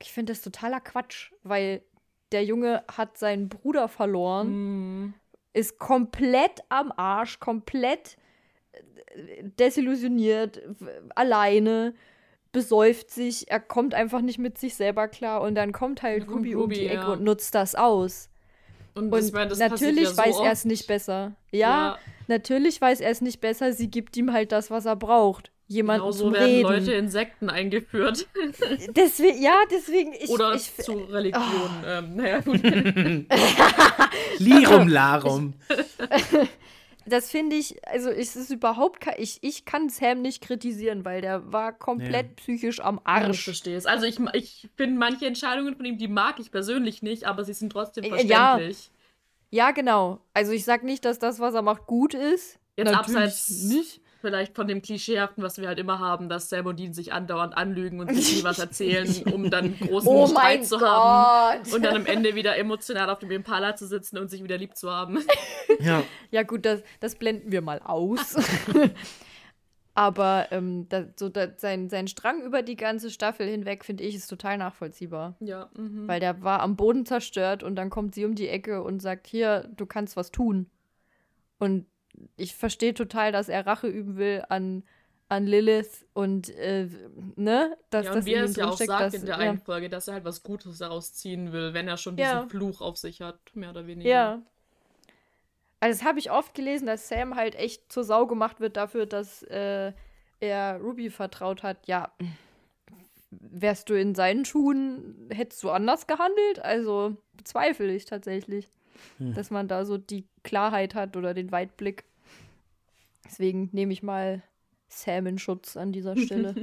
[0.00, 1.82] ich finde das totaler Quatsch, weil
[2.32, 5.14] der Junge hat seinen Bruder verloren Mm,
[5.52, 8.16] ist komplett am Arsch, komplett
[8.72, 10.62] äh, desillusioniert,
[11.14, 11.94] alleine,
[12.52, 16.54] besäuft sich, er kommt einfach nicht mit sich selber klar und dann kommt halt Ruby
[16.54, 17.12] um die Ecke ja.
[17.12, 18.30] und nutzt das aus.
[18.96, 21.34] Und, Und ich meine, natürlich ja so weiß er es nicht besser.
[21.52, 21.98] Ja, Ja.
[22.28, 25.52] natürlich weiß er es nicht besser, sie gibt ihm halt das, was er braucht.
[25.68, 26.62] Jemanden Genau so zum werden Reden.
[26.62, 28.26] Leute in Sekten eingeführt.
[28.96, 31.42] Deswegen, ja, deswegen, ich, Oder ich, zu Religion.
[31.84, 32.60] Ähm, naja, gut.
[34.38, 35.54] Lirum Larum.
[37.06, 41.20] Das finde ich, also es ist überhaupt kein, ich, ich kann Sam nicht kritisieren, weil
[41.20, 42.32] der war komplett Ja.
[42.36, 43.44] psychisch am Ja, ich Arsch.
[43.44, 43.86] verstehe es.
[43.86, 47.52] Also ich, ich finde manche Entscheidungen von ihm, die mag ich persönlich nicht, aber sie
[47.54, 48.56] sind trotzdem Äh, ja.
[48.56, 48.90] verständlich.
[49.50, 50.20] Ja, genau.
[50.34, 52.58] Also ich sag nicht, dass das, was er macht, gut ist.
[52.76, 54.00] Jetzt Natürlich abseits nicht.
[54.20, 57.56] Vielleicht von dem Klischeehaften, was wir halt immer haben, dass Sam und Dean sich andauernd
[57.56, 61.62] anlügen und sich nie was erzählen, um dann großen Oh Streit zu haben.
[61.62, 61.74] Gott.
[61.74, 64.76] Und dann am Ende wieder emotional auf dem Impala zu sitzen und sich wieder lieb
[64.76, 65.18] zu haben.
[65.80, 66.02] Ja.
[66.30, 68.36] Ja, gut, das, das blenden wir mal aus.
[69.94, 74.14] Aber ähm, da, so da, sein, sein Strang über die ganze Staffel hinweg, finde ich,
[74.14, 75.36] ist total nachvollziehbar.
[75.40, 76.06] Ja, mhm.
[76.06, 79.26] Weil der war am Boden zerstört und dann kommt sie um die Ecke und sagt,
[79.26, 80.68] hier, du kannst was tun.
[81.58, 81.86] Und
[82.36, 84.82] ich verstehe total, dass er Rache üben will an,
[85.28, 86.88] an Lilith und, äh,
[87.36, 87.76] ne?
[87.90, 89.50] Dass ja, das und wie er es ja auch sagt dass- in der ja.
[89.50, 92.34] einen Folge, dass er halt was Gutes daraus ziehen will, wenn er schon Ja.
[92.44, 94.08] diesen Fluch auf sich hat, mehr oder weniger.
[94.08, 94.42] Ja.
[95.80, 99.04] Also das habe ich oft gelesen, dass Sam halt echt zur Sau gemacht wird dafür,
[99.06, 99.92] dass äh,
[100.40, 101.86] er Ruby vertraut hat.
[101.86, 102.12] Ja,
[103.30, 106.60] wärst du in seinen Schuhen, hättest du anders gehandelt?
[106.60, 108.68] Also bezweifle ich tatsächlich,
[109.18, 112.04] dass man da so die Klarheit hat oder den Weitblick.
[113.24, 114.42] Deswegen nehme ich mal
[114.88, 116.54] Sam in Schutz an dieser Stelle.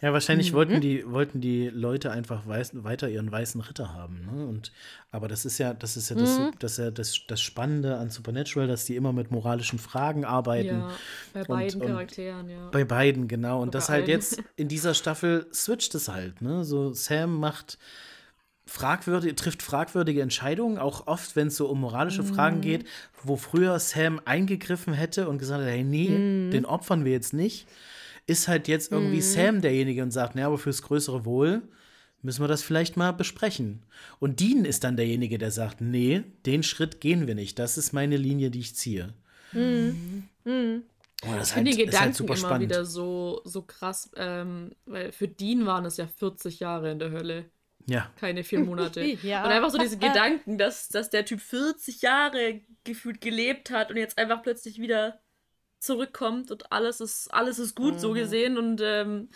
[0.00, 0.56] Ja, wahrscheinlich Mhm.
[0.56, 4.24] wollten, die, wollten die Leute einfach weiß, weiter ihren weißen Ritter haben.
[4.32, 4.46] Ne?
[4.46, 4.70] Und,
[5.10, 6.50] aber das ist ja, das ist ja, das, Mhm.
[6.60, 10.78] das, ist ja das, das Spannende an Supernatural, dass die immer mit moralischen Fragen arbeiten.
[10.82, 10.90] Ja,
[11.32, 12.68] bei beiden und- Charakteren, ja.
[12.70, 13.56] Bei beiden, genau.
[13.60, 14.10] Und Oder das halt allen.
[14.10, 16.62] jetzt in dieser Staffel switcht es halt, ne?
[16.64, 17.76] So Sam macht
[18.66, 22.26] fragwürdige, trifft fragwürdige Entscheidungen, auch oft, wenn es so um moralische Mhm.
[22.26, 22.84] Fragen geht,
[23.22, 26.50] wo früher Sam eingegriffen hätte und gesagt hat, hey, nee, Mhm.
[26.50, 27.66] den opfern wir jetzt nicht,
[28.26, 31.62] ist halt jetzt irgendwie Sam derjenige und sagt, naja, aber fürs größere Wohl
[32.22, 33.82] müssen wir das vielleicht mal besprechen.
[34.18, 37.58] Und Dean ist dann derjenige, der sagt, nee, den Schritt gehen wir nicht.
[37.60, 39.14] Das ist meine Linie, die ich ziehe.
[41.24, 42.68] Oh, das Ich finde die ist Gedanken super immer spannend.
[42.70, 47.10] wieder so, so krass, ähm, weil für Dean waren es ja 40 Jahre in der
[47.10, 47.46] Hölle,
[47.86, 48.10] Ja.
[48.16, 49.00] keine vier Monate.
[49.22, 49.44] Ja.
[49.44, 53.96] Und einfach so diese Gedanken, dass, dass der Typ 40 Jahre gefühlt gelebt hat und
[53.96, 55.20] jetzt einfach plötzlich wieder
[55.78, 59.28] zurückkommt und alles ist, alles ist gut so gesehen und ähm,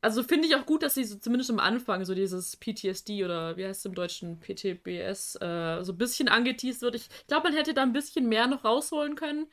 [0.00, 3.56] also finde ich auch gut, dass sie so, zumindest am Anfang so dieses PTSD oder
[3.56, 6.94] wie heißt es im Deutschen PTBS äh, so ein bisschen angeteased wird.
[6.94, 9.46] Ich glaube, man hätte da ein bisschen mehr noch rausholen können.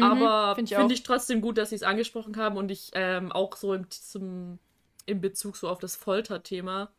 [0.00, 0.96] Aber Mhm, find ich finde auch.
[0.96, 4.58] ich, trotzdem gut, dass sie es angesprochen haben und ich ähm, auch so im, zum,
[5.04, 6.90] im Bezug so auf das Folterthema,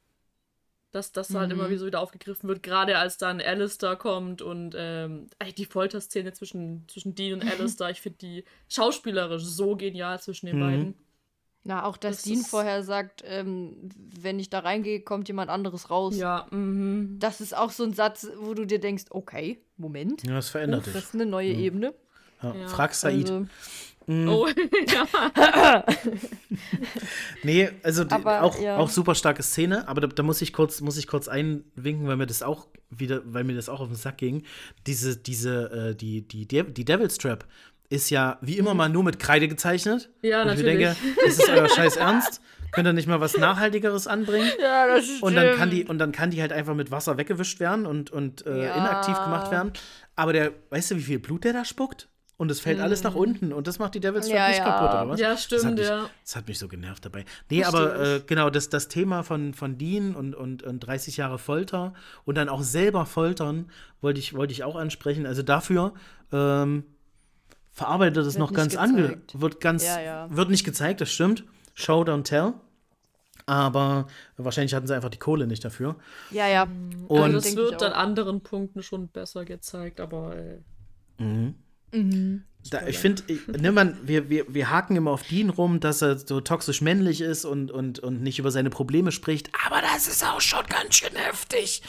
[0.94, 1.56] dass das halt Mhm.
[1.60, 6.32] immer wieder so wieder aufgegriffen wird, gerade als dann Alistair kommt und ähm, die Folterszene
[6.34, 10.61] zwischen, zwischen Dean und Alistair, ich finde die schauspielerisch so genial zwischen den Mhm.
[10.61, 10.94] beiden.
[11.65, 13.90] Na, auch dass Das Dean ist- vorher sagt, ähm,
[14.20, 16.15] wenn ich da reingehe, kommt jemand anderes raus.
[16.18, 17.18] Ja, mhm.
[17.20, 20.24] Das ist auch so ein Satz, wo du dir denkst, okay, Moment.
[20.28, 21.03] Ja, das verändert Das dich.
[21.03, 21.94] ist eine neue Ebene.
[22.41, 22.53] Ja.
[22.53, 23.32] Ja, Frag Said.
[23.32, 23.48] Also,
[24.07, 24.47] Oh,
[24.88, 25.84] ja.
[27.43, 28.77] nee, also Aber, auch, ja.
[28.77, 32.17] auch super starke Szene, aber da, da muss ich kurz, muss ich kurz einwinken, weil
[32.17, 34.43] mir das auch wieder, weil mir das auch auf den Sack ging,
[34.88, 37.45] diese, diese, äh, die, die, die Devil's Trap
[37.89, 40.09] ist ja wie immer mal nur mit Kreide gezeichnet.
[40.21, 40.80] Ja, Und natürlich.
[40.80, 42.41] Ich denke, ist es euer Scheiß Ernst?
[42.71, 44.49] Könnt ihr nicht mal was Nachhaltigeres anbringen?
[44.59, 45.21] Ja, das stimmt.
[45.21, 48.09] Und dann kann die, und dann kann die halt einfach mit Wasser weggewischt werden und,
[48.09, 48.75] und äh, Ja.
[48.75, 49.73] inaktiv gemacht werden.
[50.15, 52.09] Aber der, weißt du, wie viel Blut der da spuckt?
[52.35, 54.65] Und es fällt alles nach unten und das macht die Devil's Trap Ja, nicht ja.
[54.65, 55.19] kaputt, oder was?
[55.19, 56.10] Ja, das stimmt, mich, ja.
[56.23, 57.26] Das hat mich so genervt dabei.
[57.49, 61.18] Nee, Versteh aber äh, genau, das, das Thema von, von Dean und, und, und 30
[61.18, 61.93] Jahre Folter
[62.26, 63.69] und dann auch selber foltern,
[64.01, 65.27] wollte ich, wollte ich auch ansprechen.
[65.27, 65.93] Also dafür
[66.31, 66.84] ähm,
[67.72, 70.27] verarbeitet es noch ganz ange wird ganz Ja, ja.
[70.35, 71.43] wird nicht gezeigt, das stimmt.
[71.76, 72.53] Show don't tell.
[73.45, 74.07] Aber
[74.38, 75.97] wahrscheinlich hatten sie einfach die Kohle nicht dafür.
[76.31, 76.68] Ja, ja.
[77.07, 80.35] Und also es denke ich wird an anderen Punkten schon besser gezeigt, aber
[81.94, 82.40] äh,
[82.70, 86.18] Da, ich finde, ne, man, wir, wir, wir haken immer auf Dean rum, dass er
[86.18, 89.49] so toxisch männlich ist und, und, und nicht über seine Probleme spricht.
[89.68, 91.82] Aber das ist auch schon ganz schön heftig.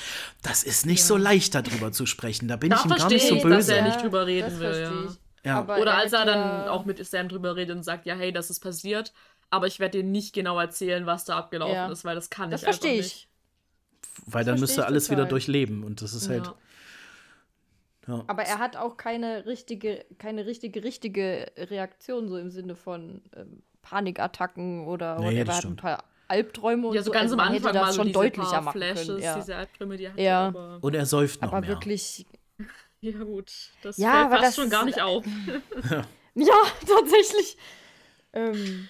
[0.42, 2.48] Das ist nicht so leicht, darüber zu sprechen.
[2.48, 3.76] Da bin Da ich ihm gar nicht so ich, dass böse.
[3.76, 5.10] er nicht drüber reden das will, verstehe ja.
[5.10, 5.18] ich.
[5.70, 5.76] Ja.
[5.76, 8.60] Oder als er dann auch mit Sam drüber redet und sagt, ja, hey, das ist
[8.60, 9.12] passiert,
[9.50, 11.92] aber ich werde dir nicht genau erzählen, was da abgelaufen Ja.
[11.92, 13.14] ist, weil das kann Das ich einfach verstehe nicht.
[13.14, 13.28] ich.
[14.26, 15.30] Weil dann müsste alles wieder total.
[15.30, 15.84] durchleben.
[15.84, 16.50] Und das ist halt.
[18.06, 18.24] Ja.
[18.26, 23.62] Aber er hat auch keine richtige, keine richtige, richtige Reaktion, so im Sinne von ähm,
[23.82, 27.12] Panikattacken oder Nee, Er hat ein paar Albträume und Ja, so so.
[27.12, 29.22] ganz also am Anfang hätte das mal so schon diese deutlicher paar machen Flashes, können.
[29.22, 30.22] Ja, diese Albträume, die er hatte.
[30.22, 30.46] Ja.
[30.48, 31.68] Aber, Und er säuft noch aber mehr.
[31.70, 32.26] wirklich.
[33.00, 33.52] ja, gut.
[33.82, 35.24] Das Ja, fällt aber fast das schon gar nicht auf.
[36.36, 36.54] Ja,
[36.88, 37.56] tatsächlich.
[38.32, 38.88] Ähm,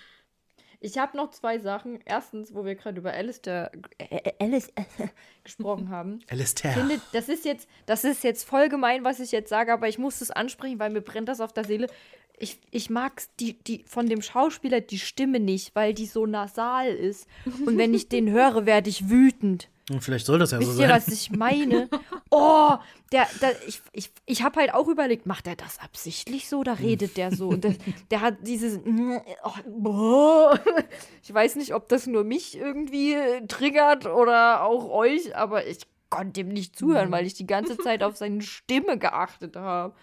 [0.85, 1.99] ich habe noch zwei Sachen.
[2.05, 4.71] Erstens, wo wir gerade über Alistair, äh, äh, Alice,
[5.45, 6.19] gesprochen haben.
[6.29, 6.73] Alistair.
[6.73, 9.99] Finde, das ist jetzt, das ist jetzt voll gemein, was ich jetzt sage, aber ich
[9.99, 11.89] muss es ansprechen, weil mir brennt das auf der Seele.
[12.39, 16.89] Ich, ich mag die, die, von dem Schauspieler die Stimme nicht, weil die so nasal
[16.89, 17.29] ist.
[17.65, 19.71] Und wenn ich den höre, werde ich wütend.
[19.91, 20.97] Und vielleicht soll das ja so Wisst ihr, sein.
[20.97, 21.89] was ich meine?
[22.37, 22.75] Oh,
[23.13, 26.81] der, der, ich, ich, ich habe halt auch überlegt, macht er das absichtlich so oder
[26.81, 27.51] redet der so?
[27.51, 27.77] Und das,
[28.11, 28.81] der hat dieses.
[29.85, 30.53] Oh,
[31.23, 33.17] ich weiß nicht, ob das nur mich irgendwie
[33.47, 38.03] triggert oder auch euch, aber ich konnte ihm nicht zuhören, weil ich die ganze Zeit
[38.03, 39.95] auf seine Stimme geachtet habe.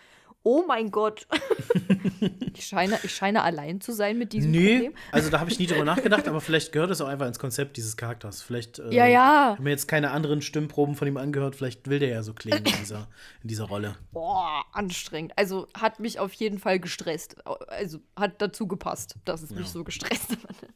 [0.44, 1.28] Oh mein Gott.
[2.56, 4.94] ich, scheine, ich scheine allein zu sein mit diesem Nee, Problem.
[5.12, 7.78] also da habe ich nie drüber nachgedacht, aber vielleicht gehört es auch einfach ins Konzept
[7.78, 8.42] dieses Charakters.
[8.42, 9.54] Vielleicht äh, Ja, ja.
[9.56, 12.66] haben mir jetzt keine anderen Stimmproben von ihm angehört, vielleicht will der ja so klingen
[12.66, 13.08] in dieser,
[13.44, 13.96] in dieser Rolle.
[14.12, 15.34] Boah, anstrengend.
[15.36, 17.36] Also hat mich auf jeden Fall gestresst.
[17.70, 20.70] Also hat dazu gepasst, dass es mich so gestresst hat.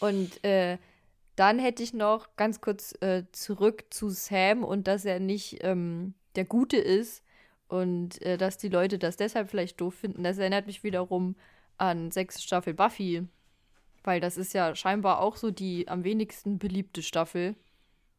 [0.00, 0.78] Und äh,
[1.36, 6.14] dann hätte ich noch ganz kurz äh, zurück zu Sam und dass er nicht ähm,
[6.34, 7.22] der Gute ist
[7.70, 10.24] und äh, dass die Leute das deshalb vielleicht doof finden.
[10.24, 11.36] Das erinnert mich wiederum
[11.78, 13.26] an sechste Staffel Buffy.
[14.02, 17.54] Weil das ist ja scheinbar auch so die am wenigsten beliebte Staffel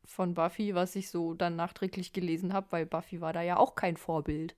[0.06, 3.76] von Buffy, was ich so dann nachträglich gelesen habe, weil Buffy war da ja auch
[3.76, 4.56] kein Vorbild.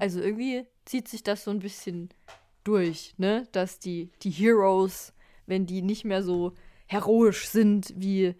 [0.00, 2.08] Also irgendwie zieht sich das so ein bisschen
[2.64, 3.48] durch, ne?
[3.52, 5.12] Dass die, die Heroes,
[5.46, 6.52] wenn die nicht mehr so
[6.86, 8.34] heroisch sind, wie,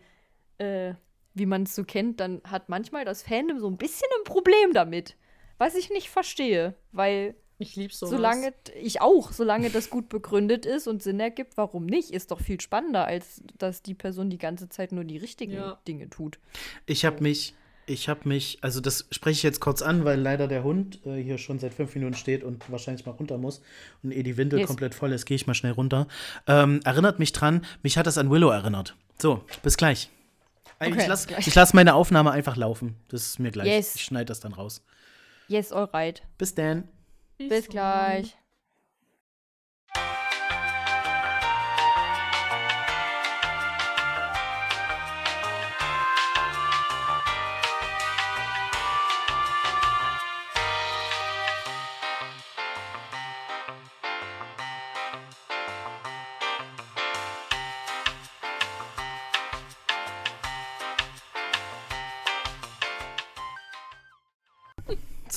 [0.58, 0.94] äh,
[1.34, 4.72] wie man es so kennt, dann hat manchmal das Fandom so ein bisschen ein Problem
[4.72, 5.16] damit.
[5.62, 8.10] Was ich nicht verstehe, weil Ich liebe sowas.
[8.10, 8.52] solange
[8.82, 12.60] ich auch, solange das gut begründet ist und Sinn ergibt, warum nicht, ist doch viel
[12.60, 15.78] spannender, als dass die Person die ganze Zeit nur die richtigen Ja.
[15.86, 16.38] Dinge tut.
[16.86, 17.54] Ich habe mich,
[17.86, 21.22] ich habe mich, also das spreche ich jetzt kurz an, weil leider der Hund äh,
[21.22, 23.62] hier schon seit fünf Minuten steht und wahrscheinlich mal runter muss
[24.02, 24.66] und eh die Windel Yes.
[24.66, 26.08] komplett voll ist, gehe ich mal schnell runter.
[26.48, 28.96] Ähm, erinnert mich dran, mich hat das an Willow erinnert.
[29.20, 30.10] So, bis gleich.
[30.80, 32.96] Äh, Okay, ich lasse lass meine Aufnahme einfach laufen.
[33.08, 33.68] Das ist mir gleich.
[33.68, 33.94] Yes.
[33.94, 34.82] Ich schneide das dann raus.
[35.48, 36.22] Yes, alright.
[36.38, 36.88] Bis dann.
[37.38, 38.36] Bis gleich.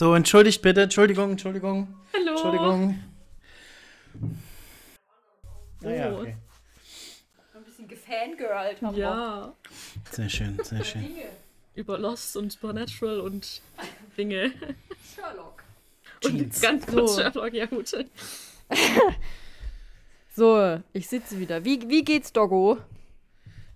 [0.06, 0.84] So, entschuldigt bitte.
[0.84, 1.88] Entschuldigung, Entschuldigung.
[2.14, 2.30] Hallo.
[2.34, 3.00] Entschuldigung.
[5.84, 6.20] Ah, ja, Oh.
[6.22, 6.36] okay.
[7.56, 9.02] Ein bisschen gefangirlt haben wir.
[9.02, 9.54] Ja.
[10.12, 11.08] Sehr schön, sehr schön.
[11.74, 13.64] Über Lost und Supernatural und
[14.16, 14.52] Dinge.
[15.16, 15.64] Sherlock.
[16.24, 16.62] Und Jeans.
[16.62, 17.22] ganz kurz So.
[17.22, 17.92] Sherlock, ja gut.
[20.36, 21.66] So, ich sitze wieder.
[21.66, 22.78] Wie, wie geht's, Doggo?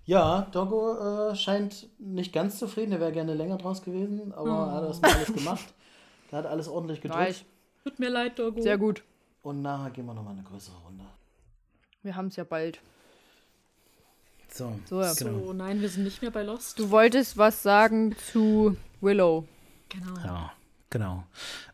[0.04, 2.92] Ja, Doggo äh, scheint nicht ganz zufrieden.
[2.92, 5.64] Er wäre gerne länger draus gewesen, aber er hat das mal alles gemacht.
[6.30, 7.44] Er hat alles ordentlich gedrückt.
[7.84, 8.60] Tut mir leid, Doggo.
[8.62, 9.02] Sehr gut.
[9.42, 11.04] Und nachher gehen wir nochmal eine größere Runde.
[12.02, 12.80] Wir haben es ja bald.
[14.52, 15.12] So, So, ja.
[15.14, 15.46] genau.
[15.46, 16.78] So, nein, wir sind nicht mehr bei Lost.
[16.78, 19.46] Du wolltest was sagen zu Willow.
[19.88, 20.14] Genau.
[20.24, 20.52] Ja,
[20.90, 21.24] genau.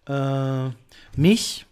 [0.06, 0.70] Äh,
[1.18, 1.66] mich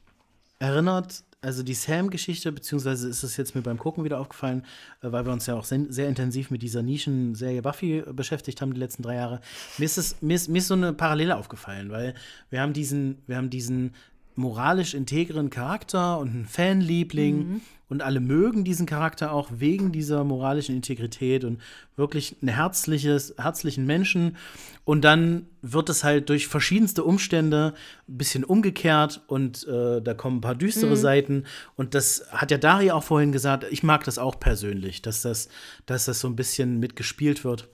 [0.59, 4.65] erinnert, also die Sam-Geschichte, beziehungsweise ist es jetzt mir beim Gucken wieder aufgefallen,
[5.03, 8.73] äh, weil wir uns ja auch sehr, intensiv mit dieser Nischenserie Buffy äh, beschäftigt haben
[8.73, 9.41] die letzten drei Jahre.
[9.79, 12.15] Mir ist, es, mir ist, mir ist so eine Parallele aufgefallen, weil
[12.51, 13.95] wir haben diesen, wir haben diesen
[14.37, 17.61] moralisch integren Charakter und einen Fanliebling
[17.95, 21.61] und alle mögen diesen Charakter auch wegen dieser moralischen Integrität und
[21.95, 24.37] wirklich ein herzliches, herzlichen Menschen.
[24.85, 27.73] Und dann wird es halt durch verschiedenste Umstände
[28.09, 31.45] ein bisschen umgekehrt und äh, da kommen ein paar düstere Seiten.
[31.77, 35.49] Und das hat ja Dari auch vorhin gesagt, ich mag das auch persönlich, dass das,
[35.87, 37.69] dass das so ein bisschen mitgespielt wird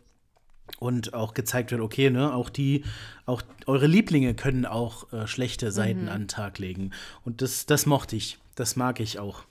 [0.80, 2.84] und auch gezeigt wird, okay, ne, auch die,
[3.24, 6.90] auch eure Lieblinge können auch äh, schlechte Seiten an den Tag legen.
[7.24, 8.36] Und das, das mochte ich.
[8.55, 9.44] Das mag ich auch.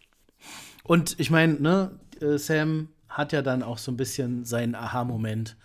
[0.90, 5.56] Und ich meine, ne, äh, Sam hat ja dann auch so ein bisschen seinen Aha-Moment.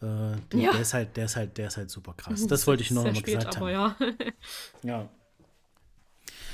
[0.00, 0.06] Äh,
[0.52, 0.72] der, Ja.
[0.72, 2.46] der ist halt, der ist halt, der ist halt super krass.
[2.46, 3.94] Das wollte ich nur noch Sehr mal spät, gesagt aber haben.
[4.00, 4.28] ja.
[4.82, 5.08] Ja.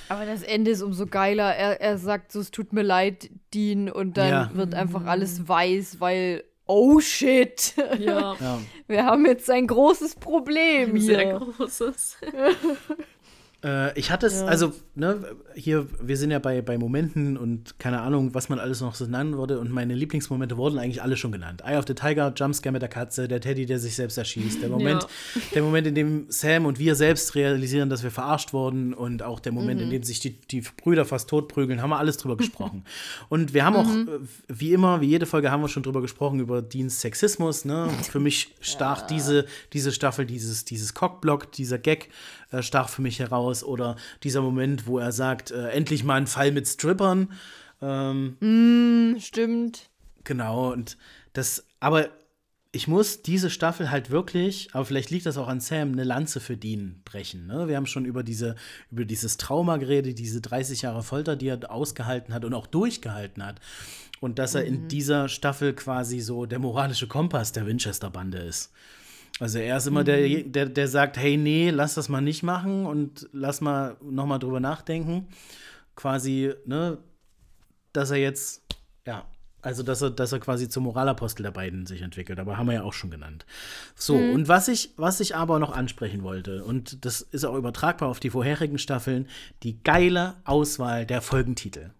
[0.08, 1.54] Aber das Ende ist umso geiler.
[1.54, 4.50] Er, er sagt so, es tut mir leid, Dean, und dann Ja.
[4.54, 8.34] wird einfach alles weiß, weil, oh shit, ja.
[8.40, 8.58] ja.
[8.88, 11.38] wir haben jetzt ein großes Problem Ein sehr hier.
[11.38, 12.16] großes.
[13.64, 14.46] Äh, ich hatte es, Ja.
[14.46, 15.22] also, ne,
[15.54, 19.06] hier, wir sind ja bei, bei Momenten und keine Ahnung, was man alles noch so
[19.06, 19.58] nennen würde.
[19.60, 21.62] Und meine Lieblingsmomente wurden eigentlich alle schon genannt.
[21.64, 24.62] Eye of the Tiger, Jumpscare mit der Katze, der Teddy, der sich selbst erschießt.
[24.62, 25.06] Der Moment,
[25.54, 28.94] der Moment, in dem Sam und wir selbst realisieren, dass wir verarscht wurden.
[28.94, 32.16] Und auch der Moment, in dem sich die, die Brüder fast totprügeln, haben wir alles
[32.16, 32.84] drüber gesprochen.
[33.28, 34.18] Und wir haben auch, äh,
[34.48, 37.64] wie immer, wie jede Folge, haben wir schon drüber gesprochen, über Deans Sexismus.
[37.64, 37.88] Ne?
[38.10, 42.08] Für mich stach diese, diese Staffel, dieses, dieses Cockblock, dieser Gag,
[42.50, 43.64] äh, stach für mich heraus.
[43.64, 47.32] Oder dieser Moment, wo er sagt, äh, endlich mal ein Fall mit Strippern.
[47.82, 49.90] Ähm, Stimmt.
[50.24, 50.98] Genau, und
[51.32, 52.10] das, aber
[52.72, 56.38] ich muss diese Staffel halt wirklich, aber vielleicht liegt das auch an Sam, eine Lanze
[56.38, 57.46] für Dean brechen.
[57.46, 57.66] Ne?
[57.66, 58.54] Wir haben schon über, diese,
[58.90, 63.44] über dieses Trauma geredet, diese 30 Jahre Folter, die er ausgehalten hat und auch durchgehalten
[63.44, 63.60] hat.
[64.20, 68.70] Und dass er in dieser Staffel quasi so der moralische Kompass der Winchester-Bande ist.
[69.38, 72.86] Also er ist immer der, der, der sagt, hey, nee, lass das mal nicht machen
[72.86, 75.28] und lass mal noch mal drüber nachdenken.
[75.96, 76.98] Quasi, ne,
[77.92, 78.62] dass er jetzt,
[79.06, 79.24] ja,
[79.62, 82.74] also dass er, dass er quasi zum Moralapostel der beiden sich entwickelt, aber haben wir
[82.74, 83.46] ja auch schon genannt.
[83.94, 88.08] So, und was ich, was ich aber noch ansprechen wollte, und das ist auch übertragbar
[88.08, 89.28] auf die vorherigen Staffeln,
[89.62, 91.90] die geile Auswahl der Folgentitel.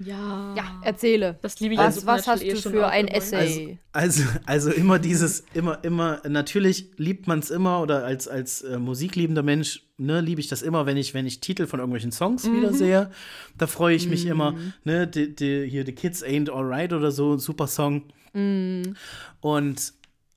[0.00, 0.54] Ja.
[0.56, 1.38] Ja, erzähle.
[1.40, 3.08] Das liebe ich Was, was Supernatural hast eh du schon für ein.
[3.08, 3.78] Essay?
[3.92, 8.78] Also, also immer dieses, immer, immer, natürlich liebt man es immer oder als, als äh,
[8.78, 12.44] musikliebender Mensch, ne, liebe ich das immer, wenn ich, wenn ich Titel von irgendwelchen Songs
[12.44, 12.56] Mhm.
[12.56, 13.10] wieder sehe.
[13.56, 17.34] Da freue ich mich immer, ne, die, die, hier The Kids Ain't Alright oder so,
[17.34, 18.02] ein super Song.
[18.32, 18.96] Mhm.
[19.40, 19.92] Und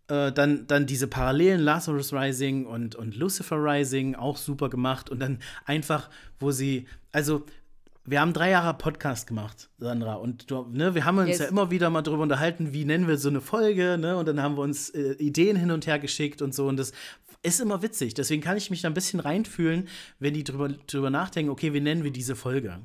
[0.08, 5.10] äh, dann, dann diese Parallelen, Lazarus Rising und, und Lucifer Rising, auch super gemacht.
[5.10, 6.10] Und dann einfach,
[6.40, 7.44] wo sie, also
[8.08, 11.40] wir haben drei Jahre Podcast gemacht, Sandra, und du, ne, wir haben uns Yes.
[11.40, 14.42] ja immer wieder mal drüber unterhalten, wie nennen wir so eine Folge, ne, und dann
[14.42, 16.94] haben wir uns äh, Ideen hin und her geschickt und so, und das
[17.44, 18.14] ist immer witzig.
[18.14, 19.88] Deswegen kann ich mich da ein bisschen reinfühlen,
[20.20, 22.80] wenn die drüber, drüber nachdenken, okay, wie nennen wir diese Folge?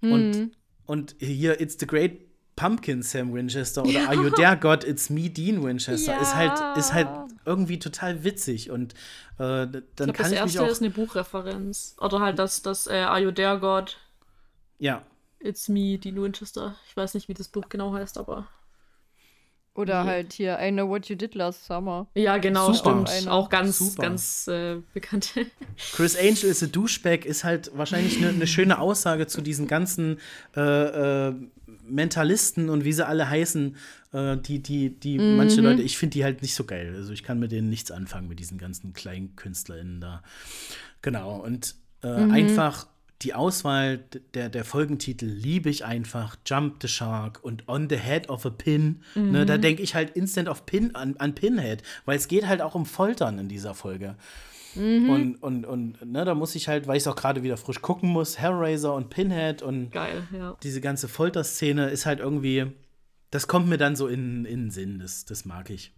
[0.00, 0.50] Und,
[0.86, 2.20] und hier, It's the Great
[2.56, 6.92] Pumpkin Sam Winchester oder Are You There God, It's Me Dean Winchester ist halt, ist
[6.94, 7.08] halt
[7.44, 8.94] irgendwie total witzig und
[9.38, 11.96] äh, dann Ich glaub, kann das ich mich erste auch, ist eine Buchreferenz.
[12.00, 13.96] Oder halt das, das äh, Are You There, God?
[14.78, 15.02] ja,
[15.40, 16.74] It's Me, Dean Winchester.
[16.88, 18.48] Ich weiß nicht, wie das Buch genau heißt, aber.
[19.74, 22.08] Oder halt hier, I Know What You Did Last Summer.
[22.16, 23.06] Ja, genau, Super.
[23.06, 23.28] stimmt.
[23.28, 24.02] Auch ganz, Super.
[24.02, 25.34] ganz äh, bekannt.
[25.92, 30.18] Chris Angel ist a Douchebag ist halt wahrscheinlich eine ne schöne Aussage zu diesen ganzen
[30.56, 31.34] äh, äh,
[31.90, 33.76] Mentalisten und wie sie alle heißen,
[34.12, 36.94] äh, die, die, die manche Leute, ich finde die halt nicht so geil.
[36.96, 40.22] Also ich kann mit denen nichts anfangen, mit diesen ganzen kleinen KünstlerInnen da.
[41.02, 42.86] Genau, und äh, einfach
[43.22, 43.98] die Auswahl
[44.34, 46.36] der, der Folgentitel liebe ich einfach.
[46.46, 49.02] Jump the Shark und On the Head of a Pin.
[49.14, 52.60] Ne, da denke ich halt instant auf Pin, an, an Pinhead, weil es geht halt
[52.62, 54.14] auch um Foltern in dieser Folge.
[54.76, 57.80] Und, und, und ne, da muss ich halt, weil ich es auch gerade wieder frisch
[57.80, 60.56] gucken muss, Hellraiser und Pinhead und Geil, ja.
[60.62, 62.72] diese ganze Folterszene ist halt irgendwie,
[63.30, 65.94] das kommt mir dann so in, in den Sinn, das, das mag ich.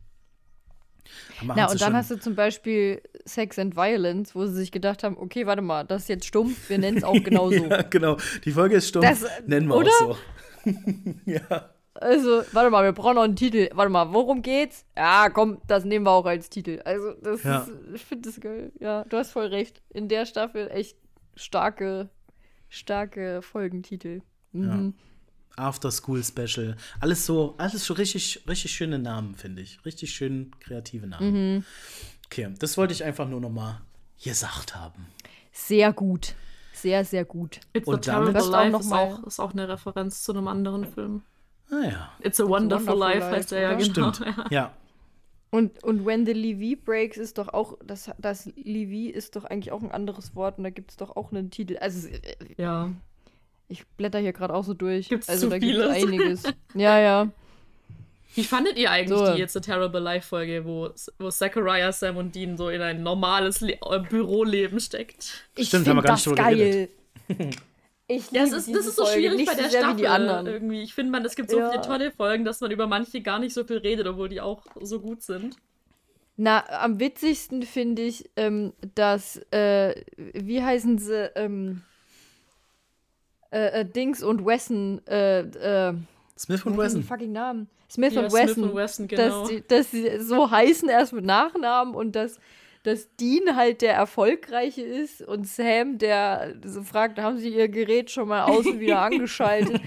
[1.41, 5.17] Sie und dann hast du zum Beispiel Sex and Violence, wo sie sich gedacht haben,
[5.19, 7.55] okay, warte mal, das ist jetzt stumpf, wir nennen es auch genauso.
[7.55, 8.17] Ja, genau.
[8.45, 9.91] Die Folge ist stumpf, Das, nennen wir oder?
[10.03, 10.17] auch
[10.65, 10.71] so.
[11.27, 11.71] ja.
[11.95, 13.69] Also, warte mal, wir brauchen noch einen Titel.
[13.75, 14.85] Warte mal, worum geht's?
[14.97, 16.81] Ja, komm, das nehmen wir auch als Titel.
[16.85, 17.59] Also, das Ja.
[17.63, 18.73] ist, ich finde das geil.
[18.79, 19.83] Ja, du hast voll recht.
[19.91, 20.97] In der Staffel echt
[21.37, 22.09] starke,
[22.69, 24.23] starke Folgentitel.
[24.53, 24.95] Mhm.
[25.57, 26.77] After School Special.
[27.01, 29.85] Alles so, alles so richtig, richtig schöne Namen, finde ich.
[29.85, 31.57] Richtig schön kreative Namen.
[31.57, 31.65] Mhm.
[32.27, 33.81] Okay, das wollte ich einfach nur noch mal
[34.23, 35.07] gesagt haben.
[35.53, 36.35] Sehr gut.
[36.73, 37.61] Sehr, sehr gut.
[37.75, 40.47] It's Und damit- Das auch noch ist mal- auch, ist auch eine Referenz zu einem
[40.49, 41.23] anderen Film.
[41.71, 44.13] Naja, It's a Wonderful, Wonderful Life Life, heißt er ja genau.
[44.13, 44.23] stimmt.
[44.51, 44.73] Ja.
[45.53, 49.73] Und, und When the Levy Breaks ist doch auch, das, das Levy ist doch eigentlich
[49.73, 51.77] auch ein anderes Wort und da gibt es doch auch einen Titel.
[51.79, 52.21] Also äh,
[52.57, 52.91] Ja.
[53.69, 55.09] ich blätter hier gerade auch so durch.
[55.09, 56.43] Gibt's also zu da gibt es einiges.
[56.75, 57.29] Ja, ja.
[58.37, 59.35] Wie fandet ihr eigentlich So.
[59.35, 63.03] die It's a Terrible Life Folge, wo, wo Zachariah, Sam und Dean so in ein
[63.03, 65.49] normales Le äh, Büroleben steckt?
[65.57, 66.89] Ich Stimmt, haben wir gar nicht das drüber geil.
[68.13, 69.71] Ich Ja, es liebe ist, diese das ist so Folge schwierig nicht bei so der
[69.71, 70.47] sehr Staffel wie die anderen.
[70.47, 70.83] irgendwie.
[70.83, 71.71] Ich finde, man, es gibt so Ja.
[71.71, 74.63] viele tolle Folgen, dass man über manche gar nicht so viel redet, obwohl die auch
[74.81, 75.57] so gut sind.
[76.37, 81.83] Na, am witzigsten finde ich, ähm, dass, äh, wie heißen sie, ähm,
[83.53, 85.95] äh, äh, Dings und Wesson, äh, äh,
[86.39, 87.03] Smith und Wesson.
[87.03, 87.69] fucking Namen?
[87.91, 88.65] Smith Ja, und Smith Wesson.
[88.65, 89.41] und Wesson, genau.
[89.41, 92.39] Dass, die, dass sie so heißen erst mit Nachnamen und dass,
[92.83, 98.11] dass Dean halt der Erfolgreiche ist und Sam, der so fragt, haben sie ihr Gerät
[98.11, 99.81] schon mal aus und wieder angeschaltet?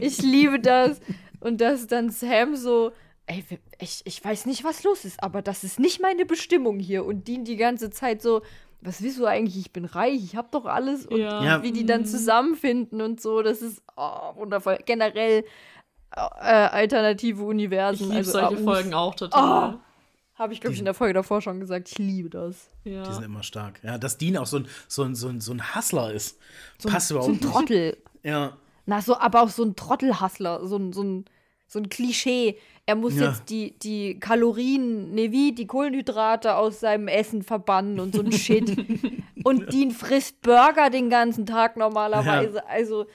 [0.00, 1.00] ich liebe das.
[1.40, 2.92] Und dass dann Sam so,
[3.26, 3.44] ey,
[3.80, 7.04] ich, ich weiß nicht, was los ist, aber das ist nicht meine Bestimmung hier.
[7.04, 8.42] Und Dean die ganze Zeit so,
[8.80, 9.58] was willst du eigentlich?
[9.58, 11.06] Ich bin reich, ich hab doch alles.
[11.06, 11.62] Und Ja.
[11.62, 14.78] Wie die dann zusammenfinden und so, das ist oh, wundervoll.
[14.86, 15.44] Generell
[16.14, 18.04] äh, alternative Ich Universen.
[18.04, 18.64] liebe also solche AUs.
[18.64, 19.78] Folgen auch total.
[20.34, 21.88] Habe ich, glaube ich, in der Folge davor schon gesagt.
[21.90, 22.68] Ich liebe das.
[22.84, 23.02] Ja.
[23.02, 23.80] Die sind immer stark.
[23.82, 26.38] Ja, dass Dean auch so ein, so ein, so ein, so ein Hustler ist.
[26.78, 27.52] So, Passt so überhaupt ein nicht.
[27.52, 27.96] Trottel.
[28.24, 28.56] Ja.
[28.86, 30.64] Na, so, aber auch so ein Trottelhassler.
[30.66, 31.24] So ein, so ein,
[31.66, 32.56] so ein Klischee.
[32.86, 33.30] Er muss Ja.
[33.30, 38.30] jetzt die, die Kalorien, ne, wie die Kohlenhydrate aus seinem Essen verbannen und so ein
[38.32, 38.76] Shit.
[39.44, 42.64] und Dean frisst Burger den ganzen Tag normalerweise.
[42.68, 43.06] Also,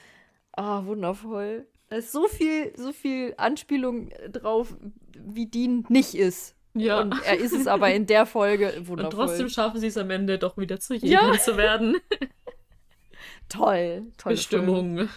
[0.52, 1.66] ah, wundervoll.
[1.88, 4.76] Da ist so viel, so viel Anspielung drauf,
[5.14, 6.54] wie Dean nicht ist.
[6.74, 7.00] Ja.
[7.00, 9.26] Und er ist es aber in der Folge Und wundervoll.
[9.26, 11.32] trotzdem schaffen sie es am Ende doch wieder zu jedem Ja.
[11.38, 11.96] zu werden.
[13.48, 14.32] toll, toll.
[14.32, 15.08] Bestimmung.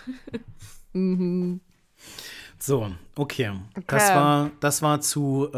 [0.94, 1.62] Mhm.
[2.60, 3.52] So, okay.
[3.88, 4.16] Das Okay.
[4.16, 5.58] war, das war zu äh,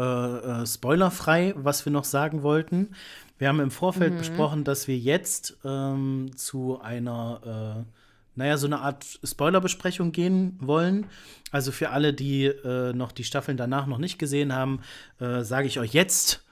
[0.62, 2.94] äh, spoilerfrei, was wir noch sagen wollten.
[3.38, 8.03] Wir haben im Vorfeld besprochen, dass wir jetzt ähm, zu einer, äh,
[8.36, 11.06] naja, so eine Art Spoilerbesprechung gehen wollen.
[11.50, 14.80] Also für alle, die äh, noch die Staffeln danach noch nicht gesehen haben,
[15.20, 16.44] äh, sage ich euch jetzt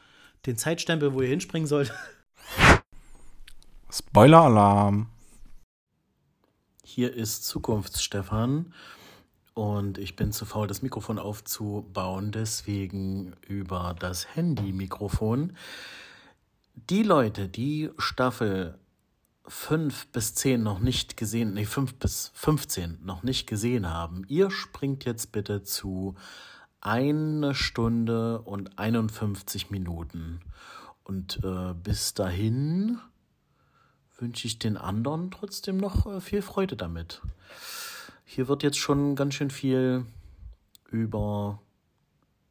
[0.46, 1.92] den Zeitstempel, wo ihr hinspringen sollt.
[3.90, 5.08] Spoiler-Alarm.
[6.84, 8.72] Hier ist Zukunftsstefan
[9.54, 15.56] und ich bin zu faul, das Mikrofon aufzubauen, deswegen über das Handy-Mikrofon.
[16.74, 18.78] Die Leute, die Staffel
[19.46, 24.50] 5 bis 10 noch nicht gesehen, nee, 5 bis 15 noch nicht gesehen haben, ihr
[24.50, 26.14] springt jetzt bitte zu
[26.80, 30.40] eine Stunde und 51 Minuten.
[31.04, 32.98] Und äh, bis dahin
[34.18, 37.22] wünsche ich den anderen trotzdem noch äh, viel Freude damit.
[38.24, 40.06] Hier wird jetzt schon ganz schön viel
[40.90, 41.60] über,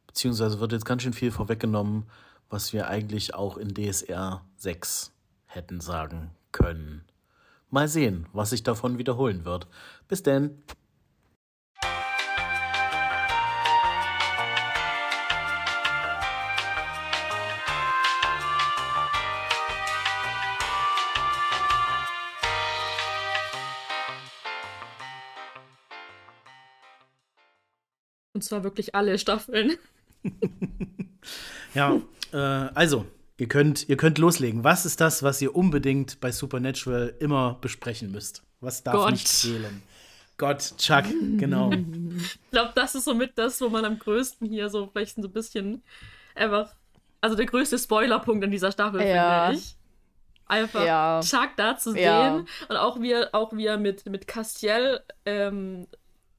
[0.07, 2.05] beziehungsweise wird jetzt ganz schön viel vorweggenommen,
[2.49, 5.13] was wir eigentlich auch in DSR 6
[5.45, 7.03] hätten sagen können.
[7.69, 9.67] Mal sehen, was sich davon wiederholen wird.
[10.07, 10.63] Bis denn.
[28.33, 29.77] Und zwar wirklich alle Staffeln.
[31.73, 32.01] Ja,
[32.33, 33.05] äh, also,
[33.41, 34.63] ihr könnt, ihr könnt loslegen.
[34.63, 38.43] Was ist das, was ihr unbedingt bei Supernatural immer besprechen müsst?
[38.59, 39.11] Was darf Gott.
[39.11, 39.81] nicht fehlen?
[40.37, 41.05] Gott, Chuck,
[41.37, 41.71] genau.
[41.71, 45.31] Ich glaube, das ist somit das, wo man am größten hier so vielleicht so ein
[45.31, 45.81] bisschen
[46.35, 46.75] einfach,
[47.19, 49.47] also der größte Spoilerpunkt in dieser Staffel, Ja.
[49.47, 49.75] finde ich.
[50.45, 51.19] Einfach Ja.
[51.23, 52.35] Chuck da zu Ja.
[52.35, 55.87] sehen und auch wie er, auch wie er mit, mit Castiel ähm,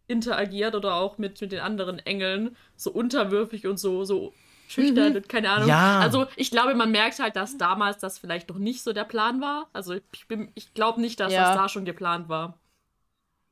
[0.07, 4.33] interagiert oder auch mit, mit den anderen Engeln, so unterwürfig und so, so
[4.73, 5.69] schüchtern und keine Ahnung.
[5.69, 6.01] Ja.
[6.01, 9.41] Also ich glaube, man merkt halt, dass damals das vielleicht noch nicht so der Plan
[9.41, 9.69] war.
[9.73, 11.49] Also ich, bin- ich glaube nicht, dass Ja.
[11.49, 12.59] das da schon geplant war.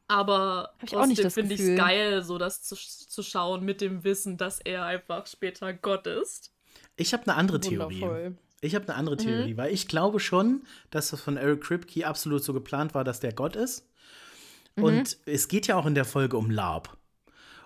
[0.08, 1.78] Aber Hab ich auch nicht trotzdem das finde ich es Gefühl.
[1.78, 6.52] geil, so das zu, zu schauen mit dem Wissen, dass er einfach später Gott ist.
[6.96, 8.00] Ich habe eine andere Theorie.
[8.00, 8.36] Wundervoll.
[8.60, 12.42] Ich habe eine andere Theorie, weil ich glaube schon, dass das von Eric Kripke absolut
[12.44, 13.86] so geplant war, dass der Gott ist.
[14.76, 16.96] Und es geht ja auch in der Folge um Lab.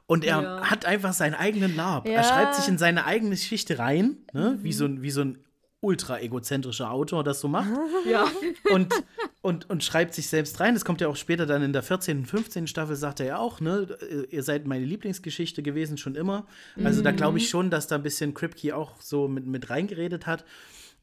[0.06, 0.60] Und er Ja.
[0.70, 2.06] hat einfach seinen eigenen Lab.
[2.06, 2.14] Ja.
[2.14, 4.58] Er schreibt sich in seine eigene Geschichte rein, ne?
[4.60, 5.38] wie, so ein, wie so ein
[5.80, 7.70] ultra egozentrischer Autor das so macht.
[8.06, 8.26] Ja.
[8.72, 8.92] und,
[9.40, 10.74] und, und schreibt sich selbst rein.
[10.74, 12.18] Das kommt ja auch später dann in der 14.
[12.18, 12.66] und 15.
[12.66, 13.96] Staffel, sagt er ja auch, ne?
[14.30, 16.46] Ihr seid meine Lieblingsgeschichte gewesen, schon immer.
[16.82, 20.26] Also da glaube ich schon, dass da ein bisschen Kripke auch so mit, mit reingeredet
[20.26, 20.44] hat.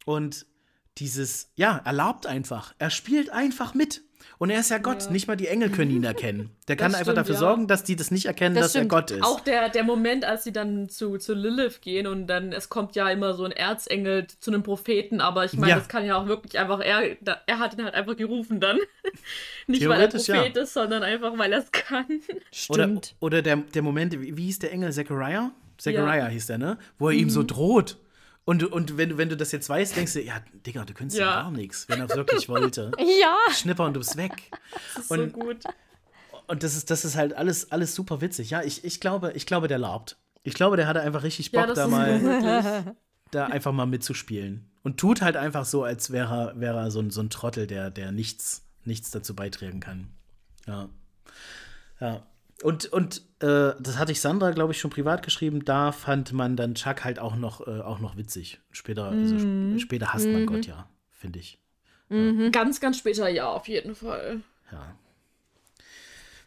[0.05, 0.45] Und
[0.97, 2.73] dieses, ja, erlaubt einfach.
[2.77, 4.01] Er spielt einfach mit.
[4.41, 5.11] Und er ist ja Gott.
[5.11, 6.49] Nicht mal die Engel können ihn erkennen.
[6.67, 7.39] Der kann einfach stimmt, dafür ja.
[7.39, 8.89] sorgen, dass die das nicht erkennen, Das dass er stimmt.
[8.89, 9.21] Gott ist.
[9.23, 12.95] Auch der, der Moment, als sie dann zu, zu Lilith gehen und dann, es kommt
[12.95, 15.77] ja immer so ein Erzengel zu einem Propheten, aber ich meine, Ja.
[15.77, 18.79] das kann ja auch wirklich einfach, er, er hat ihn halt einfach gerufen dann.
[19.67, 20.61] Nicht weil er Prophet ja.
[20.63, 22.07] ist, sondern einfach, weil er es kann.
[22.07, 23.13] Oder, Stimmt.
[23.19, 24.91] oder der, der Moment, wie, wie hieß der Engel?
[24.91, 25.51] Zechariah?
[25.77, 26.27] Zechariah Ja.
[26.29, 26.79] hieß der, ne?
[26.97, 27.97] Wo er ihm so droht.
[28.43, 31.19] Und, und wenn, du, wenn du das jetzt weißt, denkst du, ja, Digga, du könntest
[31.19, 31.41] ja Ja.
[31.43, 32.91] gar nichts, wenn er es wirklich wollte.
[32.99, 33.35] Ja.
[33.53, 34.49] Schnipper und du bist weg.
[34.95, 35.63] Das ist Und- so gut.
[36.47, 38.49] Und das ist, das ist halt alles, alles super witzig.
[38.49, 40.17] Ja, ich, ich, glaube, ich glaube, der larbt.
[40.43, 42.95] Ich glaube, der hatte einfach richtig Bock, Ja, da mal
[43.31, 44.69] da einfach mal mitzuspielen.
[44.83, 47.67] Und tut halt einfach so, als wäre er, wäre er so, ein, so ein Trottel,
[47.67, 50.07] der, der nichts, nichts dazu beitragen kann.
[50.67, 50.89] Ja.
[52.01, 52.25] Ja.
[52.63, 55.65] Und, und äh, das hatte ich Sandra, glaube ich, schon privat geschrieben.
[55.65, 58.59] Da fand man dann Chuck halt auch noch, äh, auch noch witzig.
[58.71, 61.59] Später, also sp später hasst man Gott ja, finde ich.
[62.51, 64.41] Ganz, ganz später ja, auf jeden Fall.
[64.71, 64.95] Ja.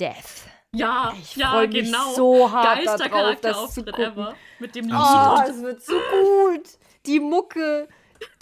[0.00, 0.46] Death.
[0.72, 2.14] ja, Ich ja, freue mich genau.
[2.14, 4.04] so hart darauf, das zu gucken.
[4.04, 4.34] ever.
[4.60, 4.90] Mit dem Oh,
[5.40, 5.48] Lied.
[5.50, 6.68] es wird so gut.
[7.06, 7.88] Die Mucke,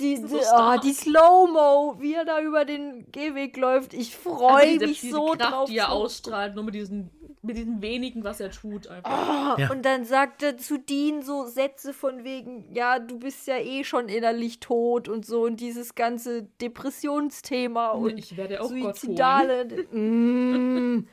[0.00, 3.94] die, So die, oh, die Slow-Mo, wie er da über den Gehweg läuft.
[3.94, 5.68] Ich freue Also mich so Kraft, drauf.
[5.70, 7.10] die er ausstrahlt, nur mit diesen,
[7.42, 8.88] mit diesen wenigen, was er tut.
[8.88, 9.56] Einfach.
[9.56, 9.70] Oh, Ja.
[9.70, 13.84] Und dann sagt er zu Dean so Sätze von wegen, ja, du bist ja eh
[13.84, 18.92] schon innerlich tot und so und dieses ganze Depressionsthema und ich werde auch Gott holen.
[18.94, 19.66] Suizidale.
[19.92, 21.06] mm,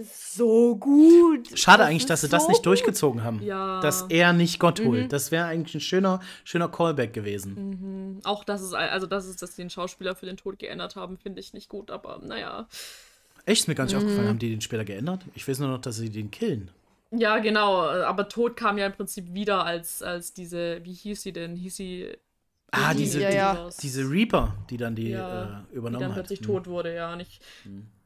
[0.00, 1.58] das ist so gut.
[1.58, 2.66] Schade Das eigentlich, dass sie das so nicht gut.
[2.66, 3.42] durchgezogen haben.
[3.42, 3.80] Ja.
[3.80, 4.84] Dass er nicht Gott Mhm.
[4.86, 5.12] holt.
[5.12, 8.20] Das wäre eigentlich ein schöner, schöner Callback gewesen.
[8.24, 11.18] Auch dass es, also dass es, dass sie den Schauspieler für den Tod geändert haben,
[11.18, 12.66] finde ich nicht gut, aber naja.
[13.46, 14.00] Echt, ist mir gar nicht Mhm.
[14.00, 14.28] aufgefallen.
[14.28, 15.22] Haben die den später geändert?
[15.34, 16.70] Ich weiß nur noch, dass sie den killen.
[17.12, 21.32] Ja, genau, aber Tod kam ja im Prinzip wieder als, als diese, wie hieß sie
[21.32, 21.56] denn?
[21.56, 22.08] Hieß sie.
[22.70, 23.68] Ah, die- diese, Ja, die, ja.
[23.82, 26.18] diese Reaper, die dann die Ja, äh, die übernommen dann hat.
[26.18, 26.46] plötzlich Hm.
[26.46, 27.12] tot wurde, ja.
[27.12, 27.40] Und ich,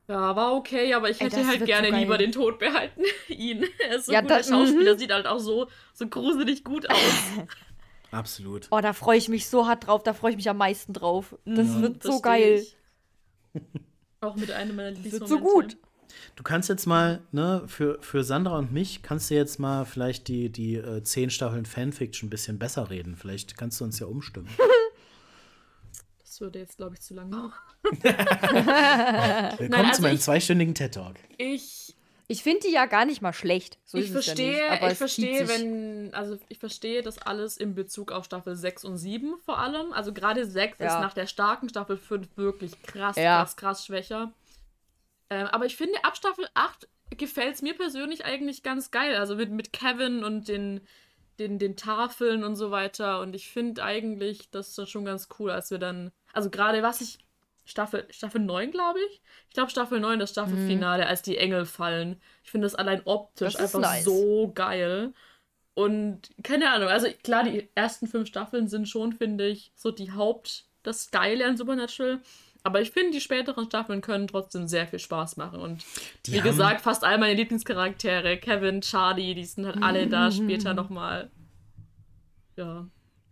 [0.09, 3.03] ja, war okay, aber ich Ey, hätte das halt gerne so lieber den Tod behalten.
[3.29, 3.65] Ihn.
[3.89, 6.89] Er ist so Ja, ein guter das- Schauspieler, sieht halt auch so, so gruselig gut
[6.91, 6.99] aus.
[8.11, 8.69] Absolut.
[8.71, 11.37] Oh, da freue ich mich so hart drauf, da freue ich mich am meisten drauf.
[11.45, 11.83] Das Ja.
[11.83, 12.63] wird so geil.
[12.63, 12.77] ich.
[14.21, 15.77] Auch mit einem meiner Das wird so gut.
[16.37, 20.29] Du kannst jetzt mal, ne, für, für Sandra und mich, kannst du jetzt mal vielleicht
[20.29, 23.17] die, die äh, zehn Staffeln Fanfiction ein bisschen besser reden.
[23.17, 24.49] Vielleicht kannst du uns ja umstimmen.
[26.35, 27.53] Das würde jetzt, glaube ich, zu lang dauern.
[27.93, 31.15] Willkommen also zu meinem ich- zweistündigen TED-Talk.
[31.39, 31.95] Ich
[32.27, 33.79] Ich finde die ja gar nicht mal schlecht.
[33.85, 37.77] So ich ist verstehe, ja nicht, ich verstehe, wenn, also ich verstehe das alles in
[37.77, 39.93] Bezug auf Staffel 6 und 7 vor allem.
[39.93, 41.01] Also gerade 6 ist Ja.
[41.01, 43.39] nach der starken Staffel 5 wirklich krass, Ja.
[43.39, 44.33] krass, krass schwächer.
[45.31, 49.15] Ähm, aber ich finde, ab Staffel 8 gefällt es mir persönlich eigentlich ganz geil.
[49.15, 50.81] Also mit, mit Kevin und den,
[51.39, 53.21] den, den Tafeln und so weiter.
[53.21, 56.83] Und ich finde eigentlich, das ist dann schon ganz cool, als wir dann, also gerade
[56.83, 57.19] was ich,
[57.65, 59.23] Staffel, Staffel 9, glaube ich.
[59.49, 62.21] Ich glaube Staffel 9, das Staffelfinale, als die Engel fallen.
[62.43, 64.05] Ich finde das allein optisch Das einfach nice.
[64.05, 65.15] so geil.
[65.73, 70.13] Und keine Ahnung, also klar, die ersten fünf Staffeln sind schon, finde ich, so die
[70.13, 72.21] Haupt, das Geile an Supernatural.
[72.63, 75.61] Aber ich finde, die späteren Staffeln können trotzdem sehr viel Spaß machen.
[75.61, 75.85] Und
[76.27, 80.73] Die wie gesagt, fast all meine Lieblingscharaktere, Kevin, Charlie, die sind halt alle da später
[80.73, 81.31] nochmal.
[82.57, 82.87] Ja.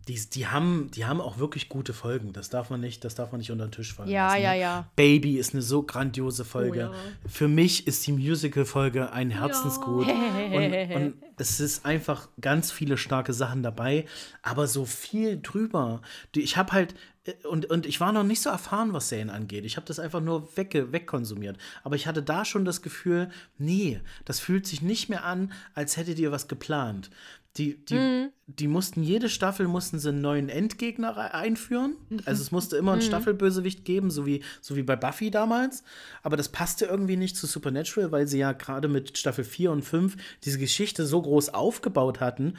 [0.07, 2.33] Die, die, haben, die haben auch wirklich gute Folgen.
[2.33, 4.41] Das darf man nicht, das darf man nicht unter den Tisch fallen Ja, lassen.
[4.43, 4.59] ja, ne?
[4.59, 4.87] ja.
[4.97, 6.89] Baby ist eine so grandiose Folge.
[6.91, 7.29] Oh ja.
[7.29, 10.07] Für mich ist die Musical-Folge ein Herzensgut.
[10.07, 14.05] Und, und es ist einfach ganz viele starke Sachen dabei,
[14.41, 16.01] aber so viel drüber.
[16.35, 16.95] Ich habe halt,
[17.43, 19.65] und, und ich war noch nicht so erfahren, was Serien angeht.
[19.65, 21.57] Ich habe das einfach nur wegge wegkonsumiert.
[21.83, 25.95] Aber ich hatte da schon das Gefühl, nee, das fühlt sich nicht mehr an, als
[25.95, 27.09] hättet ihr was geplant.
[27.57, 31.95] Die, die, die mussten, jede Staffel mussten sie einen neuen Endgegner einführen.
[32.25, 35.83] Also es musste immer einen Staffelbösewicht geben, so wie, so wie bei Buffy damals.
[36.23, 39.83] Aber das passte irgendwie nicht zu Supernatural, weil sie ja gerade mit Staffel 4 und
[39.83, 42.57] 5 diese Geschichte so groß aufgebaut hatten,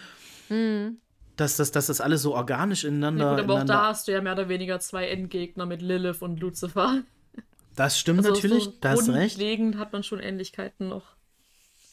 [1.37, 3.25] dass, das, dass das alles so organisch ineinander.
[3.25, 5.83] Ja, gut, aber auch ineinander da hast du ja mehr oder weniger zwei Endgegner mit
[5.83, 7.03] Lilith und Lucifer.
[7.77, 9.37] das stimmt Also natürlich, so da hast du recht.
[9.37, 11.15] Grundlegend hat man schon Ähnlichkeiten noch.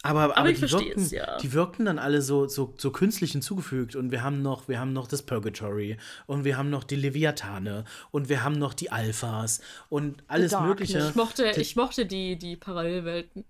[0.03, 1.37] Aber, aber, ich die, verstehe wirkten, es, ja.
[1.37, 3.95] die wirkten dann alle so, so, so künstlich hinzugefügt.
[3.95, 7.85] Und wir haben noch, wir haben noch das Purgatory und wir haben noch die Leviathane
[8.09, 10.69] und wir haben noch die Alphas und alles Darkness.
[10.69, 11.07] Mögliche.
[11.09, 13.45] Ich mochte, Die- ich mochte die, die Parallelwelten.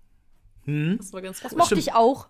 [0.66, 0.98] Hm?
[0.98, 1.58] Das war ganz Das cool.
[1.58, 1.88] mochte Stimmt.
[1.88, 2.28] ich auch.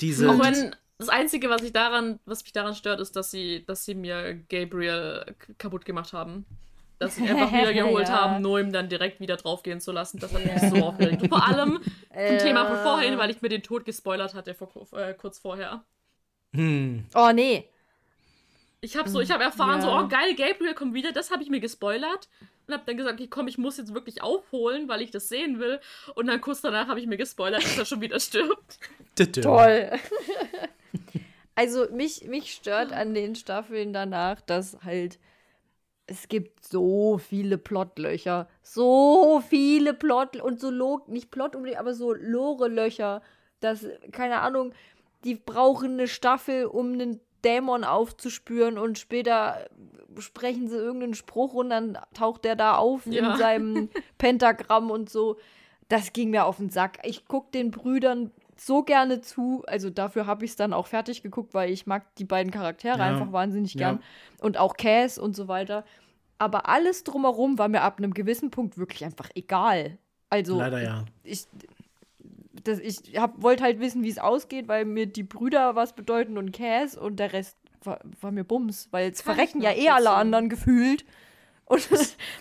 [0.00, 3.64] Diese, Auch wenn das Einzige, was ich daran, was mich daran stört, ist, dass sie,
[3.66, 6.44] dass sie mir Gabriel kaputt gemacht haben.
[6.98, 8.20] Dass sie ihn einfach wieder geholt Ja.
[8.22, 10.20] haben, nur ihm dann direkt wieder draufgehen zu lassen.
[10.20, 11.22] Das hat mich so aufgeregt.
[11.22, 11.80] Und vor allem
[12.28, 15.82] zum Thema von vorhin, weil ich mir den Tod gespoilert hatte vor, äh, kurz vorher.
[16.52, 17.68] hm, Oh, nee.
[18.84, 19.82] Ich habe so, ich habe erfahren, Ja.
[19.82, 22.28] so, oh geil, Gabriel kommt wieder, das habe ich mir gespoilert.
[22.68, 25.58] Und habe dann gesagt, okay, komm, ich muss jetzt wirklich aufholen, weil ich das sehen
[25.58, 25.80] will.
[26.14, 28.78] Und dann kurz danach habe ich mir gespoilert, dass er schon wieder stirbt.
[29.42, 29.90] Toll.
[31.54, 35.18] also mich, mich stört an den Staffeln danach, dass halt
[36.06, 38.48] es gibt so viele Plotlöcher.
[38.62, 43.22] So viele Plot und so Log, nicht Plot, unbedingt, aber so Lore-Löcher.
[43.60, 44.72] dass, keine Ahnung,
[45.24, 49.68] die brauchen eine Staffel, um einen Dämon aufzuspüren und später
[50.18, 53.32] sprechen sie irgendeinen Spruch und dann taucht der da auf Ja.
[53.32, 53.88] in seinem
[54.18, 55.38] Pentagramm und so.
[55.88, 56.98] Das ging mir auf den Sack.
[57.04, 59.62] Ich guck den Brüdern so gerne zu.
[59.66, 62.98] Also dafür habe ich es dann auch fertig geguckt, weil ich mag die beiden Charaktere
[62.98, 63.04] Ja.
[63.04, 63.92] einfach wahnsinnig Ja.
[63.92, 64.02] gern.
[64.40, 65.84] Und auch Cass und so weiter.
[66.38, 69.98] Aber alles drumherum war mir ab einem gewissen Punkt wirklich einfach egal.
[70.28, 71.04] Also Leider ja.
[71.22, 71.46] ich,
[72.64, 72.96] das, ich
[73.36, 77.16] wollte halt wissen, wie es ausgeht, weil mir die Brüder was bedeuten und Cass und
[77.20, 81.04] der Rest war, war mir Bums, weil es Kann verrecken ja eh alle anderen gefühlt.
[81.64, 81.88] Und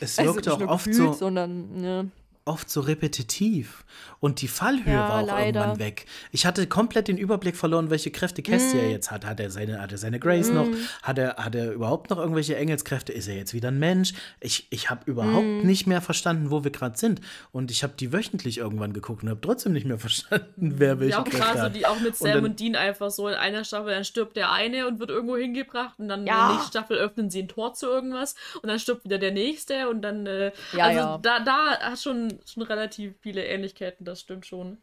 [0.02, 2.12] Es also wirkte nicht auch nur oft gefühlt, so, sondern ne.
[2.46, 3.84] Oft so repetitiv.
[4.20, 5.62] Und die Fallhöhe Ja, war auch leider.
[5.62, 6.06] irgendwann weg.
[6.32, 8.92] Ich hatte komplett den Überblick verloren, welche Kräfte Cassia Mhm.
[8.92, 9.26] jetzt hat.
[9.26, 10.68] Hat er seine, hat er seine Grace noch?
[11.04, 13.12] Hat er, hat er überhaupt noch irgendwelche Engelskräfte?
[13.14, 14.14] Ist er jetzt wieder ein Mensch?
[14.40, 15.66] Ich, ich habe überhaupt Mhm.
[15.66, 17.22] nicht mehr verstanden, wo wir gerade sind.
[17.52, 21.12] Und ich habe die wöchentlich irgendwann geguckt und habe trotzdem nicht mehr verstanden, wer welche
[21.14, 21.76] Ja, auch Kräfte krass, hat.
[21.76, 24.52] die auch mit Sam dann- und, Dean einfach so in einer Staffel, dann stirbt der
[24.52, 26.48] eine und wird irgendwo hingebracht und dann in Ja.
[26.48, 29.90] der nächsten Staffel öffnen sie ein Tor zu irgendwas und dann stirbt wieder der nächste
[29.90, 31.18] und dann, äh, Ja, also ja.
[31.22, 34.78] da, da hat schon, schon relativ viele Ähnlichkeiten, das stimmt schon.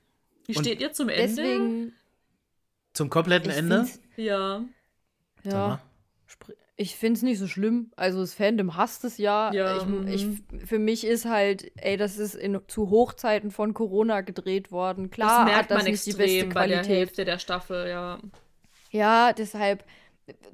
[0.47, 1.43] Wie Und steht ihr zum Ende?
[1.43, 1.93] Deswegen.
[2.95, 3.87] Zum kompletten Ende?
[4.17, 4.65] Ja.
[5.45, 5.81] Ja.
[6.77, 7.91] Ich finde es nicht so schlimm.
[7.97, 9.53] Also das Fandom hasst es ja.
[9.53, 10.09] Ja, ich, mhm.
[10.09, 15.11] ich, für mich ist halt, ey, das ist in, zu Hochzeiten von Corona gedreht worden.
[15.11, 16.99] Klar, das merkt hat das man nicht die extrem beste bei der Qualität.
[16.99, 18.19] Hälfte der Staffel, ja.
[18.91, 19.85] Ja, deshalb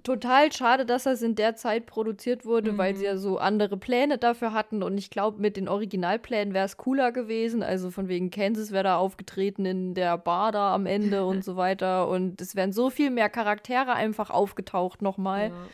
[0.03, 2.97] total schade, dass das in der Zeit produziert wurde, weil Mhm.
[2.97, 4.83] sie ja so andere Pläne dafür hatten.
[4.83, 7.63] Und ich glaube, mit den Originalplänen wäre es cooler gewesen.
[7.63, 11.57] Also von wegen Kansas wäre da aufgetreten in der Bar da am Ende und so
[11.57, 12.09] weiter.
[12.09, 15.49] Und es wären so viel mehr Charaktere einfach aufgetaucht nochmal.
[15.51, 15.67] ja.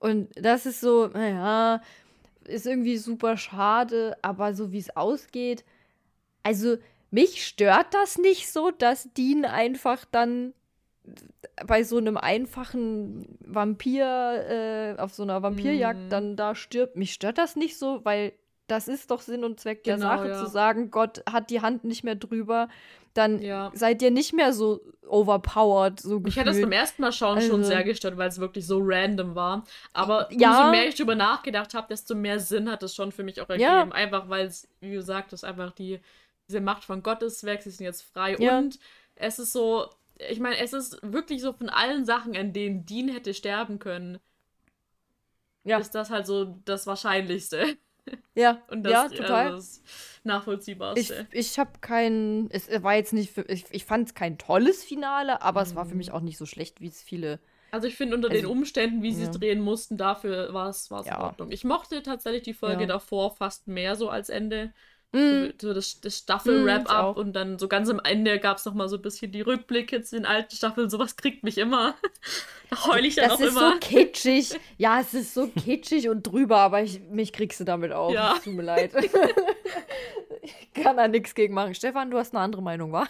[0.00, 1.80] Und das ist so, naja,
[2.44, 5.64] ist irgendwie super schade, aber so wie es ausgeht,
[6.44, 6.76] also
[7.10, 10.54] mich stört das nicht so, dass Dean einfach dann
[11.66, 14.04] bei so einem einfachen Vampir,
[14.98, 16.08] äh, auf so einer Vampirjagd Mhm.
[16.08, 16.96] dann da stirbt.
[16.96, 18.32] Mich stört das nicht so, weil
[18.68, 20.38] das ist doch Sinn und Zweck der Genau, Sache, ja.
[20.44, 22.68] zu sagen, Gott hat die Hand nicht mehr drüber,
[23.14, 23.70] dann Ja.
[23.74, 26.62] seid ihr nicht mehr so overpowered, so hat das gefühlt.
[26.62, 29.64] beim ersten Mal schauen schon Also- sehr gestört, weil es wirklich so random war.
[29.94, 30.58] Aber Ja.
[30.58, 33.48] umso mehr ich drüber nachgedacht habe, desto mehr Sinn hat es schon für mich auch
[33.48, 33.92] ergeben.
[33.92, 35.98] Einfach weil es, wie du sagtest, einfach die,
[36.48, 38.36] diese Macht von Gott ist weg, sie sind jetzt frei.
[38.38, 38.78] Und
[39.16, 43.08] es ist so, ich meine, es ist wirklich so von allen Sachen, an denen Dean
[43.08, 44.18] hätte sterben können,
[45.64, 47.78] ja, ist das halt so das Wahrscheinlichste.
[48.34, 49.54] ja, Und das, ja, total.
[49.54, 49.82] Also das
[50.24, 51.28] Nachvollziehbarste.
[51.28, 54.82] Ich, ich habe kein, es war jetzt nicht, für, ich, ich fand es kein tolles
[54.84, 55.98] Finale, aber es war für Mhm.
[55.98, 57.38] mich auch nicht so schlecht, wie es viele.
[57.70, 60.90] Also ich finde, unter den Also, Umständen, wie sie es drehen mussten, dafür war es
[61.10, 61.18] in Ja.
[61.18, 61.50] Ordnung.
[61.52, 62.86] Ich mochte tatsächlich die Folge Ja.
[62.86, 64.72] davor fast mehr so als Ende.
[65.12, 67.16] Mm, So das, das Mm, Staffel-Wrap-Up auch.
[67.16, 70.16] und dann so ganz am Ende gab es nochmal so ein bisschen die Rückblicke zu
[70.16, 70.90] den alten Staffeln.
[70.90, 71.94] Sowas kriegt mich immer.
[72.70, 73.72] da heule ich dann das auch ist immer.
[73.72, 74.50] so kitschig.
[74.76, 78.12] Ja, es ist so kitschig und drüber, aber ich, mich kriegst du damit auch.
[78.12, 78.34] Ja.
[78.44, 78.92] Tut mir leid.
[80.42, 81.74] ich kann da nichts gegen machen.
[81.74, 83.06] Stefan, du hast eine andere Meinung, wa?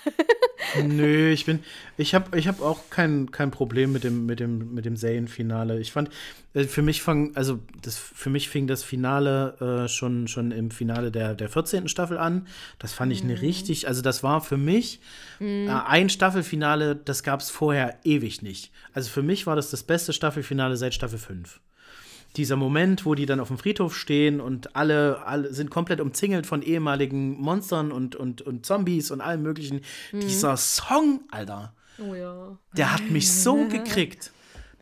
[0.85, 1.63] Nö, ich bin,
[1.97, 5.81] ich habe ich hab auch kein, kein Problem mit dem, mit dem, mit dem Serienfinale.
[5.81, 6.11] Ich fand,
[6.53, 10.71] äh, für mich fang, also das, für mich fing das Finale äh, schon, schon im
[10.71, 11.88] Finale der, der 14.
[11.89, 12.47] Staffel an.
[12.79, 15.01] Das fand ich eine richtig, also das war für mich
[15.41, 18.71] äh, ein Staffelfinale, das gab es vorher ewig nicht.
[18.93, 21.61] Also für mich war das das beste Staffelfinale seit Staffel 5
[22.37, 26.47] dieser Moment, wo die dann auf dem Friedhof stehen und alle, alle sind komplett umzingelt
[26.47, 29.81] von ehemaligen Monstern und, und, und Zombies und allem möglichen.
[30.13, 32.59] Dieser Song, Alter, Oh ja.
[32.77, 34.31] der hat mich so gekriegt.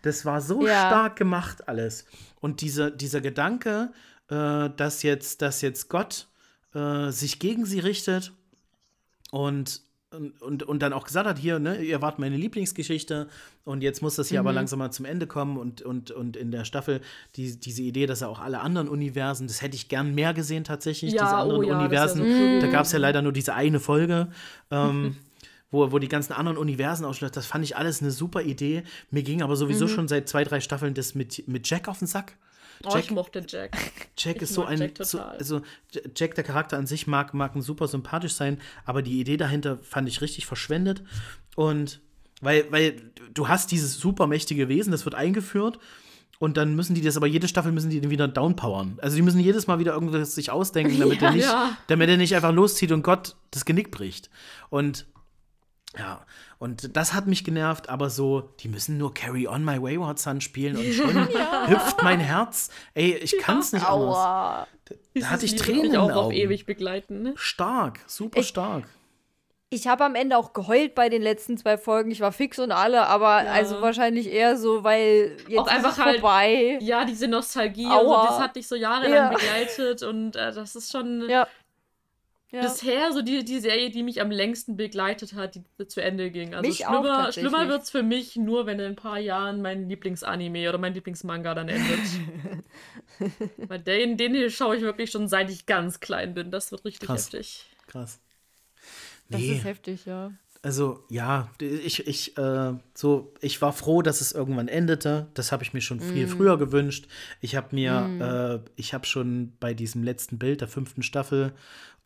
[0.02, 0.88] Das war so Ja.
[0.88, 2.04] stark gemacht alles.
[2.40, 3.92] Und diese, dieser Gedanke,
[4.28, 6.26] äh, dass, jetzt, dass jetzt Gott
[6.76, 8.32] äh, sich gegen sie richtet
[9.30, 9.80] und,
[10.40, 13.28] und, und, dann auch gesagt hat, hier, ne, ihr wart meine Lieblingsgeschichte
[13.64, 16.50] und jetzt muss das hier aber langsam mal zum Ende kommen und, und, und in
[16.50, 17.00] der Staffel
[17.36, 20.64] die, diese Idee, dass er auch alle anderen Universen, das hätte ich gern mehr gesehen
[20.64, 22.24] tatsächlich, Ja, diese oh anderen ja, das Universen.
[22.24, 24.28] wär so da gab es ja leider nur diese eine Folge.
[24.70, 25.16] Ähm,
[25.70, 28.84] wo, wo die ganzen anderen Universen ausschließt, das fand ich alles eine super Idee.
[29.10, 32.06] Mir ging aber sowieso schon seit zwei, drei Staffeln das mit, mit Jack auf den
[32.06, 32.36] Sack.
[32.84, 33.76] Oh, Jack, ich mochte Jack.
[34.16, 34.78] Jack Ich ist so ein.
[34.78, 35.62] Jack So, also,
[36.14, 39.78] Jack, der Charakter an sich, mag, mag ein super sympathisch sein, aber die Idee dahinter
[39.78, 41.02] fand ich richtig verschwendet.
[41.54, 42.00] Und
[42.40, 43.00] weil, weil
[43.32, 45.78] du hast dieses super mächtige Wesen, das wird eingeführt.
[46.38, 48.98] Und dann müssen die das, aber jede Staffel müssen die den wieder downpowern.
[49.00, 51.76] Also die müssen jedes Mal wieder irgendwas sich ausdenken, damit Ja, er nicht, ja.
[51.86, 54.28] damit er nicht einfach loszieht und Gott das Genick bricht.
[54.68, 55.06] Und
[55.98, 56.24] ja,
[56.58, 60.40] und das hat mich genervt, aber so, die müssen nur Carry On My Wayward Son
[60.40, 61.28] spielen und schon
[61.68, 62.70] hüpft mein Herz.
[62.94, 64.16] Ey, ich kann es nicht anders.
[64.16, 64.66] Aua.
[65.14, 66.34] Da hatte ich Tränen Lied in auch auf Augen.
[66.34, 67.22] ewig begleiten.
[67.22, 67.32] Ne?
[67.36, 68.84] Stark, super Ich- stark.
[69.68, 72.12] Ich habe am Ende auch geheult bei den letzten zwei Folgen.
[72.12, 73.50] Ich war fix und alle, aber Ja.
[73.50, 76.78] also wahrscheinlich eher so, weil jetzt Auch einfach halt- vorbei.
[76.80, 79.28] Ja, diese Nostalgie, also, das hat dich so jahrelang Ja.
[79.30, 81.28] begleitet und äh, das ist schon
[82.52, 82.60] Ja.
[82.62, 82.68] Ja.
[82.68, 86.54] bisher so die, die Serie, die mich am längsten begleitet hat, die zu Ende ging.
[86.54, 89.88] Also Mich schlimmer, schlimmer wird es für mich nur, wenn in ein paar Jahren mein
[89.88, 92.00] Lieblingsanime oder mein Lieblingsmanga dann endet.
[93.68, 96.50] Weil den, den hier schaue ich wirklich schon seit ich ganz klein bin.
[96.50, 97.24] Das wird richtig Krass.
[97.26, 97.66] heftig.
[97.88, 98.20] Krass.
[99.28, 100.30] Das Nee, ist heftig, ja.
[100.62, 105.26] also ja, ich, ich, äh, so, ich war froh, dass es irgendwann endete.
[105.34, 106.12] Das habe ich mir schon Mm.
[106.12, 107.08] viel früher gewünscht.
[107.40, 111.52] Ich habe mir, äh, ich habe schon bei diesem letzten Bild der fünften Staffel,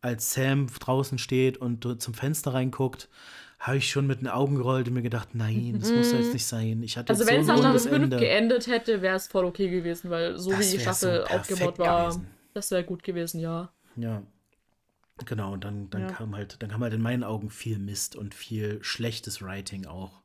[0.02, 3.08] als Sam draußen steht und zum Fenster reinguckt,
[3.58, 6.32] habe ich schon mit den Augen gerollt und mir gedacht, nein, das muss doch jetzt
[6.32, 6.82] nicht sein.
[6.82, 8.16] Ich hatte Also wenn es so nach ein Staffel rundes 5 Ende.
[8.16, 11.78] geendet hätte, wäre es voll okay gewesen, weil so Das wie die Staffel so aufgebaut
[11.78, 12.26] war, gewesen.
[12.54, 13.70] das wäre gut gewesen, ja.
[13.96, 14.22] Ja.
[15.26, 16.08] Genau, und dann, dann Ja.
[16.08, 20.22] kam halt, dann kam halt in meinen Augen viel Mist und viel schlechtes Writing auch.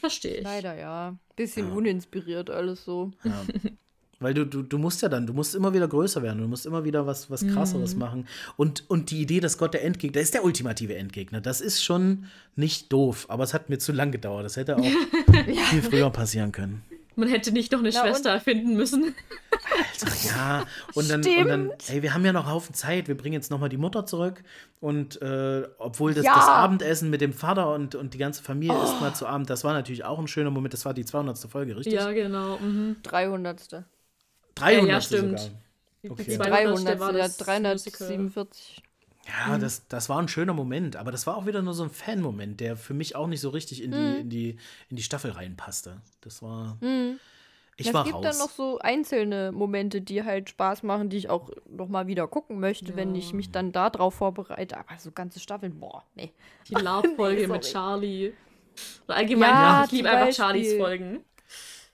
[0.00, 0.44] Verstehe ich.
[0.44, 1.16] Leider ja.
[1.36, 3.12] Bisschen uninspiriert alles so.
[3.24, 3.42] Ja.
[4.22, 6.66] Weil du, du, du musst ja dann, du musst immer wieder größer werden, du musst
[6.66, 8.26] immer wieder was, was krasseres machen.
[8.56, 11.82] Und, und die Idee, dass Gott der Endgegner, der ist der ultimative Endgegner, das ist
[11.82, 12.26] schon
[12.56, 14.44] nicht doof, aber es hat mir zu lang gedauert.
[14.44, 14.84] Das hätte auch
[15.70, 16.82] viel früher passieren können.
[17.14, 19.14] Man hätte nicht noch eine Na, Schwester erfinden müssen.
[19.50, 20.64] Alter, ja.
[20.94, 23.50] Und dann, und dann, ey, wir haben ja noch einen Haufen Zeit, wir bringen jetzt
[23.50, 24.42] nochmal die Mutter zurück.
[24.80, 26.34] Und äh, obwohl das, Ja.
[26.34, 29.62] das Abendessen mit dem Vater und, und die ganze Familie isst mal zu Abend, das
[29.62, 30.72] war natürlich auch ein schöner Moment.
[30.72, 31.36] Das war die 200.
[31.50, 31.92] Folge, richtig?
[31.92, 32.56] Ja, genau.
[32.58, 32.96] Mhm.
[33.02, 33.84] 300.
[34.62, 34.86] 300.
[34.88, 35.40] Ja, ja, stimmt.
[35.40, 35.58] sogar.
[36.02, 36.36] Die Okay.
[36.36, 36.50] 200.
[36.50, 37.00] 300.
[37.00, 37.56] war Ja, das Musical.
[37.60, 38.82] 347.
[39.28, 41.90] Ja, das, das war ein schöner Moment, aber das war auch wieder nur so ein
[41.90, 44.16] Fan-Moment, der für mich auch nicht so richtig in die, Mhm.
[44.22, 44.56] in die,
[44.88, 46.00] in die Staffel reinpasste.
[46.22, 46.76] Das war.
[46.80, 47.20] Mhm.
[47.76, 48.22] Ich es war gibt raus.
[48.24, 52.26] dann noch so einzelne Momente, die halt Spaß machen, die ich auch noch mal wieder
[52.28, 54.76] gucken möchte, wenn ich mich dann da drauf vorbereite.
[54.76, 56.32] Aber so ganze Staffeln, boah, nee.
[56.68, 57.62] Die Love-Folge Nee, mit.
[57.62, 58.32] Charlie.
[59.06, 60.34] Oder allgemein, Ja, ich liebe einfach.
[60.36, 61.24] Charlies Folgen.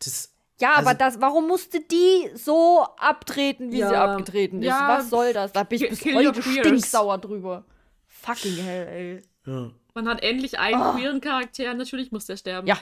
[0.03, 4.13] das, Ja, Also- aber das, warum musste die so abtreten, wie sie Ja.
[4.13, 4.67] abgetreten ist?
[4.69, 4.99] Ja.
[4.99, 5.53] Was soll das?
[5.53, 7.65] Da bin ich bis heute stinksauer drüber.
[8.07, 9.23] Fucking hell, ey.
[9.53, 9.71] Ja.
[9.95, 12.67] Man hat endlich einen queeren Charakter, natürlich muss der sterben.
[12.67, 12.79] Ja.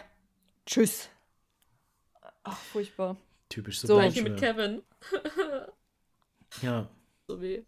[0.64, 1.08] Tschüss.
[2.44, 3.16] Ach, furchtbar.
[3.48, 3.86] Typisch so.
[3.88, 3.94] So.
[3.96, 4.82] Gleiche mit Kevin.
[6.62, 6.88] Ja.
[7.28, 7.62] So weh.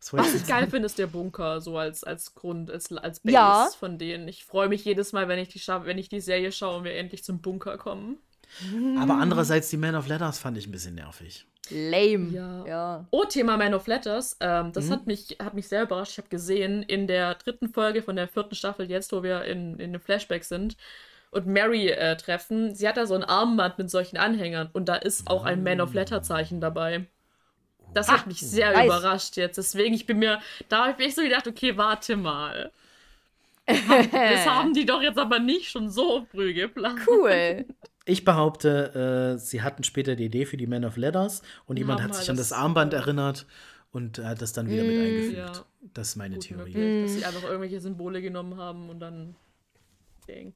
[0.00, 3.34] Was Was ich geil finde, ist der Bunker, so als, als Grund, als, als Base
[3.34, 3.68] Ja.
[3.78, 4.28] von denen.
[4.28, 6.94] Ich freue mich jedes Mal, wenn ich, die wenn ich die Serie schaue und wir
[6.94, 8.18] endlich zum Bunker kommen.
[8.98, 11.46] Aber andererseits, die Man of Letters fand ich ein bisschen nervig.
[11.70, 12.30] Lame.
[12.32, 12.66] Ja.
[12.66, 13.06] ja.
[13.10, 14.36] Oh, Thema Man of Letters.
[14.40, 14.90] Ähm, das Mhm.
[14.92, 16.12] hat, mich, hat mich sehr überrascht.
[16.12, 19.78] Ich habe gesehen, in der dritten Folge von der vierten Staffel, jetzt, wo wir in,
[19.80, 20.76] in dem Flashback sind
[21.32, 24.94] und Mary äh, treffen, sie hat da so ein Armband mit solchen Anhängern und da
[24.94, 27.06] ist auch ein Man of Letter Zeichen dabei.
[27.94, 28.84] Das hat Ah, mich sehr nice.
[28.86, 29.56] überrascht jetzt.
[29.58, 32.70] Deswegen, ich bin mir, da habe ich mir so gedacht, okay, warte mal.
[33.66, 37.00] Das haben die doch jetzt aber nicht schon so früh geplant.
[37.06, 37.64] Cool.
[38.08, 42.02] Ich behaupte, äh, sie hatten später die Idee für die Man of Letters und jemand
[42.02, 43.46] hat sich an das Armband erinnert
[43.90, 45.36] und hat das dann wieder mit eingefügt.
[45.36, 45.64] Ja.
[45.92, 46.72] Das ist meine Gut Theorie.
[46.72, 49.34] möglich, dass sie einfach irgendwelche Symbole genommen haben und dann.
[50.28, 50.54] Dang.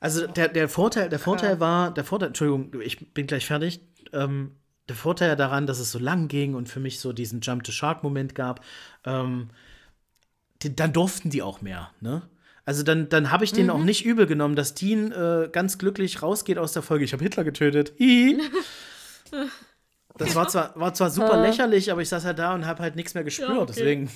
[0.00, 3.80] Also der, der Vorteil, der Vorteil war, der Vorteil, Entschuldigung, ich bin gleich fertig.
[4.12, 4.52] Ähm,
[4.88, 7.72] der Vorteil daran, dass es so lang ging und für mich so diesen Jump the
[7.72, 8.62] Shark-Moment gab,
[9.06, 9.48] ähm,
[10.62, 12.22] die, dann durften die auch mehr, ne?
[12.66, 16.22] Also dann, dann habe ich denen auch nicht übel genommen, dass Dean äh, ganz glücklich
[16.22, 17.04] rausgeht aus der Folge.
[17.04, 17.92] Ich habe Hitler getötet.
[20.16, 22.94] Das war zwar, war zwar super lächerlich, aber ich saß halt da und habe halt
[22.94, 23.48] nichts mehr gespürt.
[23.50, 23.72] Ja, okay.
[23.74, 24.10] Deswegen,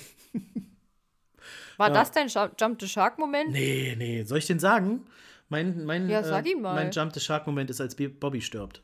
[1.77, 1.93] War Ja.
[1.93, 3.51] das dein Jump the Shark-Moment?
[3.51, 4.23] nee, nee.
[4.23, 5.05] Soll ich den sagen?
[5.49, 6.73] Mein, mein, Ja, sag äh, ihn mal.
[6.75, 8.81] mein Jump the Shark-Moment ist, als Bobby stirbt.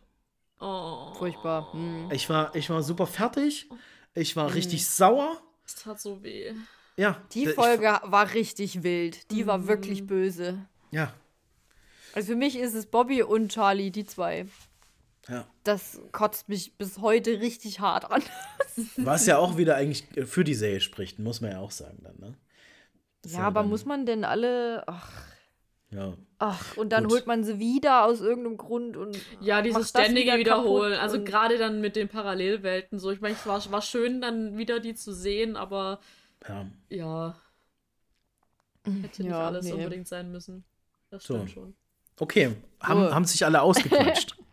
[0.60, 1.14] Oh.
[1.14, 1.72] Furchtbar.
[1.74, 2.10] Hm.
[2.12, 3.70] Ich war, ich war super fertig.
[4.14, 4.40] Ich Mhm.
[4.42, 5.38] war richtig sauer.
[5.64, 6.54] Das tat so weh.
[6.98, 7.22] Ja.
[7.34, 9.30] Die Folge war richtig wild.
[9.32, 10.60] Die war wirklich böse.
[10.92, 11.14] Ja.
[12.14, 14.46] Also für mich ist es Bobby und Charlie, die zwei.
[15.28, 15.46] ja.
[15.64, 18.22] Das kotzt mich bis heute richtig hart an.
[18.98, 22.18] Was ja auch wieder eigentlich für die Serie spricht, muss man ja auch sagen dann,
[22.20, 22.38] ne?
[23.24, 24.84] Das ist Ja, aber dann- muss man denn alle.
[24.88, 25.12] Ach,
[25.90, 26.14] Ja.
[26.40, 27.14] ach und dann Gut.
[27.14, 29.18] holt man sie wieder aus irgendeinem Grund und.
[29.42, 30.94] Ja, dieses macht das ständige wieder Wiederholen.
[31.00, 33.00] Also gerade dann mit den Parallelwelten.
[33.00, 36.00] So, ich meine, es war, war schön, dann wieder die zu sehen, aber
[36.48, 36.66] ja.
[36.90, 37.36] ja.
[39.02, 39.74] Hätte nicht Ja, alles nee.
[39.74, 40.64] unbedingt sein müssen.
[41.10, 41.36] Das So.
[41.36, 41.76] stimmt schon.
[42.20, 43.14] Okay, haben, So.
[43.16, 44.36] haben sich alle ausgequatscht.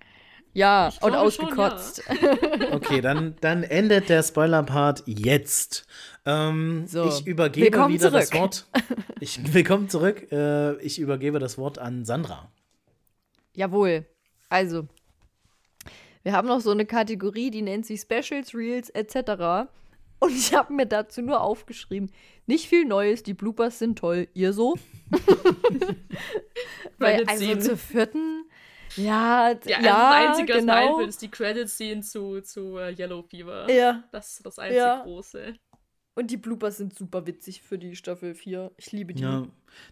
[0.55, 2.03] Ja, Ich und glaube schon, ausgekotzt.
[2.73, 5.87] Okay, dann, dann endet der Spoiler-Part jetzt.
[6.27, 8.41] Ähm, So, ich übergebe willkommen wieder das zurück.
[8.43, 8.67] Wort.
[9.21, 10.31] Ich, willkommen zurück.
[10.31, 12.51] Äh, ich übergebe das Wort an Sandra.
[13.55, 14.05] Jawohl.
[14.51, 14.87] Also,
[16.23, 19.71] wir haben noch so eine Kategorie, die nennt sich Specials, Reels etc.
[20.23, 22.13] Und ich habe mir dazu nur aufgeschrieben,
[22.47, 24.29] nicht viel Neues, die Bloopers sind toll.
[24.35, 24.77] Ihr so?
[26.99, 27.59] Weil, also Scene.
[27.61, 28.45] zur vierten,
[28.97, 30.89] ja, Ja, ja, also das Einzige, was mir genau.
[30.91, 33.69] einfällt, ist die Credit-Scene zu, zu äh, Yellow Fever.
[33.71, 35.03] Ja, Das ist das einzige Ja.
[35.03, 35.55] große.
[36.15, 38.71] Und die Bloopers sind super witzig für die Staffel 4.
[38.77, 39.23] Ich liebe die.
[39.23, 39.47] Ja,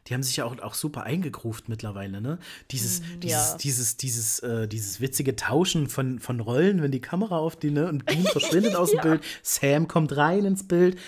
[0.07, 2.39] die haben sich ja auch, auch super eingegruft mittlerweile, ne?
[2.71, 3.57] Dieses, dieses, ja.
[3.57, 7.89] dieses, dieses, äh, dieses witzige Tauschen von, von Rollen, wenn die Kamera auf die, ne?
[7.89, 10.99] Und Dean verschwindet aus dem Bild, Sam kommt rein ins Bild.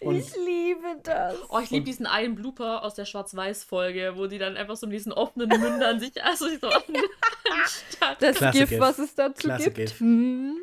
[0.00, 1.34] Und ich liebe das.
[1.48, 4.94] Oh, ich liebe diesen einen Blooper aus der Schwarz-Weiß-Folge, wo die dann einfach so mit
[4.94, 6.70] diesen offenen Mündern sich also so.
[8.20, 8.80] Das Klasse Gift, Gif.
[8.80, 9.76] was es dazu Klasse gibt.
[9.76, 10.00] Gif.
[10.00, 10.56] Hm.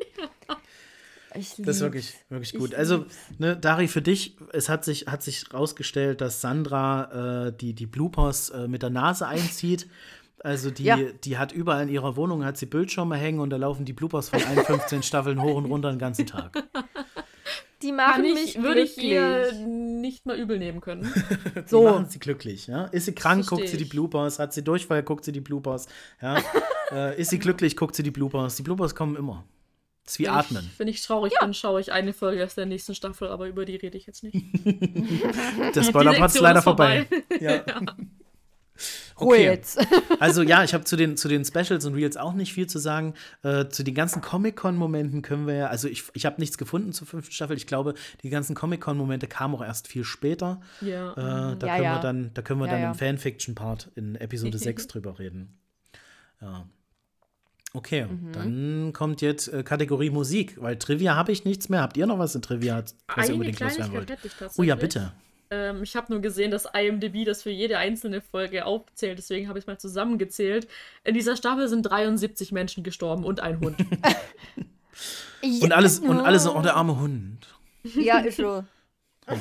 [1.34, 2.74] Ich Das ist wirklich, wirklich Ich gut.
[2.74, 3.16] Also, lieb's.
[3.38, 7.86] ne, Dari, für dich, es hat sich, hat sich rausgestellt, dass Sandra äh, die, die
[7.86, 9.88] Bloopers äh, mit der Nase einzieht.
[10.40, 10.96] Also die, Ja.
[10.96, 14.28] die hat überall in ihrer Wohnung hat sie Bildschirme hängen und da laufen die Bloopers
[14.28, 16.62] von allen 15 Staffeln hoch und runter den ganzen Tag.
[17.82, 21.12] Die machen Kann mich ich, würde ich ihr nicht mal übel nehmen können.
[21.66, 21.84] So.
[21.84, 22.86] Machen sie glücklich, ja.
[22.86, 23.90] Ist sie krank, Versteh guckt sie die ich.
[23.90, 24.40] Bloopers.
[24.40, 25.86] Hat sie Durchfall, guckt sie die Bloopers.
[26.20, 26.38] Ja.
[26.92, 28.56] äh, ist sie glücklich, guckt sie die Bloopers.
[28.56, 29.44] Die Bloopers kommen immer.
[30.08, 30.70] Das ist wie Wenn Atmen.
[30.72, 33.66] Ich, wenn ich traurig bin, schaue ich eine Folge aus der nächsten Staffel, aber über
[33.66, 34.36] die rede ich jetzt nicht.
[35.74, 37.04] Der Spoiler-Part ist leider vorbei.
[37.10, 37.24] vorbei.
[37.42, 37.62] Ja.
[39.20, 39.44] Ruhe Okay.
[39.44, 39.78] jetzt.
[40.18, 42.78] Also ja, ich habe zu den, zu den Specials und Reels auch nicht viel zu
[42.78, 43.12] sagen.
[43.42, 47.06] Äh, zu den ganzen Comic-Con-Momenten können wir ja, also ich, ich habe nichts gefunden zur
[47.06, 47.58] fünften Staffel.
[47.58, 50.62] Ich glaube, die ganzen Comic-Con-Momente kamen auch erst viel später.
[50.80, 51.12] Ja.
[51.12, 51.98] Äh, da Ja, können wir ja.
[52.00, 52.88] dann, da können wir Ja, dann ja.
[52.92, 55.58] im Fanfiction-Part in Episode 6 drüber reden.
[56.40, 56.66] Ja.
[57.74, 58.32] Okay, Mhm.
[58.32, 61.82] dann kommt jetzt äh, Kategorie Musik, weil Trivia habe ich nichts mehr.
[61.82, 64.10] Habt ihr noch was in Trivia, was ihr Eine unbedingt loswerden wollt?
[64.10, 64.58] hätte ich tatsächlich.
[64.58, 65.12] Oh ja, bitte.
[65.50, 69.58] Ähm, ich habe nur gesehen, dass IMDb das für jede einzelne Folge aufzählt, deswegen habe
[69.58, 70.66] ich es mal zusammengezählt.
[71.04, 73.76] In dieser Staffel sind 73 Menschen gestorben und ein Hund.
[75.62, 77.46] Und alles, und alles, oh, der arme Hund.
[77.84, 78.64] Ja, ist so.
[79.28, 79.38] Gut.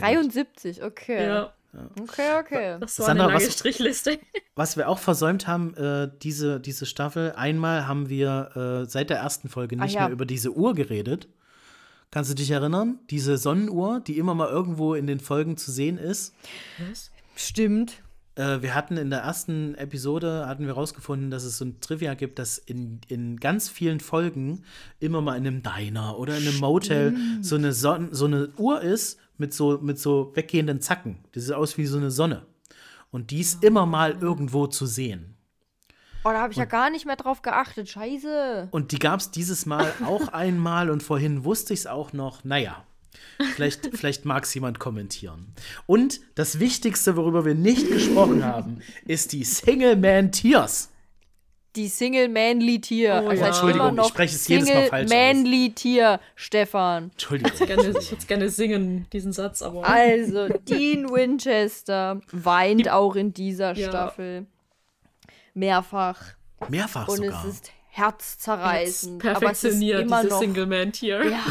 [0.00, 1.26] 73, okay.
[1.26, 1.52] ja.
[2.00, 2.76] Okay, okay.
[2.80, 4.18] Das war Sandra, eine lange was- Strichliste.
[4.54, 9.18] Was wir auch versäumt haben, äh, diese, diese Staffel, einmal haben wir äh, seit der
[9.18, 10.02] ersten Folge Ah, nicht ja.
[10.04, 11.28] mehr über diese Uhr geredet.
[12.10, 12.98] Kannst du dich erinnern?
[13.10, 16.34] Diese Sonnenuhr, die immer mal irgendwo in den Folgen zu sehen ist.
[16.88, 17.10] Was?
[17.34, 18.02] Stimmt.
[18.36, 22.14] Äh, wir hatten in der ersten Episode, hatten wir rausgefunden, dass es so ein Trivia
[22.14, 24.62] gibt, dass in, in ganz vielen Folgen
[25.00, 28.80] immer mal in einem Diner oder in einem Motel so eine, Son so eine Uhr
[28.80, 31.18] ist mit so, mit so weggehenden Zacken.
[31.34, 32.46] Die sieht aus wie so eine Sonne.
[33.10, 35.36] Und die ist immer mal irgendwo zu sehen.
[36.24, 37.88] Oh, da habe ich ja gar nicht mehr drauf geachtet.
[37.88, 38.68] Scheiße.
[38.72, 42.42] Und die gab es dieses Mal auch einmal und vorhin wusste ich es auch noch.
[42.44, 42.84] Naja,
[43.54, 45.54] vielleicht, vielleicht mag es jemand kommentieren.
[45.86, 50.90] Und das Wichtigste, worüber wir nicht gesprochen haben, ist die Single Man Tears.
[51.76, 53.22] Die Single Manly Tier.
[53.24, 53.48] Oh also ja.
[53.48, 55.10] Entschuldigung, ich spreche es jedes Mal Single falsch aus.
[55.10, 57.10] Manly Tier, Stefan.
[57.12, 57.52] Entschuldigung.
[57.54, 59.86] Ich würde es gerne singen, diesen Satz, aber.
[59.86, 63.88] Also, Dean Winchester weint auch in dieser Ja.
[63.88, 64.46] Staffel.
[65.54, 66.34] Mehrfach.
[66.68, 67.44] Mehrfach Und sogar.
[67.46, 69.24] es ist herzzerreißend.
[69.24, 71.30] aber es ist perfektioniert, immer noch, Single-Man-Tier.
[71.30, 71.44] Ja,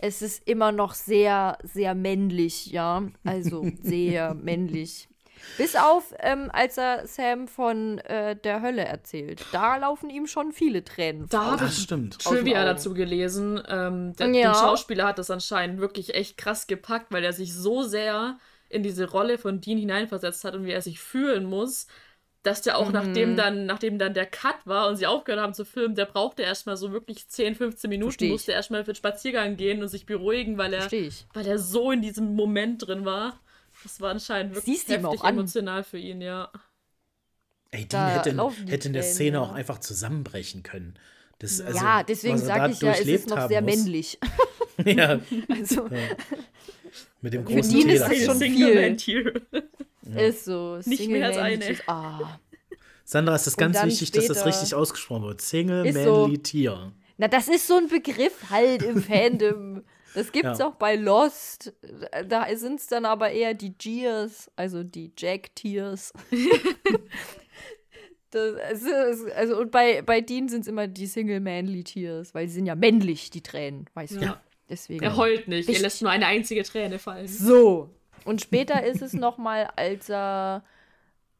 [0.00, 3.02] es ist immer noch sehr, sehr männlich, ja.
[3.24, 5.08] Also sehr männlich.
[5.56, 9.44] Bis auf, ähm, als er Sam von äh, der Hölle erzählt.
[9.52, 11.28] Da laufen ihm schon viele Tränen.
[11.30, 12.18] Da habe das ich stimmt.
[12.20, 13.60] Trivia dazu gelesen.
[13.68, 14.52] Ähm, der, Ja.
[14.52, 18.38] Den Schauspieler hat das anscheinend wirklich echt krass gepackt, weil er sich so sehr
[18.68, 21.86] in diese Rolle von Dean hineinversetzt hat und wie er sich fühlen muss,
[22.42, 22.92] dass der auch Mhm.
[22.92, 26.42] nachdem dann, nachdem dann der Cut war und sie aufgehört haben zu filmen, der brauchte
[26.42, 30.56] erstmal so wirklich 10, 15 Minuten, musste erstmal für den Spaziergang gehen und sich beruhigen,
[30.56, 30.84] weil er,
[31.34, 33.40] weil er so in diesem Moment drin war.
[33.82, 36.50] Das war anscheinend wirklich Siehst heftig emotional für ihn, ja.
[37.70, 38.30] Ey, Dean Da hätte,
[38.64, 39.42] die hätte in der Tränen, Szene ja.
[39.42, 40.98] auch einfach zusammenbrechen können.
[41.38, 43.76] Das, also, ja, deswegen sage ich ja, es ist noch sehr muss.
[43.76, 44.18] männlich.
[44.84, 45.18] Ja,
[45.48, 45.88] Also,
[47.20, 49.42] mit dem Für großen Dean Tee ist das schon Single-Man-Tier.
[50.16, 50.76] ist so.
[50.84, 51.88] Nicht Single mehr als Manly eine.
[51.88, 52.38] Ah.
[53.04, 55.40] Sandra, es ist ganz wichtig, dass das richtig ausgesprochen wird.
[55.40, 56.22] Single Ist so.
[56.22, 56.92] Manly Tier.
[57.16, 59.82] Na, das ist so ein Begriff halt im Fandom.
[60.14, 60.68] Das gibt's Ja.
[60.68, 61.72] auch bei Lost.
[62.28, 65.12] Da sind es dann aber eher die Gears, also die
[69.10, 72.74] ist- also, und bei, bei Dean sind es immer die Single-Manly-Tiers, weil sie sind ja
[72.74, 74.20] männlich, die Tränen, weißt du.
[74.20, 74.40] Ja.
[74.68, 75.02] Deswegen.
[75.02, 75.80] Er heult nicht, er Wichtig.
[75.82, 77.26] lässt nur eine einzige Träne fallen.
[77.26, 77.88] So.
[78.26, 80.62] Und später ist es noch mal, als er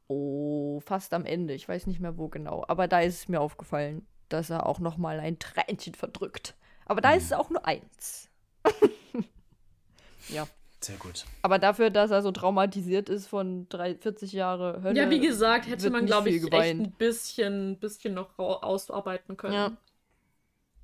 [0.07, 3.41] oh, fast am Ende, ich weiß nicht mehr wo genau, aber da ist es mir
[3.43, 6.55] aufgefallen, dass er auch noch mal ein Tränchen verdrückt.
[6.87, 8.28] Aber da ist es auch nur eins.
[10.29, 10.47] ja.
[10.81, 11.25] Sehr gut.
[11.43, 14.97] Aber dafür, dass er so traumatisiert ist von drei, 40 Jahre Hölle.
[15.01, 19.55] Ja, wie gesagt, hätte man, glaube ich, echt ein bisschen, bisschen noch rau- ausarbeiten können.
[19.55, 19.73] Ja.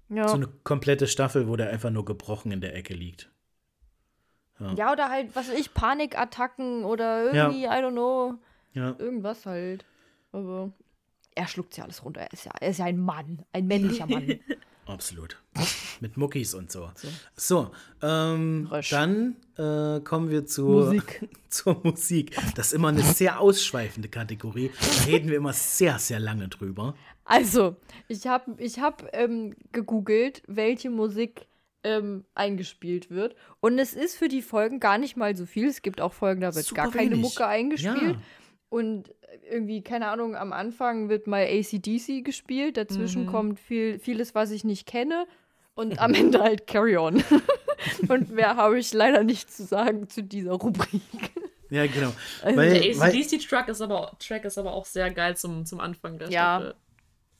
[0.09, 0.29] Ja.
[0.29, 3.31] So eine komplette Staffel, wo der einfach nur gebrochen in der Ecke liegt.
[4.77, 8.35] ja, oder halt, was weiß ich, Panikattacken oder irgendwie, I don't know.
[8.73, 8.97] Ja.
[8.99, 9.85] Irgendwas halt.
[10.33, 10.73] Aber
[11.37, 12.21] er schluckt ja alles runter.
[12.23, 14.27] Er ist ja, er ist ja ein Mann, ein männlicher Mann.
[14.87, 15.39] Absolut.
[16.01, 16.91] Mit Muckis und so.
[17.37, 17.71] So,
[18.03, 18.91] ähm, Rösch.
[18.91, 21.29] dann äh, kommen wir zu, Musik.
[21.49, 22.37] zur Musik.
[22.55, 24.71] Das ist immer eine sehr ausschweifende Kategorie.
[24.81, 26.95] Da reden wir immer sehr, sehr lange drüber.
[27.25, 27.77] Also,
[28.09, 31.47] ich habe ich hab, ähm, gegoogelt, welche Musik
[31.85, 33.37] ähm, eingespielt wird.
[33.61, 35.69] Und es ist für die Folgen gar nicht mal so viel.
[35.69, 37.23] Es gibt auch Folgen, da wird Super gar keine wenig.
[37.23, 38.17] Mucke eingespielt.
[38.17, 38.23] Ja.
[38.75, 39.15] Und
[39.51, 42.77] irgendwie, keine Ahnung, am Anfang wird mal ACDC gespielt.
[42.77, 45.27] Dazwischen kommt viel, vieles, was ich nicht kenne.
[45.75, 47.23] Und am Ende halt Carry On.
[48.09, 51.03] Und mehr habe ich leider nicht zu sagen zu dieser Rubrik.
[51.71, 52.13] Ja, genau.
[52.43, 56.19] Also Weil, Der ACDC-Track ist, aber- Track ist aber auch sehr geil zum, zum Anfang
[56.19, 56.57] der Ja.
[56.59, 56.75] Staffel.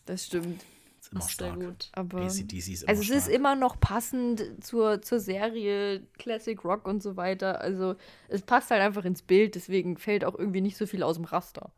[0.07, 0.65] Das stimmt.
[1.15, 1.61] Ist immer Das ist sehr stark.
[1.61, 1.89] gut.
[1.93, 3.35] Aber ACDC ist immer also es ist stark.
[3.37, 7.61] immer noch passend zur, zur Serie Classic Rock und so weiter.
[7.61, 7.95] Also
[8.29, 11.25] es passt halt einfach ins Bild, deswegen fällt auch irgendwie nicht so viel aus dem
[11.25, 11.71] Raster.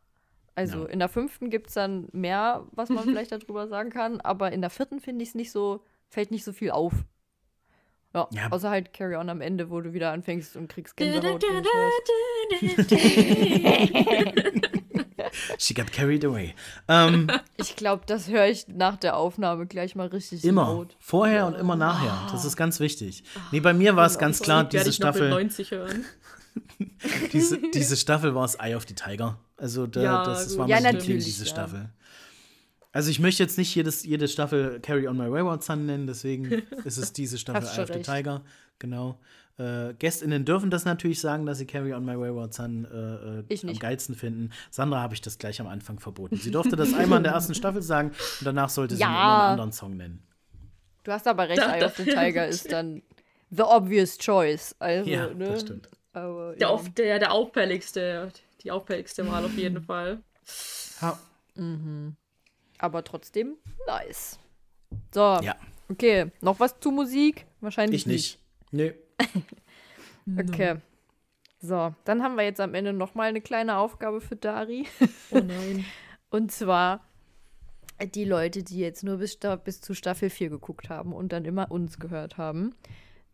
[0.55, 0.89] Also Ja.
[0.89, 4.61] in der fünften gibt es dann mehr, was man vielleicht darüber sagen kann, aber in
[4.61, 6.93] der vierten finde ich es nicht so, fällt nicht so viel auf.
[8.15, 8.47] Ja, Ja.
[8.51, 11.43] außer halt Carry On am Ende, wo du wieder anfängst und kriegst Gänsehaut.
[15.57, 16.53] She got carried away.
[16.87, 17.27] Ähm,
[17.57, 20.63] Ich glaube, das höre ich nach der Aufnahme gleich mal richtig immer.
[20.63, 20.95] laut.
[20.99, 22.27] Vorher und immer nachher.
[22.31, 23.23] Das ist ganz wichtig.
[23.51, 26.05] Nee, bei mir war es ganz klar, Werde diese Staffel, 90 hören.
[27.33, 29.37] diese, diese Staffel war das Eye of the Tiger.
[29.57, 30.57] Also da, Ja, das gut.
[30.59, 31.51] war Ja, mein Liebling, natürlich, diese ja.
[31.51, 31.89] Staffel.
[32.91, 36.45] Also ich möchte jetzt nicht jedes, jede Staffel Carry on My Wayward Son nennen, deswegen
[36.85, 38.05] ist es diese Staffel Eye of the recht.
[38.05, 38.41] Tiger.
[38.79, 39.19] Genau.
[39.59, 42.89] Äh, GästInnen dürfen das natürlich sagen, dass sie Carry on My Wayward Son äh,
[43.53, 43.79] äh, am nicht.
[43.81, 44.51] geilsten finden.
[44.69, 46.35] Sandra habe ich das gleich am Anfang verboten.
[46.37, 49.07] Sie durfte das einmal in der ersten Staffel sagen und danach sollte sie Ja.
[49.07, 50.21] einen anderen Song nennen.
[51.03, 53.01] Du hast aber recht, Eye of the Tiger ist dann
[53.49, 54.75] the obvious choice.
[54.77, 55.45] Also, Ja, ne?
[55.49, 55.89] das stimmt.
[56.13, 56.73] Aber, Der, ja.
[56.73, 58.31] auf, der, der auffälligste,
[58.63, 60.19] die auffälligste Wahl auf jeden Fall.
[61.01, 61.17] Ja.
[62.77, 63.55] Aber trotzdem
[63.87, 64.37] nice.
[65.13, 65.55] So, ja,
[65.89, 66.31] okay.
[66.41, 67.45] Noch was zu Musik?
[67.61, 68.39] Wahrscheinlich ich nicht.
[68.71, 68.91] Nö.
[70.37, 70.75] Okay.
[71.61, 74.85] So, dann haben wir jetzt am Ende noch mal eine kleine Aufgabe für Dari.
[75.31, 75.85] Oh nein.
[76.29, 77.07] Und zwar
[78.13, 81.71] die Leute, die jetzt nur bis, bis zu Staffel 4 geguckt haben und dann immer
[81.71, 82.75] uns gehört haben.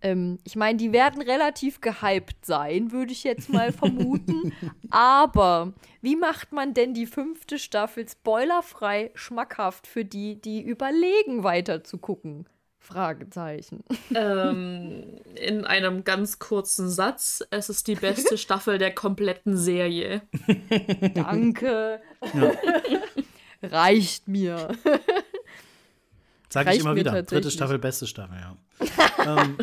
[0.02, 4.54] Ähm, ich meine, die werden relativ gehypt sein, würde ich jetzt mal vermuten.
[4.90, 11.84] Aber wie macht man denn die fünfte Staffel spoilerfrei schmackhaft für die, die überlegen, weiter
[11.84, 12.46] zu gucken?
[12.84, 13.84] Fragezeichen.
[14.16, 15.06] ähm,
[15.36, 20.22] in einem ganz kurzen Satz, es ist die beste Staffel der kompletten Serie.
[21.16, 22.02] Danke.
[23.64, 24.68] Reicht mir.
[26.50, 27.24] Sag ich immer wieder.
[27.24, 27.50] Dritte.
[27.50, 28.58] Staffel, beste Staffel, ja.
[29.26, 29.58] ähm,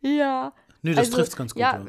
[0.00, 0.52] Ja.
[0.82, 1.60] nö, das trifft's ganz gut.
[1.60, 1.84] Ja, Ja,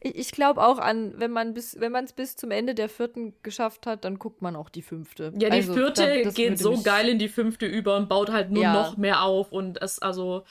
[0.00, 2.88] ich, ich glaube auch an, wenn man bis, wenn man es bis zum Ende der
[2.88, 5.32] vierten geschafft hat, dann guckt man auch die fünfte.
[5.38, 8.50] Ja, die Also, vierte da- geht so geil in die fünfte über und baut halt
[8.50, 8.72] nur Ja.
[8.72, 10.44] noch mehr auf und es also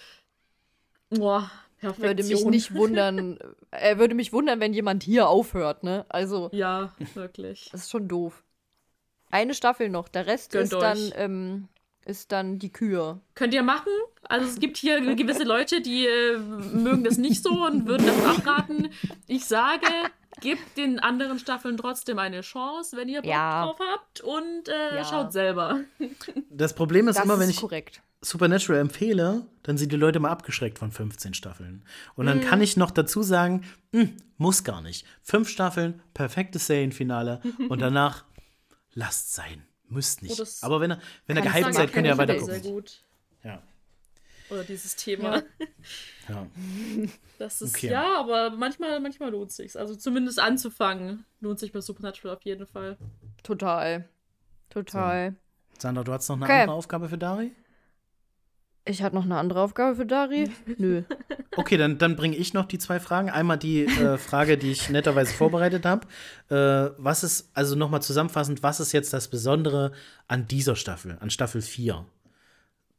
[1.09, 1.49] boah,
[1.79, 2.07] Perfektion.
[2.09, 3.39] Würde mich nicht wundern,
[3.71, 6.05] äh, würde mich wundern, wenn jemand hier aufhört, ne?
[6.09, 7.69] Also, Ja, wirklich.
[7.71, 8.43] das ist schon doof.
[9.31, 11.13] Eine Staffel noch, der Rest Gönnt ist dann, euch.
[11.15, 11.67] ähm,
[12.05, 13.19] ist dann die Kür.
[13.35, 13.91] Könnt ihr machen?
[14.29, 18.23] Also es gibt hier gewisse Leute, die äh, mögen das nicht so und würden das
[18.37, 18.89] abraten.
[19.27, 19.85] Ich sage,
[20.41, 23.65] gebt den anderen Staffeln trotzdem eine Chance, wenn ihr Bock Ja.
[23.65, 25.05] drauf habt und äh, Ja.
[25.05, 25.81] schaut selber.
[26.49, 28.01] Das Problem ist Das immer, wenn ist ich korrekt.
[28.21, 31.83] Supernatural empfehle, dann sind die Leute mal abgeschreckt von 15 Staffeln.
[32.15, 35.05] Und dann kann ich noch dazu sagen, hm, muss gar nicht.
[35.21, 38.23] Fünf Staffeln, perfektes Serienfinale und danach
[38.93, 39.65] lasst sein.
[39.89, 40.39] Müsst nicht.
[40.39, 42.45] Oh, Aber wenn ihr, wenn ihr gehypt seid, könnt ihr ja kann ich weiter nicht.
[42.45, 42.73] Sehr gucken.
[42.75, 43.01] gut.
[43.43, 43.61] Ja.
[44.49, 45.41] Oder dieses Thema.
[46.29, 46.47] ja.
[47.39, 47.89] Das ist Okay.
[47.91, 49.75] ja, aber manchmal, manchmal lohnt sich's.
[49.75, 52.97] Also zumindest anzufangen lohnt sich bei Supernatural auf jeden Fall.
[53.43, 54.07] Total.
[54.69, 55.35] Total.
[55.77, 56.61] Sandra, du hast noch eine Okay.
[56.61, 57.51] andere Aufgabe für Dari?
[58.85, 60.49] Ich hatte noch eine andere Aufgabe für Dari.
[60.77, 61.03] Nö.
[61.55, 63.29] Okay, dann, dann bringe ich noch die zwei Fragen.
[63.29, 66.07] Einmal die äh, Frage, die ich netterweise vorbereitet habe.
[66.49, 69.91] Äh, was ist, also nochmal zusammenfassend, was ist jetzt das Besondere
[70.27, 72.07] an dieser Staffel, an Staffel 4?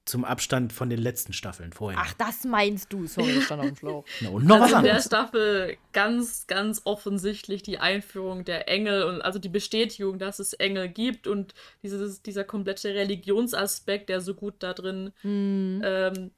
[0.05, 1.99] Zum Abstand von den letzten Staffeln vorher.
[2.03, 3.07] Ach, das meinst du.
[3.07, 4.05] Sorry, ich stand auf dem Schlauch.
[4.31, 5.07] Und noch was also in der anderes.
[5.07, 10.89] Staffel ganz, ganz offensichtlich die Einführung der Engel und also die Bestätigung, dass es Engel
[10.89, 16.31] gibt und dieses, dieser komplette Religionsaspekt, der so gut da drin ähm,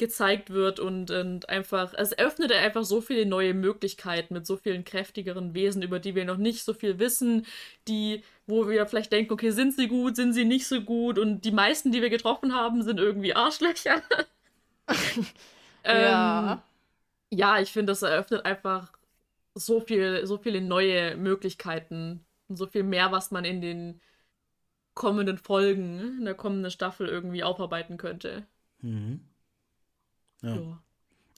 [0.00, 4.84] gezeigt wird und, und einfach, es öffnet einfach so viele neue Möglichkeiten mit so vielen
[4.84, 7.46] kräftigeren Wesen, über die wir noch nicht so viel wissen,
[7.86, 11.44] die, wo wir vielleicht denken, okay, sind sie gut, sind sie nicht so gut und
[11.44, 14.02] die meisten, die wir getroffen haben, sind irgendwie Arschlöcher.
[15.82, 16.52] Ja.
[16.52, 18.92] Ähm, ja, ich finde, das eröffnet einfach
[19.54, 24.00] so viel, so viele neue Möglichkeiten und so viel mehr, was man in den
[24.92, 28.46] kommenden Folgen, in der kommenden Staffel irgendwie aufarbeiten könnte.
[28.82, 29.29] Mhm.
[30.42, 30.54] Ja.
[30.54, 30.82] Ja.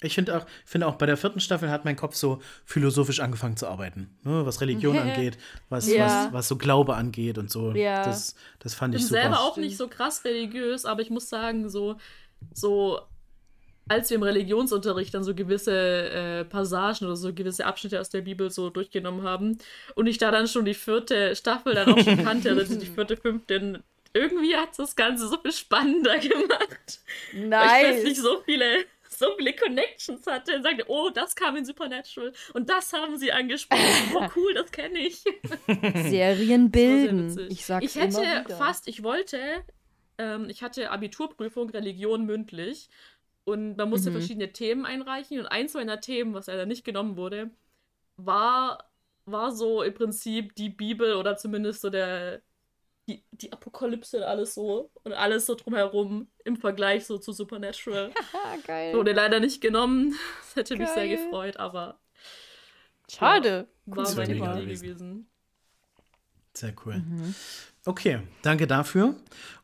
[0.05, 3.57] Ich finde auch, finde auch, bei der vierten Staffel hat mein Kopf so philosophisch angefangen
[3.57, 4.19] zu arbeiten.
[4.25, 4.45] Ne?
[4.45, 5.39] Was Religion angeht,
[5.69, 6.27] was, Ja.
[6.27, 7.73] was, was so Glaube angeht und so.
[7.73, 8.05] Ja.
[8.05, 9.23] Das, das fand Ich ich bin super.
[9.23, 11.99] selber auch nicht so krass religiös, aber ich muss sagen, so,
[12.53, 13.01] so
[13.89, 18.23] als wir im Religionsunterricht dann so gewisse äh, Passagen oder so gewisse Abschnitte aus der
[18.23, 19.59] Bibel so durchgenommen haben
[19.97, 23.17] und ich da dann schon die vierte Staffel dann auch schon kannte, oder die vierte,
[23.17, 23.83] fünfte,
[24.15, 27.01] irgendwie hat das Ganze so viel spannender gemacht.
[27.57, 28.23] Weil ich plötzlich Nice.
[28.23, 32.93] so viele, so viele Connections hatte und sagte, oh, das kam in Supernatural und das
[32.93, 33.83] haben sie angesprochen.
[34.15, 35.25] Oh, cool, das kenne ich.
[35.95, 37.47] Serien bilden.
[37.51, 39.39] Ich sag's Ich hätte fast, ich wollte,
[40.19, 42.89] ähm, ich hatte Abiturprüfung Religion mündlich
[43.45, 44.15] und man musste Mhm.
[44.15, 47.51] verschiedene Themen einreichen und eins meiner Themen, was leider nicht genommen wurde,
[48.17, 48.91] war,
[49.25, 52.43] war so im Prinzip die Bibel oder zumindest so der,
[53.09, 58.13] die, die Apokalypse und alles so und alles so drumherum im Vergleich so zu Supernatural.
[58.67, 58.95] Geil.
[58.95, 60.15] Wurde leider nicht genommen.
[60.55, 61.17] Das hätte mich sehr Geil.
[61.17, 61.99] gefreut, aber
[63.11, 63.69] Schade.
[63.87, 64.83] war Cooles meine Thema Idee gewesen.
[64.83, 65.27] gewesen.
[66.55, 66.97] Sehr cool.
[66.99, 67.35] Mhm.
[67.85, 69.17] Okay, danke dafür.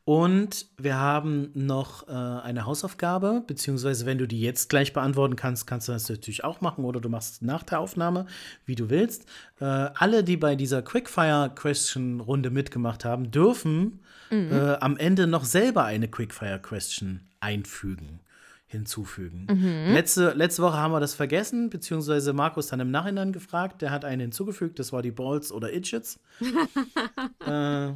[0.04, 5.66] Und wir haben noch äh, eine Hausaufgabe, beziehungsweise wenn du die jetzt gleich beantworten kannst,
[5.66, 8.24] kannst du das natürlich auch machen oder du machst nach der Aufnahme,
[8.64, 9.26] wie du willst.
[9.60, 14.00] Äh, alle, die bei dieser Quickfire-Question-Runde mitgemacht haben, dürfen
[14.30, 14.52] Mhm.
[14.52, 18.20] äh, am Ende noch selber eine Quickfire-Question einfügen,
[18.68, 19.46] hinzufügen.
[19.50, 19.94] Mhm.
[19.94, 23.80] Letzte, letzte Woche haben wir das vergessen, beziehungsweise Markus dann im Nachhinein gefragt.
[23.80, 26.20] Der hat eine hinzugefügt, das war die Balls oder Idgets.
[27.46, 27.92] äh,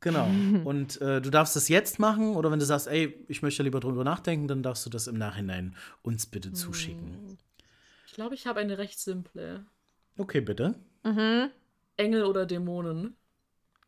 [0.00, 0.30] genau.
[0.64, 3.80] Und äh, du darfst das jetzt machen oder wenn du sagst, ey, ich möchte lieber
[3.80, 7.36] drüber nachdenken, dann darfst du das im Nachhinein uns bitte zuschicken.
[8.06, 9.66] Ich glaube, ich habe eine recht simple.
[10.16, 10.74] Okay, bitte.
[11.04, 11.50] Mhm.
[11.98, 13.14] Engel oder Dämonen.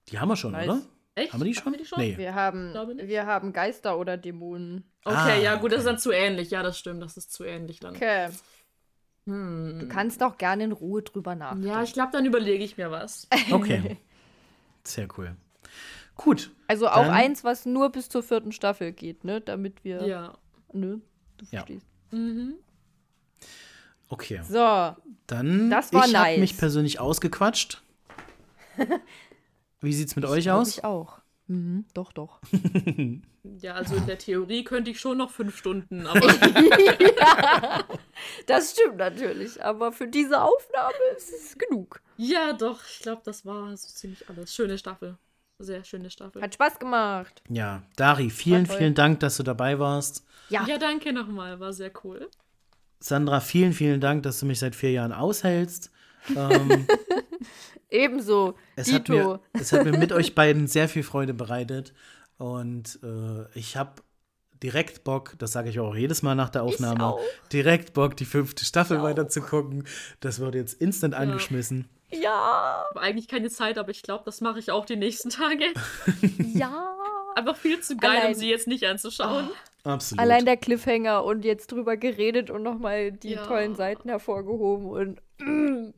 [0.08, 0.68] Die haben wir schon, Nice.
[0.68, 0.82] oder?
[1.16, 1.32] Echt?
[1.32, 1.72] Haben wir die schon?
[1.72, 1.98] wir die schon?
[1.98, 2.16] Nee.
[2.18, 3.08] Wir haben, Glaube nicht.
[3.08, 4.84] wir haben Geister oder Dämonen.
[5.04, 5.92] Okay, Ah, ja, gut, das ist okay.
[5.94, 6.50] dann zu ähnlich.
[6.50, 7.96] Ja, das stimmt, das ist zu ähnlich dann.
[7.96, 8.28] Okay.
[9.26, 9.78] Hm.
[9.80, 11.66] Du kannst auch gerne in Ruhe drüber nachdenken.
[11.68, 13.26] Ja, ich glaube, dann überlege ich mir was.
[13.50, 13.96] Okay.
[14.84, 15.34] Sehr cool.
[16.14, 16.52] Gut.
[16.68, 19.40] Also auch Dann- eins, was nur bis zur vierten Staffel geht, ne?
[19.40, 20.06] Damit wir.
[20.06, 20.38] Ja.
[20.72, 21.00] Ne?
[21.38, 21.60] Du Ja.
[21.60, 21.86] verstehst.
[22.12, 22.54] Mhm.
[24.08, 24.40] Okay.
[24.48, 24.94] So.
[25.26, 26.38] Dann, Das war ich habe nice.
[26.40, 27.82] mich persönlich ausgequatscht.
[29.80, 30.68] Wie sieht's mit euch glaub aus?
[30.68, 31.18] Ich auch.
[31.48, 32.40] Mhm, doch, doch.
[33.60, 36.20] Ja, also in der Theorie könnte ich schon noch fünf Stunden, aber
[38.46, 39.62] Das stimmt natürlich.
[39.62, 42.00] Aber für diese Aufnahme ist es genug.
[42.16, 44.54] ja, doch, ich glaube, das war so ziemlich alles.
[44.54, 45.16] Schöne Staffel.
[45.58, 46.42] Sehr schöne Staffel.
[46.42, 47.42] Hat Spaß gemacht.
[47.48, 50.26] Ja, Dari, vielen, vielen Dank, dass du dabei warst.
[50.48, 50.66] Ja.
[50.66, 52.28] Ja, danke nochmal, war sehr cool.
[53.00, 55.90] Sandra, vielen, vielen Dank, dass du mich seit vier Jahren aushältst.
[56.34, 56.86] Ähm,
[57.90, 58.54] Ebenso.
[58.74, 61.92] es, hat mir, es hat mir mit euch beiden sehr viel Freude bereitet.
[62.38, 64.02] Und äh, ich habe
[64.62, 67.20] direkt Bock, das sage ich auch jedes Mal nach der Aufnahme, auch.
[67.52, 69.04] direkt Bock, die fünfte Staffel Ich auch.
[69.04, 69.84] weiter zu gucken.
[70.20, 71.88] Das wird jetzt instant angeschmissen.
[72.10, 72.86] Ja.
[72.90, 75.64] Aber eigentlich keine Zeit, aber ich glaube, das mache ich auch die nächsten Tage.
[76.54, 76.92] Ja.
[77.34, 79.50] Einfach viel zu geil, Allein- um sie jetzt nicht anzuschauen.
[79.84, 80.20] Absolut.
[80.22, 83.44] Allein der Cliffhanger und jetzt drüber geredet und nochmal die Ja.
[83.44, 85.92] tollen Seiten hervorgehoben und Ach,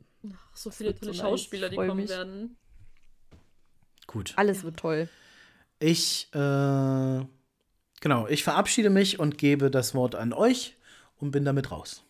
[0.59, 1.21] so viele tolle so.
[1.21, 2.09] Schauspieler, die kommen mich.
[2.09, 2.57] werden.
[4.07, 4.33] Gut.
[4.37, 5.07] alles wird toll.
[5.79, 7.25] Ich, äh,
[8.01, 10.75] genau, ich verabschiede mich und gebe das Wort an euch
[11.17, 12.03] und bin damit raus.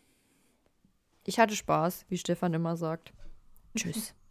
[1.25, 3.13] Ich hatte Spaß, wie Stefan immer sagt.
[3.75, 4.13] Tschüss.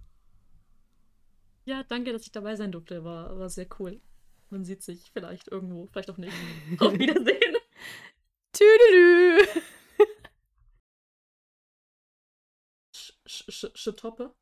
[1.65, 3.05] Ja, danke, dass ich dabei sein durfte.
[3.05, 4.01] War, war sehr cool.
[4.49, 6.32] Man sieht sich vielleicht irgendwo, vielleicht auch nicht.
[6.78, 7.57] Auf Wiedersehen.
[8.55, 9.45] Tüdelü.
[13.47, 14.35] ze, ze, ze toppen.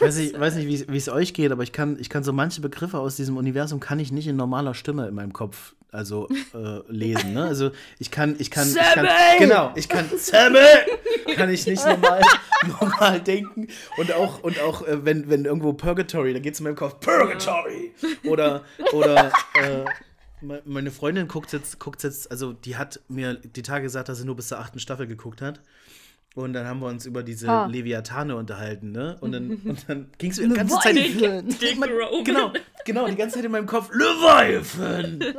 [0.00, 2.60] Weiß ich weiß nicht, wie es euch geht, aber ich kann, ich kann so manche
[2.60, 6.80] Begriffe aus diesem Universum kann ich nicht in normaler Stimme in meinem Kopf also äh,
[6.88, 7.32] lesen.
[7.32, 7.44] Ne?
[7.44, 9.08] Also ich kann, ich kann, ich kann
[9.38, 10.58] genau, ich kann Sammy
[11.34, 12.20] kann ich nicht normal,
[12.80, 16.64] normal denken und auch und auch äh, wenn, wenn irgendwo Purgatory, da geht es in
[16.64, 17.92] meinem Kopf Purgatory
[18.24, 19.84] oder oder äh,
[20.44, 24.18] me- meine Freundin guckt jetzt, guckt jetzt, also die hat mir die Tage gesagt, dass
[24.18, 25.60] sie nur bis zur achten Staffel geguckt hat.
[26.38, 27.66] Und dann haben wir uns über diese Ah.
[27.66, 29.16] Leviathane unterhalten, ne?
[29.20, 30.94] Und dann, und dann ging es mir die ganze Zeit.
[30.94, 32.24] Dick Man- Roman.
[32.24, 32.52] Genau,
[32.84, 33.90] genau, die ganze Zeit in meinem Kopf.
[33.92, 35.18] Leviathan!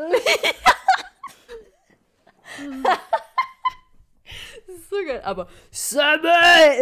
[4.67, 5.21] Das ist so geil.
[5.23, 6.27] Aber Sammy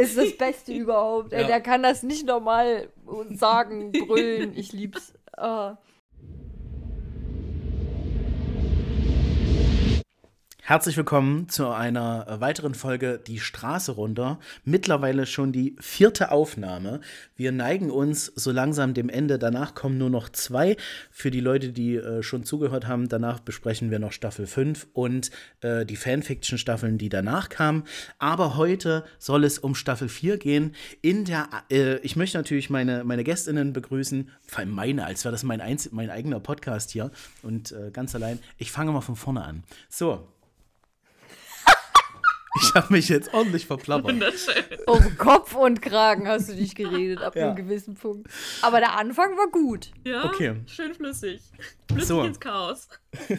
[0.01, 1.33] ist das Beste überhaupt.
[1.33, 1.47] Ey, Ja.
[1.47, 2.89] der kann das nicht normal
[3.35, 4.57] sagen, brüllen.
[4.57, 5.13] Ich lieb's.
[5.35, 5.77] Ah.
[10.67, 14.37] Herzlich willkommen zu einer äh, weiteren Folge Die Straße runter.
[14.65, 16.99] Mittlerweile schon die vierte Aufnahme.
[17.37, 19.39] Wir neigen uns so langsam dem Ende.
[19.39, 20.75] Danach kommen nur noch zwei.
[21.09, 25.31] Für die Leute, die äh, schon zugehört haben, danach besprechen wir noch Staffel 5 und
[25.61, 27.85] äh, die Fanfiction-Staffeln, die danach kamen.
[28.19, 30.75] Aber heute soll es um Staffel 4 gehen.
[31.01, 35.31] In der, äh, ich möchte natürlich meine, meine GästInnen begrüßen, vor allem meine, als wäre
[35.31, 37.11] das mein, einz mein eigener Podcast hier
[37.41, 38.39] und äh, ganz allein.
[38.57, 39.63] Ich fange mal von vorne an.
[39.87, 40.27] So.
[42.61, 44.11] Ich habe mich jetzt ordentlich verplappert.
[44.11, 44.63] Wunderschön.
[44.85, 47.47] Um Kopf und Kragen hast du dich geredet ab Ja.
[47.47, 48.29] einem gewissen Punkt.
[48.61, 49.91] Aber der Anfang war gut.
[50.05, 50.55] Ja, Okay.
[50.67, 51.41] schön flüssig.
[51.89, 52.21] Flüssig So.
[52.23, 52.87] ins Chaos.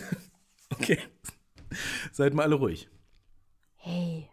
[0.71, 0.99] Okay.
[2.13, 2.89] Seid mal alle ruhig.
[3.77, 4.29] Hey,